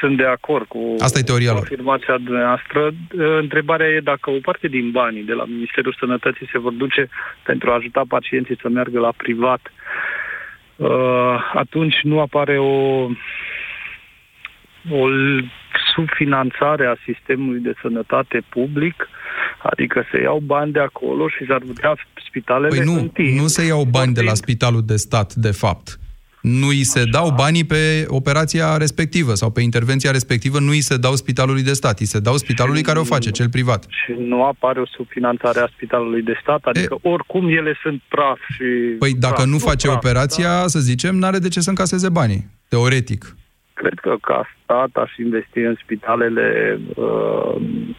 Sunt 0.00 0.16
de 0.16 0.24
acord 0.24 0.66
cu 0.66 0.94
Asta 0.98 1.18
e 1.18 1.22
teoria 1.22 1.52
lor. 1.52 1.62
afirmația 1.62 2.16
dumneavoastră. 2.18 2.94
Întrebarea 3.40 3.86
e 3.86 4.00
dacă 4.00 4.30
o 4.30 4.38
parte 4.42 4.68
din 4.68 4.90
banii 4.90 5.22
de 5.22 5.32
la 5.32 5.44
Ministerul 5.44 5.96
Sănătății 5.98 6.48
se 6.52 6.58
vor 6.58 6.72
duce 6.72 7.08
pentru 7.42 7.70
a 7.70 7.74
ajuta 7.74 8.02
pacienții 8.08 8.58
să 8.60 8.68
meargă 8.68 8.98
la 8.98 9.12
privat, 9.16 9.72
uh, 10.76 11.36
atunci 11.54 11.94
nu 12.02 12.20
apare 12.20 12.58
o, 12.58 13.04
o 14.90 15.08
l- 15.08 15.50
subfinanțare 15.94 16.86
a 16.86 16.96
sistemului 17.04 17.60
de 17.60 17.74
sănătate 17.82 18.42
public, 18.48 19.08
adică 19.62 20.04
se 20.10 20.20
iau 20.20 20.38
bani 20.38 20.72
de 20.72 20.80
acolo 20.80 21.28
și 21.28 21.46
s-ar 21.48 21.58
putea 21.66 21.96
spitalele 22.28 22.68
Păi 22.76 22.84
nu, 22.84 22.92
în 22.92 23.08
timp 23.08 23.38
nu 23.40 23.46
se 23.46 23.64
iau 23.66 23.84
bani 23.84 24.14
de 24.14 24.22
la 24.22 24.34
spitalul 24.34 24.82
de 24.86 24.96
stat, 24.96 25.34
de 25.34 25.50
fapt. 25.50 25.98
Nu 26.48 26.66
îi 26.66 26.84
se 26.84 27.04
dau 27.04 27.30
banii 27.30 27.64
pe 27.64 28.04
operația 28.08 28.76
respectivă 28.76 29.34
sau 29.34 29.50
pe 29.50 29.60
intervenția 29.60 30.10
respectivă, 30.10 30.58
nu 30.60 30.70
îi 30.70 30.80
se 30.80 30.96
dau 30.96 31.14
spitalului 31.14 31.62
de 31.62 31.72
stat, 31.72 32.00
îi 32.00 32.06
se 32.06 32.20
dau 32.20 32.36
spitalului 32.36 32.82
care 32.82 32.98
o 32.98 33.04
face, 33.04 33.30
cel 33.30 33.48
privat. 33.48 33.86
și 33.88 34.12
nu 34.18 34.44
apare 34.44 34.80
o 34.80 34.86
subfinanțare 34.86 35.60
a 35.60 35.66
spitalului 35.66 36.22
de 36.22 36.38
stat, 36.42 36.64
adică 36.64 36.98
oricum 37.02 37.48
ele 37.48 37.78
sunt 37.82 38.02
praf 38.08 38.38
și... 38.54 38.64
Păi 38.98 39.14
dacă 39.14 39.34
praf, 39.34 39.46
nu 39.46 39.58
face 39.58 39.86
praf, 39.86 39.98
operația, 39.98 40.66
să 40.66 40.78
zicem, 40.78 41.16
n-are 41.16 41.38
de 41.38 41.48
ce 41.48 41.60
să 41.60 41.68
încaseze 41.68 42.08
banii, 42.08 42.50
teoretic. 42.68 43.36
Cred 43.80 43.98
că 43.98 44.16
ca 44.20 44.48
stat 44.62 44.90
aș 45.04 45.16
investi 45.16 45.58
în 45.58 45.74
spitalele 45.82 46.78
uh, 46.94 47.54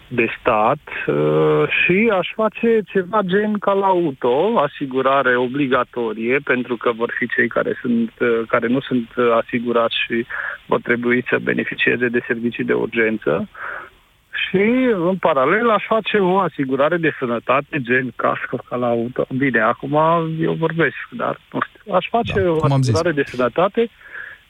de 0.07 0.27
stat 0.39 0.83
uh, 1.07 1.63
și 1.79 2.11
aș 2.19 2.27
face 2.35 2.81
ceva 2.85 3.19
gen 3.25 3.53
ca 3.53 3.73
la 3.73 3.85
auto, 3.85 4.59
asigurare 4.59 5.35
obligatorie, 5.35 6.39
pentru 6.43 6.75
că 6.77 6.91
vor 6.91 7.13
fi 7.17 7.27
cei 7.35 7.47
care, 7.47 7.77
sunt, 7.81 8.11
uh, 8.19 8.41
care 8.47 8.67
nu 8.67 8.79
sunt 8.79 9.09
uh, 9.15 9.31
asigurați 9.41 9.95
și 10.05 10.25
vor 10.65 10.81
trebui 10.81 11.23
să 11.29 11.37
beneficieze 11.41 12.07
de 12.07 12.25
servicii 12.27 12.63
de 12.63 12.73
urgență. 12.73 13.47
Și, 14.49 14.65
în 15.09 15.15
paralel, 15.15 15.69
aș 15.69 15.83
face 15.87 16.17
o 16.17 16.37
asigurare 16.37 16.97
de 16.97 17.15
sănătate, 17.19 17.81
gen 17.81 18.13
cască 18.15 18.59
ca 18.69 18.75
la 18.75 18.87
auto. 18.87 19.27
Bine, 19.37 19.59
acum 19.59 19.93
eu 20.39 20.53
vorbesc, 20.53 21.07
dar 21.11 21.39
nu 21.51 21.59
știu. 21.67 21.93
Aș 21.93 22.07
face 22.09 22.41
da, 22.41 22.49
o 22.49 22.55
cum 22.55 22.71
am 22.71 22.81
zis. 22.81 22.93
asigurare 22.93 23.15
de 23.21 23.23
sănătate 23.25 23.89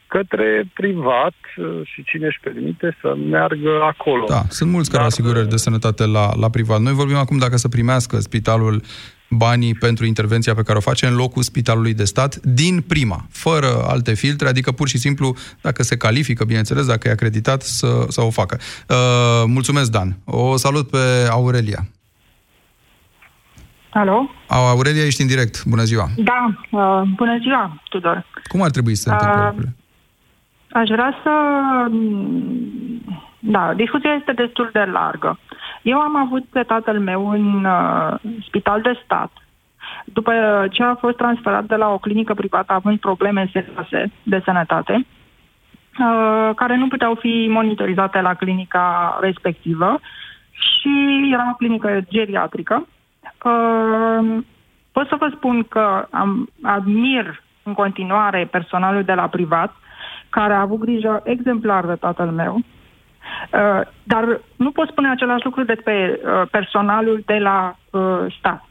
către 0.08 0.70
privat 0.74 1.34
uh, 1.56 1.80
și 1.84 2.04
cine 2.04 2.26
își 2.26 2.40
permite 2.42 2.96
să 3.00 3.14
meargă 3.30 3.82
acolo. 3.82 4.24
Da, 4.28 4.42
sunt 4.48 4.70
mulți 4.70 4.90
care 4.90 5.02
au 5.02 5.08
asigurări 5.08 5.48
de 5.48 5.56
sănătate 5.56 6.06
la, 6.06 6.30
la 6.40 6.50
privat. 6.50 6.80
Noi 6.80 6.92
vorbim 6.92 7.16
acum 7.16 7.38
dacă 7.38 7.56
să 7.56 7.68
primească 7.68 8.18
spitalul 8.18 8.82
banii 9.30 9.74
pentru 9.74 10.04
intervenția 10.04 10.54
pe 10.54 10.62
care 10.62 10.78
o 10.78 10.80
face 10.80 11.06
în 11.06 11.14
locul 11.14 11.42
spitalului 11.42 11.94
de 11.94 12.04
stat 12.04 12.36
din 12.36 12.80
prima, 12.80 13.26
fără 13.30 13.66
alte 13.88 14.14
filtre, 14.14 14.48
adică 14.48 14.72
pur 14.72 14.88
și 14.88 14.98
simplu, 14.98 15.34
dacă 15.60 15.82
se 15.82 15.96
califică, 15.96 16.44
bineînțeles, 16.44 16.86
dacă 16.86 17.08
e 17.08 17.10
acreditat, 17.10 17.62
să, 17.62 18.04
să 18.08 18.20
o 18.20 18.30
facă. 18.30 18.58
Uh, 18.88 18.96
mulțumesc, 19.46 19.90
Dan. 19.90 20.16
O 20.24 20.56
salut 20.56 20.90
pe 20.90 21.28
Aurelia. 21.30 21.88
Alo? 23.90 24.30
Aurelia, 24.48 25.04
ești 25.04 25.20
în 25.20 25.26
direct. 25.26 25.64
Bună 25.64 25.82
ziua. 25.82 26.08
Da, 26.16 26.46
uh, 26.70 27.02
bună 27.16 27.38
ziua, 27.40 27.82
Tudor. 27.88 28.26
Cum 28.48 28.62
ar 28.62 28.70
trebui 28.70 28.94
să 28.94 29.02
se 29.02 29.10
întâmple 29.10 29.40
Uh, 29.40 29.46
lucrurile? 29.46 29.76
Aș 30.72 30.88
vrea 30.88 31.14
să... 31.22 31.30
mm, 31.90 33.00
Da, 33.38 33.74
discuția 33.74 34.12
este 34.12 34.32
destul 34.32 34.70
de 34.72 34.84
largă. 34.84 35.38
Eu 35.82 35.98
am 35.98 36.16
avut 36.16 36.44
pe 36.44 36.62
tatăl 36.62 37.00
meu 37.00 37.30
în 37.30 37.64
uh, 37.64 38.14
spital 38.46 38.80
de 38.80 39.00
stat. 39.04 39.30
După 40.04 40.32
ce 40.70 40.82
a 40.82 40.94
fost 40.94 41.16
transferat 41.16 41.64
de 41.64 41.74
la 41.74 41.88
o 41.88 41.98
clinică 41.98 42.34
privată 42.34 42.72
având 42.72 42.98
probleme 42.98 43.48
serioase 43.52 44.12
de 44.22 44.40
sănătate, 44.44 44.92
uh, 44.94 46.50
care 46.54 46.76
nu 46.76 46.88
puteau 46.88 47.14
fi 47.14 47.46
monitorizate 47.50 48.20
la 48.20 48.34
clinica 48.34 49.18
respectivă 49.20 50.00
și 50.50 51.28
era 51.32 51.50
o 51.52 51.56
clinică 51.56 52.00
geriatrică. 52.08 52.86
Uh, 53.44 54.38
pot 54.92 55.08
să 55.08 55.16
vă 55.18 55.32
spun 55.36 55.64
că 55.64 56.06
am, 56.10 56.48
admir 56.62 57.42
în 57.62 57.74
continuare 57.74 58.48
personalul 58.50 59.02
de 59.02 59.14
la 59.14 59.26
privat, 59.26 59.72
care 60.30 60.52
a 60.54 60.60
avut 60.60 60.78
grijă 60.78 61.20
exemplar 61.24 61.86
de 61.86 61.94
tatăl 61.94 62.26
meu, 62.30 62.54
uh, 62.56 63.80
dar 64.02 64.40
nu 64.56 64.70
pot 64.70 64.88
spune 64.88 65.10
același 65.10 65.44
lucru 65.44 65.64
despre 65.64 66.18
uh, 66.22 66.48
personalul 66.50 67.22
de 67.26 67.34
la 67.34 67.78
uh, 67.90 68.36
stat. 68.38 68.64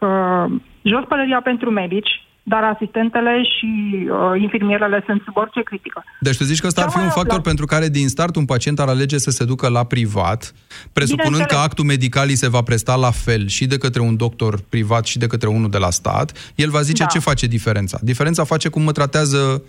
Uh, 0.00 0.60
jos 0.82 1.04
pălăria 1.08 1.40
pentru 1.40 1.70
medici, 1.70 2.24
dar 2.42 2.62
asistentele 2.64 3.42
și 3.42 3.68
uh, 4.10 4.40
infirmierele 4.40 5.02
sunt 5.06 5.22
sub 5.24 5.36
orice 5.36 5.62
critică. 5.62 6.04
Deci 6.20 6.36
tu 6.36 6.44
zici 6.44 6.60
că 6.60 6.66
ăsta 6.66 6.82
ar 6.82 6.90
fi 6.90 6.98
un 6.98 7.08
factor 7.10 7.40
pentru 7.40 7.66
care 7.66 7.88
din 7.88 8.08
start 8.08 8.36
un 8.36 8.44
pacient 8.44 8.80
ar 8.80 8.88
alege 8.88 9.18
să 9.18 9.30
se 9.30 9.44
ducă 9.44 9.68
la 9.68 9.84
privat, 9.84 10.52
presupunând 10.92 11.24
că 11.24 11.30
Bineînțeles. 11.32 11.64
actul 11.64 11.84
medical 11.84 12.26
îi 12.28 12.34
se 12.36 12.48
va 12.48 12.62
presta 12.62 12.94
la 12.94 13.10
fel 13.10 13.46
și 13.46 13.66
de 13.66 13.78
către 13.78 14.00
un 14.00 14.16
doctor 14.16 14.54
privat 14.68 15.06
și 15.06 15.18
de 15.18 15.26
către 15.26 15.48
unul 15.48 15.70
de 15.70 15.78
la 15.78 15.90
stat, 15.90 16.52
el 16.54 16.70
va 16.70 16.80
zice 16.80 17.02
Da. 17.02 17.08
ce 17.08 17.18
face 17.18 17.46
diferența. 17.46 17.98
Diferența 18.02 18.44
face 18.44 18.68
cum 18.68 18.82
mă 18.82 18.92
tratează 18.92 19.62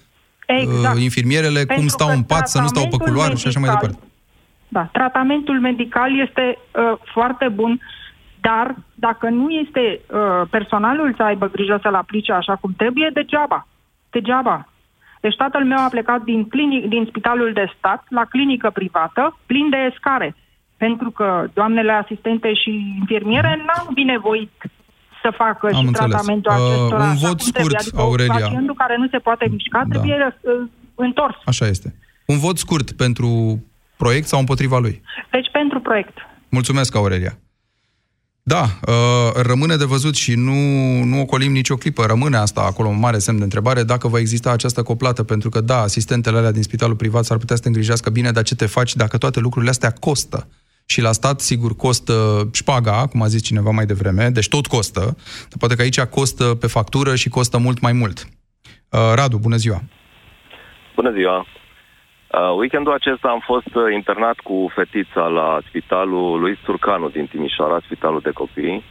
Exact. 0.60 0.96
uh, 0.96 1.02
infirmierele, 1.02 1.60
cum 1.60 1.66
Pentru 1.68 1.88
stau 1.88 2.08
că 2.08 2.14
în 2.14 2.24
pat, 2.24 2.48
să 2.48 2.62
nu 2.62 2.68
stau 2.68 2.84
pe 2.84 2.90
tratamentul 2.90 3.14
culoar 3.14 3.38
și 3.38 3.48
așa 3.48 3.60
mai 3.60 3.70
medical- 3.70 3.90
departe. 3.90 4.10
Da, 4.68 4.84
tratamentul 4.92 5.60
medical 5.60 6.20
este 6.20 6.58
uh, 6.58 6.98
foarte 7.14 7.48
bun, 7.48 7.80
dar 8.42 8.76
dacă 8.94 9.30
nu 9.30 9.50
este 9.50 10.00
uh, 10.00 10.48
personalul 10.50 11.14
să 11.18 11.24
aibă 11.24 11.48
grijă 11.50 11.80
să-l 11.82 11.96
aplice 11.96 12.32
așa 12.32 12.56
cum 12.56 12.74
trebuie, 12.78 13.10
degeaba. 13.14 13.68
Degeaba. 14.10 14.68
Deci 15.22 15.36
tatăl 15.36 15.66
meu 15.66 15.78
a 15.78 15.88
plecat 15.90 16.22
din, 16.22 16.48
clinic, 16.48 16.86
din 16.86 17.06
spitalul 17.10 17.54
de 17.54 17.74
stat 17.78 18.06
la 18.10 18.26
clinică 18.26 18.70
privată, 18.70 19.38
plin 19.46 19.70
de 19.70 19.78
escare, 19.92 20.36
pentru 20.78 21.12
că 21.12 21.48
doamnele 21.54 21.92
asistente 21.92 22.54
și 22.54 22.96
infirmiere 23.00 23.64
n-au 23.66 23.94
binevoit 23.94 24.52
să 25.22 25.30
facă 25.38 25.66
Am 25.66 25.82
și 25.82 25.88
înțeles. 25.88 26.10
tratamentul 26.10 26.52
Uh, 26.52 26.58
acestora. 26.58 27.04
un 27.04 27.10
așa 27.10 27.28
vot 27.28 27.42
cum 27.42 27.52
trebuie. 27.52 27.78
scurt, 27.80 27.80
adică 27.80 28.02
Aurelia. 28.02 28.46
Pacientul 28.48 28.76
care 28.76 28.96
nu 28.98 29.08
se 29.08 29.18
poate 29.18 29.48
mișca 29.50 29.86
trebuie 29.90 30.38
uh, 30.42 30.70
întors. 30.96 31.36
Așa 31.46 31.66
este. 31.68 31.96
Un 32.26 32.38
vot 32.38 32.58
scurt 32.58 32.92
pentru 32.92 33.30
proiect 33.98 34.28
sau 34.28 34.40
împotriva 34.40 34.78
lui? 34.80 35.02
Deci 35.32 35.50
pentru 35.52 35.80
proiect. 35.80 36.18
Mulțumesc, 36.50 36.96
Aurelia. 36.96 37.38
Da, 38.44 38.62
uh, 38.64 39.42
rămâne 39.44 39.76
de 39.76 39.86
văzut 39.86 40.16
și 40.16 40.36
nu, 40.36 40.54
nu 41.04 41.20
ocolim 41.20 41.52
nicio 41.52 41.76
clipă. 41.76 42.06
Rămâne 42.06 42.38
asta 42.38 42.62
acolo 42.62 42.88
un 42.88 43.00
mare 43.00 43.18
semn 43.18 43.38
de 43.38 43.44
întrebare 43.44 43.84
dacă 43.84 44.08
va 44.08 44.20
exista 44.20 44.52
această 44.52 44.84
coplată, 44.84 45.24
pentru 45.24 45.50
că 45.50 45.62
da, 45.62 45.82
asistentele 45.82 46.38
alea 46.38 46.52
din 46.52 46.64
spitalul 46.64 46.96
privat 46.96 47.26
s-ar 47.26 47.38
putea 47.38 47.56
să 47.56 47.62
te 47.62 47.68
îngrijească 47.68 48.10
bine, 48.10 48.32
dar 48.32 48.44
ce 48.44 48.56
te 48.56 48.66
faci 48.66 48.96
dacă 48.96 49.18
toate 49.18 49.40
lucrurile 49.40 49.72
astea 49.72 49.92
costă? 49.92 50.48
Și 50.92 51.02
la 51.02 51.12
stat, 51.12 51.40
sigur, 51.40 51.72
costă 51.76 52.14
șpaga, 52.54 53.08
cum 53.12 53.22
a 53.22 53.34
zis 53.34 53.42
cineva 53.50 53.72
mai 53.80 53.86
devreme, 53.86 54.30
deci 54.38 54.54
tot 54.56 54.66
costă, 54.76 55.04
dar 55.50 55.58
poate 55.60 55.76
că 55.76 55.82
aici 55.82 56.02
costă 56.18 56.46
pe 56.62 56.68
factură 56.68 57.16
și 57.16 57.30
costă 57.30 57.58
mult 57.58 57.80
mai 57.82 57.94
mult. 58.02 58.18
Uh, 58.24 59.12
Radu, 59.16 59.38
bună 59.38 59.56
ziua! 59.64 59.80
Bună 60.96 61.12
ziua! 61.12 61.38
Uh, 61.40 62.58
weekendul 62.60 62.94
acesta 62.94 63.28
am 63.28 63.44
fost 63.52 63.72
uh, 63.76 63.84
internat 63.94 64.38
cu 64.48 64.72
fetița 64.76 65.26
la 65.40 65.62
spitalul 65.68 66.40
lui 66.40 66.60
Turcanu 66.66 67.10
din 67.10 67.26
Timișoara, 67.26 67.86
spitalul 67.86 68.22
de 68.24 68.32
copii. 68.42 68.84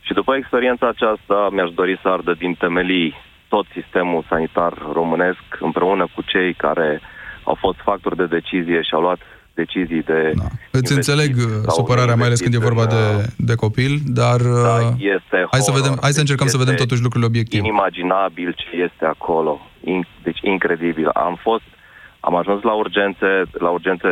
Și 0.00 0.12
după 0.12 0.34
experiența 0.34 0.86
aceasta 0.88 1.48
mi-aș 1.52 1.70
dori 1.70 1.98
să 2.02 2.08
ardă 2.08 2.32
din 2.34 2.54
temelii 2.54 3.14
tot 3.48 3.66
sistemul 3.72 4.24
sanitar 4.28 4.72
românesc 4.92 5.44
împreună 5.60 6.04
cu 6.14 6.22
cei 6.22 6.54
care 6.54 7.00
au 7.44 7.56
fost 7.64 7.78
factori 7.78 8.16
de 8.16 8.26
decizie 8.26 8.82
și 8.82 8.94
au 8.94 9.00
luat 9.00 9.20
decizii 9.62 10.02
de... 10.02 10.20
Da. 10.42 10.48
Îți 10.78 10.92
înțeleg 10.98 11.30
uh, 11.36 11.44
supărarea, 11.78 12.14
mai 12.20 12.26
ales 12.26 12.40
când 12.40 12.54
e 12.54 12.68
vorba 12.70 12.86
de, 12.86 13.02
de 13.50 13.54
copil, 13.64 13.92
dar 14.20 14.40
Da, 14.68 14.76
uh, 14.78 15.14
este 15.16 15.38
hai, 15.52 15.60
să 15.66 15.70
horror. 15.70 15.80
vedem, 15.80 15.94
hai 16.04 16.16
să 16.18 16.22
încercăm 16.24 16.46
Deci 16.46 16.54
să 16.56 16.62
vedem 16.62 16.74
este 16.74 16.84
totuși 16.86 17.04
lucrurile 17.06 17.30
obiectiv. 17.32 17.58
Inimaginabil 17.64 18.50
ce 18.62 18.70
este 18.86 19.04
acolo. 19.14 19.54
In, 19.92 20.00
deci 20.22 20.40
incredibil. 20.54 21.08
Am 21.26 21.34
fost, 21.46 21.68
am 22.20 22.34
ajuns 22.42 22.60
la 22.70 22.74
urgențe, 22.82 23.30
la 23.52 23.70
urgențe 23.76 24.10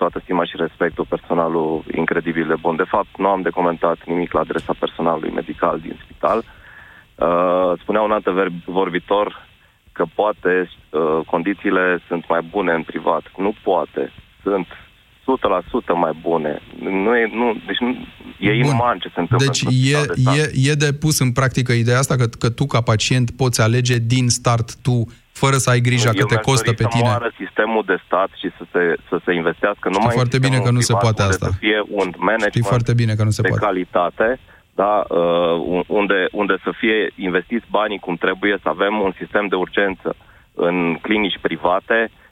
toată 0.00 0.16
stima 0.22 0.44
și 0.50 0.56
respectul, 0.64 1.12
personalul 1.14 1.84
incredibil 2.02 2.46
de 2.52 2.58
bun. 2.64 2.76
De 2.76 2.90
fapt, 2.94 3.12
nu 3.16 3.28
am 3.34 3.40
de 3.42 3.56
comentat 3.58 3.98
nimic 4.12 4.32
la 4.32 4.40
adresa 4.40 4.72
personalului 4.84 5.36
medical 5.40 5.76
din 5.86 5.96
spital. 6.04 6.38
Uh, 7.26 7.72
spunea 7.82 8.02
un 8.02 8.12
alt 8.16 8.26
vorbitor 8.80 9.28
că 9.96 10.04
poate 10.14 10.52
uh, 10.68 11.20
condițiile 11.26 11.84
sunt 12.08 12.24
mai 12.28 12.42
bune 12.50 12.72
în 12.72 12.82
privat. 12.82 13.24
Nu 13.36 13.52
poate. 13.62 14.12
Sunt 14.42 14.66
100% 15.26 15.98
mai 16.04 16.18
bune. 16.22 16.60
Nu 16.80 17.16
e, 17.16 17.30
nu, 17.32 17.56
deci 17.66 17.78
nu, 17.78 17.88
e 18.38 18.48
Bun. 18.48 18.54
inuman 18.54 18.98
ce 18.98 19.08
se 19.14 19.20
întâmplă 19.20 19.46
Deci 19.46 19.62
într-un 19.62 19.80
e, 19.82 19.86
spital 19.86 20.06
de 20.06 20.20
stat. 20.20 20.36
e, 20.36 20.70
e 20.70 20.74
de 20.74 20.92
pus 20.92 21.18
în 21.18 21.32
practică 21.32 21.72
ideea 21.72 21.98
asta 21.98 22.14
că, 22.16 22.26
că 22.38 22.48
tu 22.50 22.66
ca 22.66 22.80
pacient 22.80 23.30
poți 23.30 23.60
alege 23.60 23.96
din 23.98 24.28
start 24.28 24.76
tu, 24.76 25.04
fără 25.32 25.56
să 25.56 25.70
ai 25.70 25.80
grija 25.80 26.10
că 26.10 26.16
Eu 26.18 26.26
te 26.26 26.34
mi-aș 26.34 26.44
costă 26.44 26.64
dori 26.64 26.76
pe 26.76 26.82
să 26.82 26.88
tine. 26.88 27.08
moară 27.08 27.32
sistemul 27.42 27.82
de 27.86 27.96
stat 28.06 28.28
și 28.40 28.48
să 28.58 28.64
se, 28.72 28.96
să 29.08 29.20
se 29.24 29.32
investească 29.34 29.88
numai 29.88 30.06
în 30.06 30.18
foarte 30.20 30.38
bine 30.38 30.56
sistemul 30.56 30.66
că 30.68 30.72
nu 30.78 30.80
se 30.80 30.92
privat, 30.92 31.02
poate 31.02 31.22
unde 31.22 31.32
asta. 31.34 31.46
Să 31.46 31.56
fie 31.66 31.80
un 32.00 32.08
management 32.16 32.52
Știi 32.54 32.72
foarte 32.74 32.94
bine 32.94 33.14
că 33.14 33.24
nu 33.24 33.30
se 33.30 33.42
de 33.42 33.48
poate. 33.48 33.64
calitate, 33.64 34.28
da, 34.74 35.04
uh, 35.08 35.84
unde, 35.86 36.28
unde 36.32 36.54
să 36.64 36.70
fie 36.80 36.98
investiți 37.28 37.66
banii 37.70 37.98
cum 37.98 38.16
trebuie, 38.16 38.58
să 38.62 38.68
avem 38.68 38.94
un 39.06 39.12
sistem 39.20 39.46
de 39.52 39.54
urgență 39.54 40.16
în 40.54 40.76
clinici 41.02 41.38
private, 41.40 41.98
uh, 42.10 42.25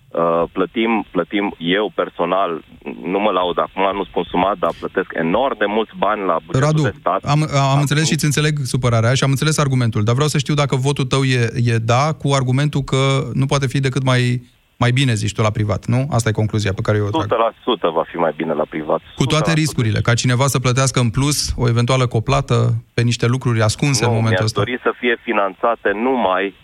plătim, 0.52 1.06
plătim 1.10 1.54
eu 1.58 1.92
personal, 1.94 2.64
nu 3.02 3.18
mă 3.20 3.30
laud 3.30 3.58
acum, 3.58 3.96
nu 3.96 4.04
spun 4.04 4.24
sumat, 4.28 4.56
dar 4.58 4.70
plătesc 4.78 5.10
enorm 5.14 5.58
de 5.58 5.64
mulți 5.64 5.92
bani 5.98 6.24
la 6.24 6.36
bugetul 6.46 6.68
Radu, 6.68 6.82
de 6.82 6.94
stat. 6.98 7.24
am, 7.24 7.40
am 7.72 7.78
înțeles 7.80 8.06
și 8.06 8.12
îți 8.12 8.24
înțeleg 8.24 8.54
supărarea 8.62 9.14
și 9.14 9.24
am 9.24 9.30
înțeles 9.30 9.58
argumentul, 9.58 10.04
dar 10.04 10.14
vreau 10.14 10.28
să 10.28 10.38
știu 10.38 10.54
dacă 10.54 10.76
votul 10.76 11.04
tău 11.04 11.22
e, 11.22 11.50
e 11.72 11.76
da 11.76 12.12
cu 12.12 12.32
argumentul 12.32 12.82
că 12.82 13.02
nu 13.32 13.46
poate 13.46 13.66
fi 13.66 13.80
decât 13.80 14.02
mai, 14.04 14.42
mai 14.76 14.90
bine, 14.90 15.14
zici 15.14 15.32
tu, 15.32 15.42
la 15.42 15.50
privat, 15.50 15.86
nu? 15.86 16.08
Asta 16.10 16.28
e 16.28 16.32
concluzia 16.32 16.72
pe 16.72 16.80
care 16.82 16.96
eu 16.98 17.06
o 17.06 17.10
trag. 17.10 17.52
100% 17.90 17.94
va 17.94 18.04
fi 18.10 18.16
mai 18.16 18.32
bine 18.36 18.52
la 18.52 18.64
privat. 18.68 19.00
Cu 19.16 19.26
toate 19.26 19.52
riscurile, 19.52 20.00
ca 20.00 20.14
cineva 20.14 20.46
să 20.46 20.58
plătească 20.58 21.00
în 21.00 21.10
plus 21.10 21.52
o 21.56 21.68
eventuală 21.68 22.06
coplată 22.06 22.56
pe 22.94 23.02
niște 23.02 23.26
lucruri 23.26 23.62
ascunse 23.62 24.04
nu, 24.04 24.10
în 24.10 24.16
momentul 24.16 24.44
mi-aș 24.44 24.50
ăsta. 24.50 24.64
dori 24.64 24.78
să 24.82 24.92
fie 24.98 25.16
finanțate 25.22 25.90
numai, 25.94 26.46
uh, 26.46 26.63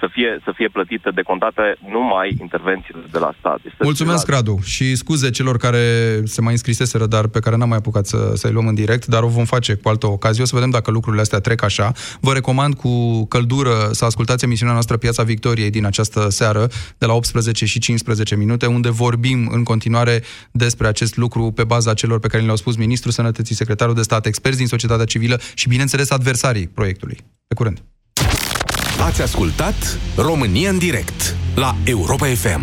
să, 0.00 0.08
fie, 0.12 0.40
să 0.44 0.52
fie 0.54 0.68
plătite, 0.68 1.10
decontate 1.14 1.76
numai 1.90 2.36
intervențiile 2.40 3.00
de 3.12 3.18
la 3.18 3.32
stat. 3.38 3.58
Deci 3.62 3.72
să 3.76 3.82
Mulțumesc, 3.82 4.24
fie 4.24 4.32
la- 4.32 4.38
Radu, 4.38 4.58
și 4.64 4.94
scuze 4.96 5.30
celor 5.30 5.56
care 5.56 5.84
se 6.24 6.40
mai 6.40 6.52
înscriseseră, 6.52 7.06
dar 7.06 7.26
pe 7.26 7.38
care 7.38 7.56
n-am 7.56 7.68
mai 7.68 7.76
apucat 7.78 8.06
să, 8.06 8.32
să-i 8.34 8.52
luăm 8.52 8.66
în 8.66 8.74
direct, 8.74 9.06
dar 9.06 9.22
o 9.22 9.28
vom 9.28 9.44
face 9.44 9.74
cu 9.74 9.88
altă 9.88 10.06
ocazie. 10.06 10.42
O 10.42 10.46
să 10.46 10.54
vedem 10.54 10.70
dacă 10.70 10.90
lucrurile 10.90 11.22
astea 11.22 11.38
trec 11.40 11.62
așa. 11.62 11.92
Vă 12.20 12.32
recomand 12.32 12.74
cu 12.74 13.24
căldură 13.26 13.88
să 13.90 14.04
ascultați 14.04 14.44
emisiunea 14.44 14.72
noastră 14.74 14.96
Piața 14.96 15.22
Victoriei 15.22 15.70
din 15.70 15.84
această 15.86 16.28
seară, 16.28 16.66
de 16.98 17.06
la 17.06 17.12
18 17.12 17.64
și 17.66 17.78
15 17.78 18.36
minute, 18.36 18.66
unde 18.66 18.90
vorbim 18.90 19.48
în 19.52 19.62
continuare 19.62 20.22
despre 20.50 20.86
acest 20.86 21.16
lucru 21.16 21.50
pe 21.54 21.64
baza 21.64 21.94
celor 21.94 22.18
pe 22.20 22.28
care 22.28 22.42
le-au 22.42 22.56
spus 22.56 22.76
Ministrul 22.76 23.12
Sănătății, 23.12 23.54
Secretarul 23.54 23.94
de 23.94 24.02
Stat, 24.02 24.26
experți 24.26 24.58
din 24.58 24.66
societatea 24.66 25.04
civilă 25.04 25.40
și, 25.54 25.68
bineînțeles, 25.68 26.10
adversarii 26.10 26.68
proiectului. 26.68 27.16
Pe 27.48 27.54
curând! 27.54 27.82
Ați 29.06 29.22
ascultat 29.22 29.98
România 30.16 30.70
în 30.70 30.78
direct 30.78 31.36
la 31.54 31.74
Europa 31.84 32.26
FM. 32.26 32.60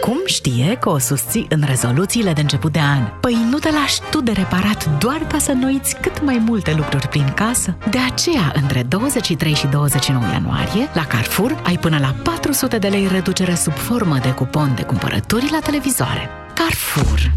Cum 0.00 0.22
știe 0.26 0.76
că 0.80 0.88
o 0.88 0.98
susții 0.98 1.46
în 1.48 1.62
rezoluțiile 1.66 2.32
de 2.32 2.40
început 2.40 2.72
de 2.72 2.78
an? 2.78 3.08
Păi 3.20 3.36
nu 3.50 3.58
te 3.58 3.70
lași 3.70 4.00
tu 4.10 4.20
de 4.20 4.32
reparat 4.32 4.98
doar 4.98 5.26
ca 5.26 5.38
să 5.38 5.52
nu 5.52 5.66
uiți 5.66 5.96
cât 6.00 6.22
mai 6.24 6.42
multe 6.46 6.74
lucruri 6.76 7.08
prin 7.08 7.32
casă? 7.34 7.76
De 7.90 7.98
aceea, 7.98 8.52
între 8.54 8.82
23 8.82 9.54
și 9.54 9.66
29 9.66 10.24
ianuarie, 10.32 10.88
la 10.94 11.06
Carrefour 11.06 11.60
ai 11.64 11.78
până 11.78 11.98
la 11.98 12.14
400 12.22 12.78
de 12.78 12.88
lei 12.88 13.08
reducere 13.12 13.54
sub 13.54 13.74
formă 13.74 14.18
de 14.18 14.30
cupon 14.30 14.72
de 14.76 14.82
cumpărături 14.82 15.48
la 15.50 15.58
televizoare. 15.58 16.28
Carrefour. 16.54 17.32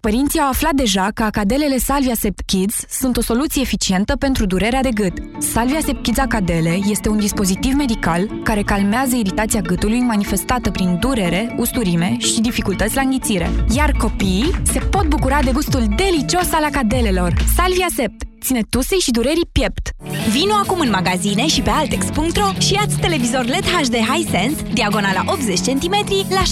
Părinții 0.00 0.40
au 0.40 0.48
aflat 0.48 0.72
deja 0.72 1.08
că 1.14 1.22
acadelele 1.22 1.78
Salvia 1.78 2.14
Sept 2.14 2.40
Kids 2.46 2.84
sunt 2.88 3.16
o 3.16 3.22
soluție 3.22 3.62
eficientă 3.62 4.16
pentru 4.16 4.46
durerea 4.46 4.82
de 4.82 4.88
gât. 4.94 5.12
Salvia 5.38 5.80
Sept 5.84 6.02
Kids 6.02 6.18
Acadele 6.18 6.78
este 6.88 7.08
un 7.08 7.18
dispozitiv 7.18 7.74
medical 7.74 8.40
care 8.44 8.62
calmează 8.62 9.16
iritația 9.16 9.60
gâtului 9.60 10.00
manifestată 10.00 10.70
prin 10.70 10.96
durere, 11.00 11.54
usturime 11.58 12.16
și 12.18 12.40
dificultăți 12.40 12.94
la 12.94 13.00
înghițire. 13.00 13.50
Iar 13.76 13.92
copiii 13.92 14.54
se 14.62 14.78
pot 14.78 15.06
bucura 15.06 15.42
de 15.42 15.52
gustul 15.52 15.86
delicios 15.96 16.52
al 16.52 16.64
acadelelor. 16.64 17.34
Salvia 17.56 17.86
Sept 17.96 18.22
ține 18.40 18.60
tusei 18.70 18.98
și 18.98 19.10
durerii 19.10 19.48
piept. 19.52 19.90
Vino 20.30 20.54
acum 20.54 20.80
în 20.80 20.90
magazine 20.90 21.46
și 21.46 21.60
pe 21.60 21.70
altex.ro 21.70 22.50
și 22.58 22.72
ia 22.72 22.84
televizor 23.00 23.44
LED 23.44 23.64
HD 23.64 23.94
Hisense, 23.94 24.62
diagonala 24.72 25.22
80 25.26 25.58
cm, 25.58 26.04
la 26.28 26.42
649,9 26.42 26.46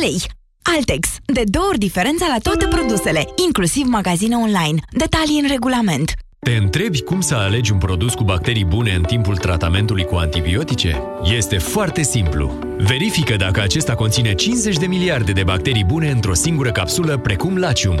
lei. 0.00 0.36
Altex. 0.76 1.08
De 1.24 1.42
două 1.44 1.66
ori 1.68 1.78
diferența 1.78 2.26
la 2.28 2.38
toate 2.42 2.66
produsele, 2.66 3.24
inclusiv 3.46 3.86
magazine 3.86 4.36
online. 4.36 4.80
Detalii 4.90 5.40
în 5.40 5.48
regulament. 5.48 6.12
Te 6.38 6.52
întrebi 6.52 7.02
cum 7.02 7.20
să 7.20 7.34
alegi 7.34 7.72
un 7.72 7.78
produs 7.78 8.14
cu 8.14 8.24
bacterii 8.24 8.64
bune 8.64 8.94
în 8.94 9.02
timpul 9.02 9.36
tratamentului 9.36 10.04
cu 10.04 10.14
antibiotice? 10.14 11.02
Este 11.36 11.58
foarte 11.58 12.02
simplu. 12.02 12.58
Verifică 12.78 13.36
dacă 13.36 13.60
acesta 13.60 13.94
conține 13.94 14.34
50 14.34 14.76
de 14.76 14.86
miliarde 14.86 15.32
de 15.32 15.42
bacterii 15.42 15.84
bune 15.84 16.10
într-o 16.10 16.34
singură 16.34 16.70
capsulă, 16.70 17.18
precum 17.18 17.56
Lacium. 17.56 18.00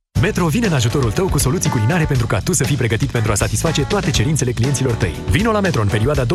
Metro 0.21 0.47
vine 0.47 0.67
în 0.67 0.73
ajutorul 0.73 1.11
tău 1.11 1.27
cu 1.27 1.37
soluții 1.37 1.69
culinare 1.69 2.05
pentru 2.05 2.27
ca 2.27 2.39
tu 2.39 2.53
să 2.53 2.63
fii 2.63 2.75
pregătit 2.75 3.09
pentru 3.09 3.31
a 3.31 3.35
satisface 3.35 3.81
toate 3.81 4.11
cerințele 4.11 4.51
clienților 4.51 4.93
tăi. 4.93 5.15
Vino 5.29 5.51
la 5.51 5.59
Metro 5.59 5.81
în 5.81 5.87
perioada 5.87 6.25
29-31 6.25 6.27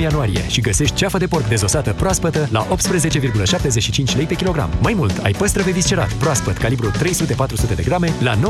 ianuarie 0.00 0.48
și 0.48 0.60
găsești 0.60 0.94
ceafă 0.94 1.18
de 1.18 1.26
porc 1.26 1.48
dezosată 1.48 1.92
proaspătă 1.92 2.48
la 2.50 2.66
18,75 2.66 4.16
lei 4.16 4.26
pe 4.26 4.34
kilogram. 4.34 4.70
Mai 4.80 4.94
mult, 4.94 5.18
ai 5.22 5.32
păstrăve 5.32 5.70
viscerat 5.70 6.12
proaspăt 6.12 6.56
calibru 6.56 6.90
300-400 6.90 7.74
de 7.74 7.82
grame 7.84 8.12
la 8.20 8.34
19,99 8.34 8.40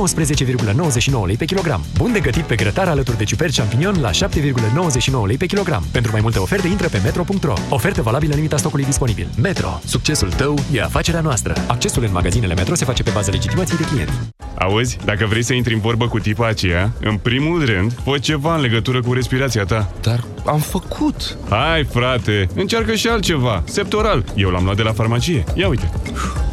lei 1.27 1.37
pe 1.37 1.45
kilogram. 1.45 1.85
Bun 1.97 2.13
de 2.13 2.21
gătit 2.21 2.43
pe 2.45 2.55
grătar 2.55 2.89
alături 2.89 3.17
de 3.17 3.25
ciuperci 3.25 3.57
champignon 3.57 4.01
la 4.01 4.11
7,99 4.11 5.27
lei 5.27 5.37
pe 5.37 5.47
kilogram. 5.47 5.85
Pentru 5.93 6.13
mai 6.13 6.21
multe 6.21 6.39
oferte, 6.39 6.69
intră 6.69 6.89
pe 6.89 7.01
metro.ro. 7.03 7.55
Ofertă 7.69 8.03
valabilă 8.03 8.31
în 8.31 8.37
limita 8.37 8.57
stocului 8.57 8.85
disponibil. 8.85 9.29
Metro. 9.43 9.81
Succesul 9.85 10.33
tău 10.33 10.59
e 10.73 10.83
afacerea 10.83 11.21
noastră. 11.21 11.55
Accesul 11.67 12.05
în 12.05 12.13
magazinele 12.13 12.55
Metro 12.55 12.75
se 12.75 12.85
face 12.85 13.03
pe 13.03 13.11
bază 13.15 13.31
legitimației 13.31 13.79
de 13.79 13.85
client. 13.85 14.32
Auzi, 14.59 14.99
dacă 15.05 15.27
vrei 15.27 15.43
să 15.43 15.53
intri 15.53 15.75
în 15.75 15.81
vorbă 15.81 16.09
cu 16.09 16.19
tipa 16.19 16.47
aceea, 16.47 16.93
în 17.01 17.17
primul 17.17 17.65
rând, 17.65 17.93
fă 18.05 18.19
ceva 18.19 18.55
în 18.55 18.61
legătură 18.61 19.01
cu 19.01 19.13
respirația 19.13 19.65
ta. 19.65 19.93
Dar 20.01 20.25
am 20.47 20.59
făcut. 20.59 21.37
Hai, 21.49 21.85
frate, 21.85 22.49
încearcă 22.55 22.95
și 22.95 23.09
altceva. 23.09 23.63
Septoral. 23.67 24.25
Eu 24.37 24.51
l-am 24.51 24.65
luat 24.65 24.77
de 24.77 24.83
la 24.83 24.93
farmacie. 24.93 25.45
Ia 25.55 25.69
uite. 25.69 25.91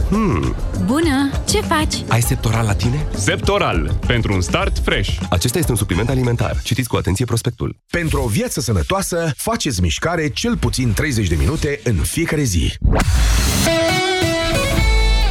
Hmm. 0.09 0.55
Bună! 0.85 1.29
Ce 1.49 1.61
faci? 1.61 1.93
Ai 2.07 2.21
septoral 2.21 2.65
la 2.65 2.73
tine? 2.73 3.05
Septoral. 3.15 3.97
Pentru 4.07 4.33
un 4.33 4.41
start 4.41 4.77
fresh. 4.83 5.17
Acesta 5.29 5.57
este 5.57 5.71
un 5.71 5.77
supliment 5.77 6.09
alimentar. 6.09 6.59
Citiți 6.63 6.87
cu 6.87 6.95
atenție 6.95 7.25
prospectul. 7.25 7.75
Pentru 7.89 8.21
o 8.21 8.27
viață 8.27 8.61
sănătoasă, 8.61 9.31
faceți 9.35 9.81
mișcare 9.81 10.29
cel 10.29 10.57
puțin 10.57 10.93
30 10.93 11.27
de 11.27 11.35
minute 11.35 11.79
în 11.83 11.95
fiecare 11.95 12.43
zi. 12.43 12.73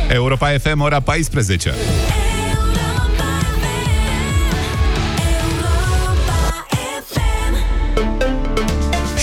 Europa 0.08 0.48
FM, 0.58 0.80
ora 0.80 1.00
14. 1.00 1.74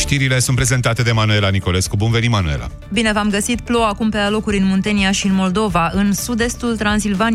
Știrile 0.06 0.40
sunt 0.40 0.56
prezentate 0.56 1.02
de 1.02 1.12
Manuela 1.12 1.50
Nicolescu. 1.50 1.96
Bun 1.96 2.12
venit, 2.12 2.30
Manuela! 2.30 2.68
Bine 2.94 3.12
v-am 3.12 3.30
găsit. 3.30 3.62
Plouă 3.62 3.86
acum 3.86 4.10
pe 4.10 4.18
alocuri 4.18 4.58
în 4.58 4.66
Muntenia 4.66 5.12
și 5.12 5.26
în 5.26 5.34
Moldova. 5.34 5.90
În 5.94 6.14
sud-estul 6.14 6.78
Transilvaniei 6.78 7.34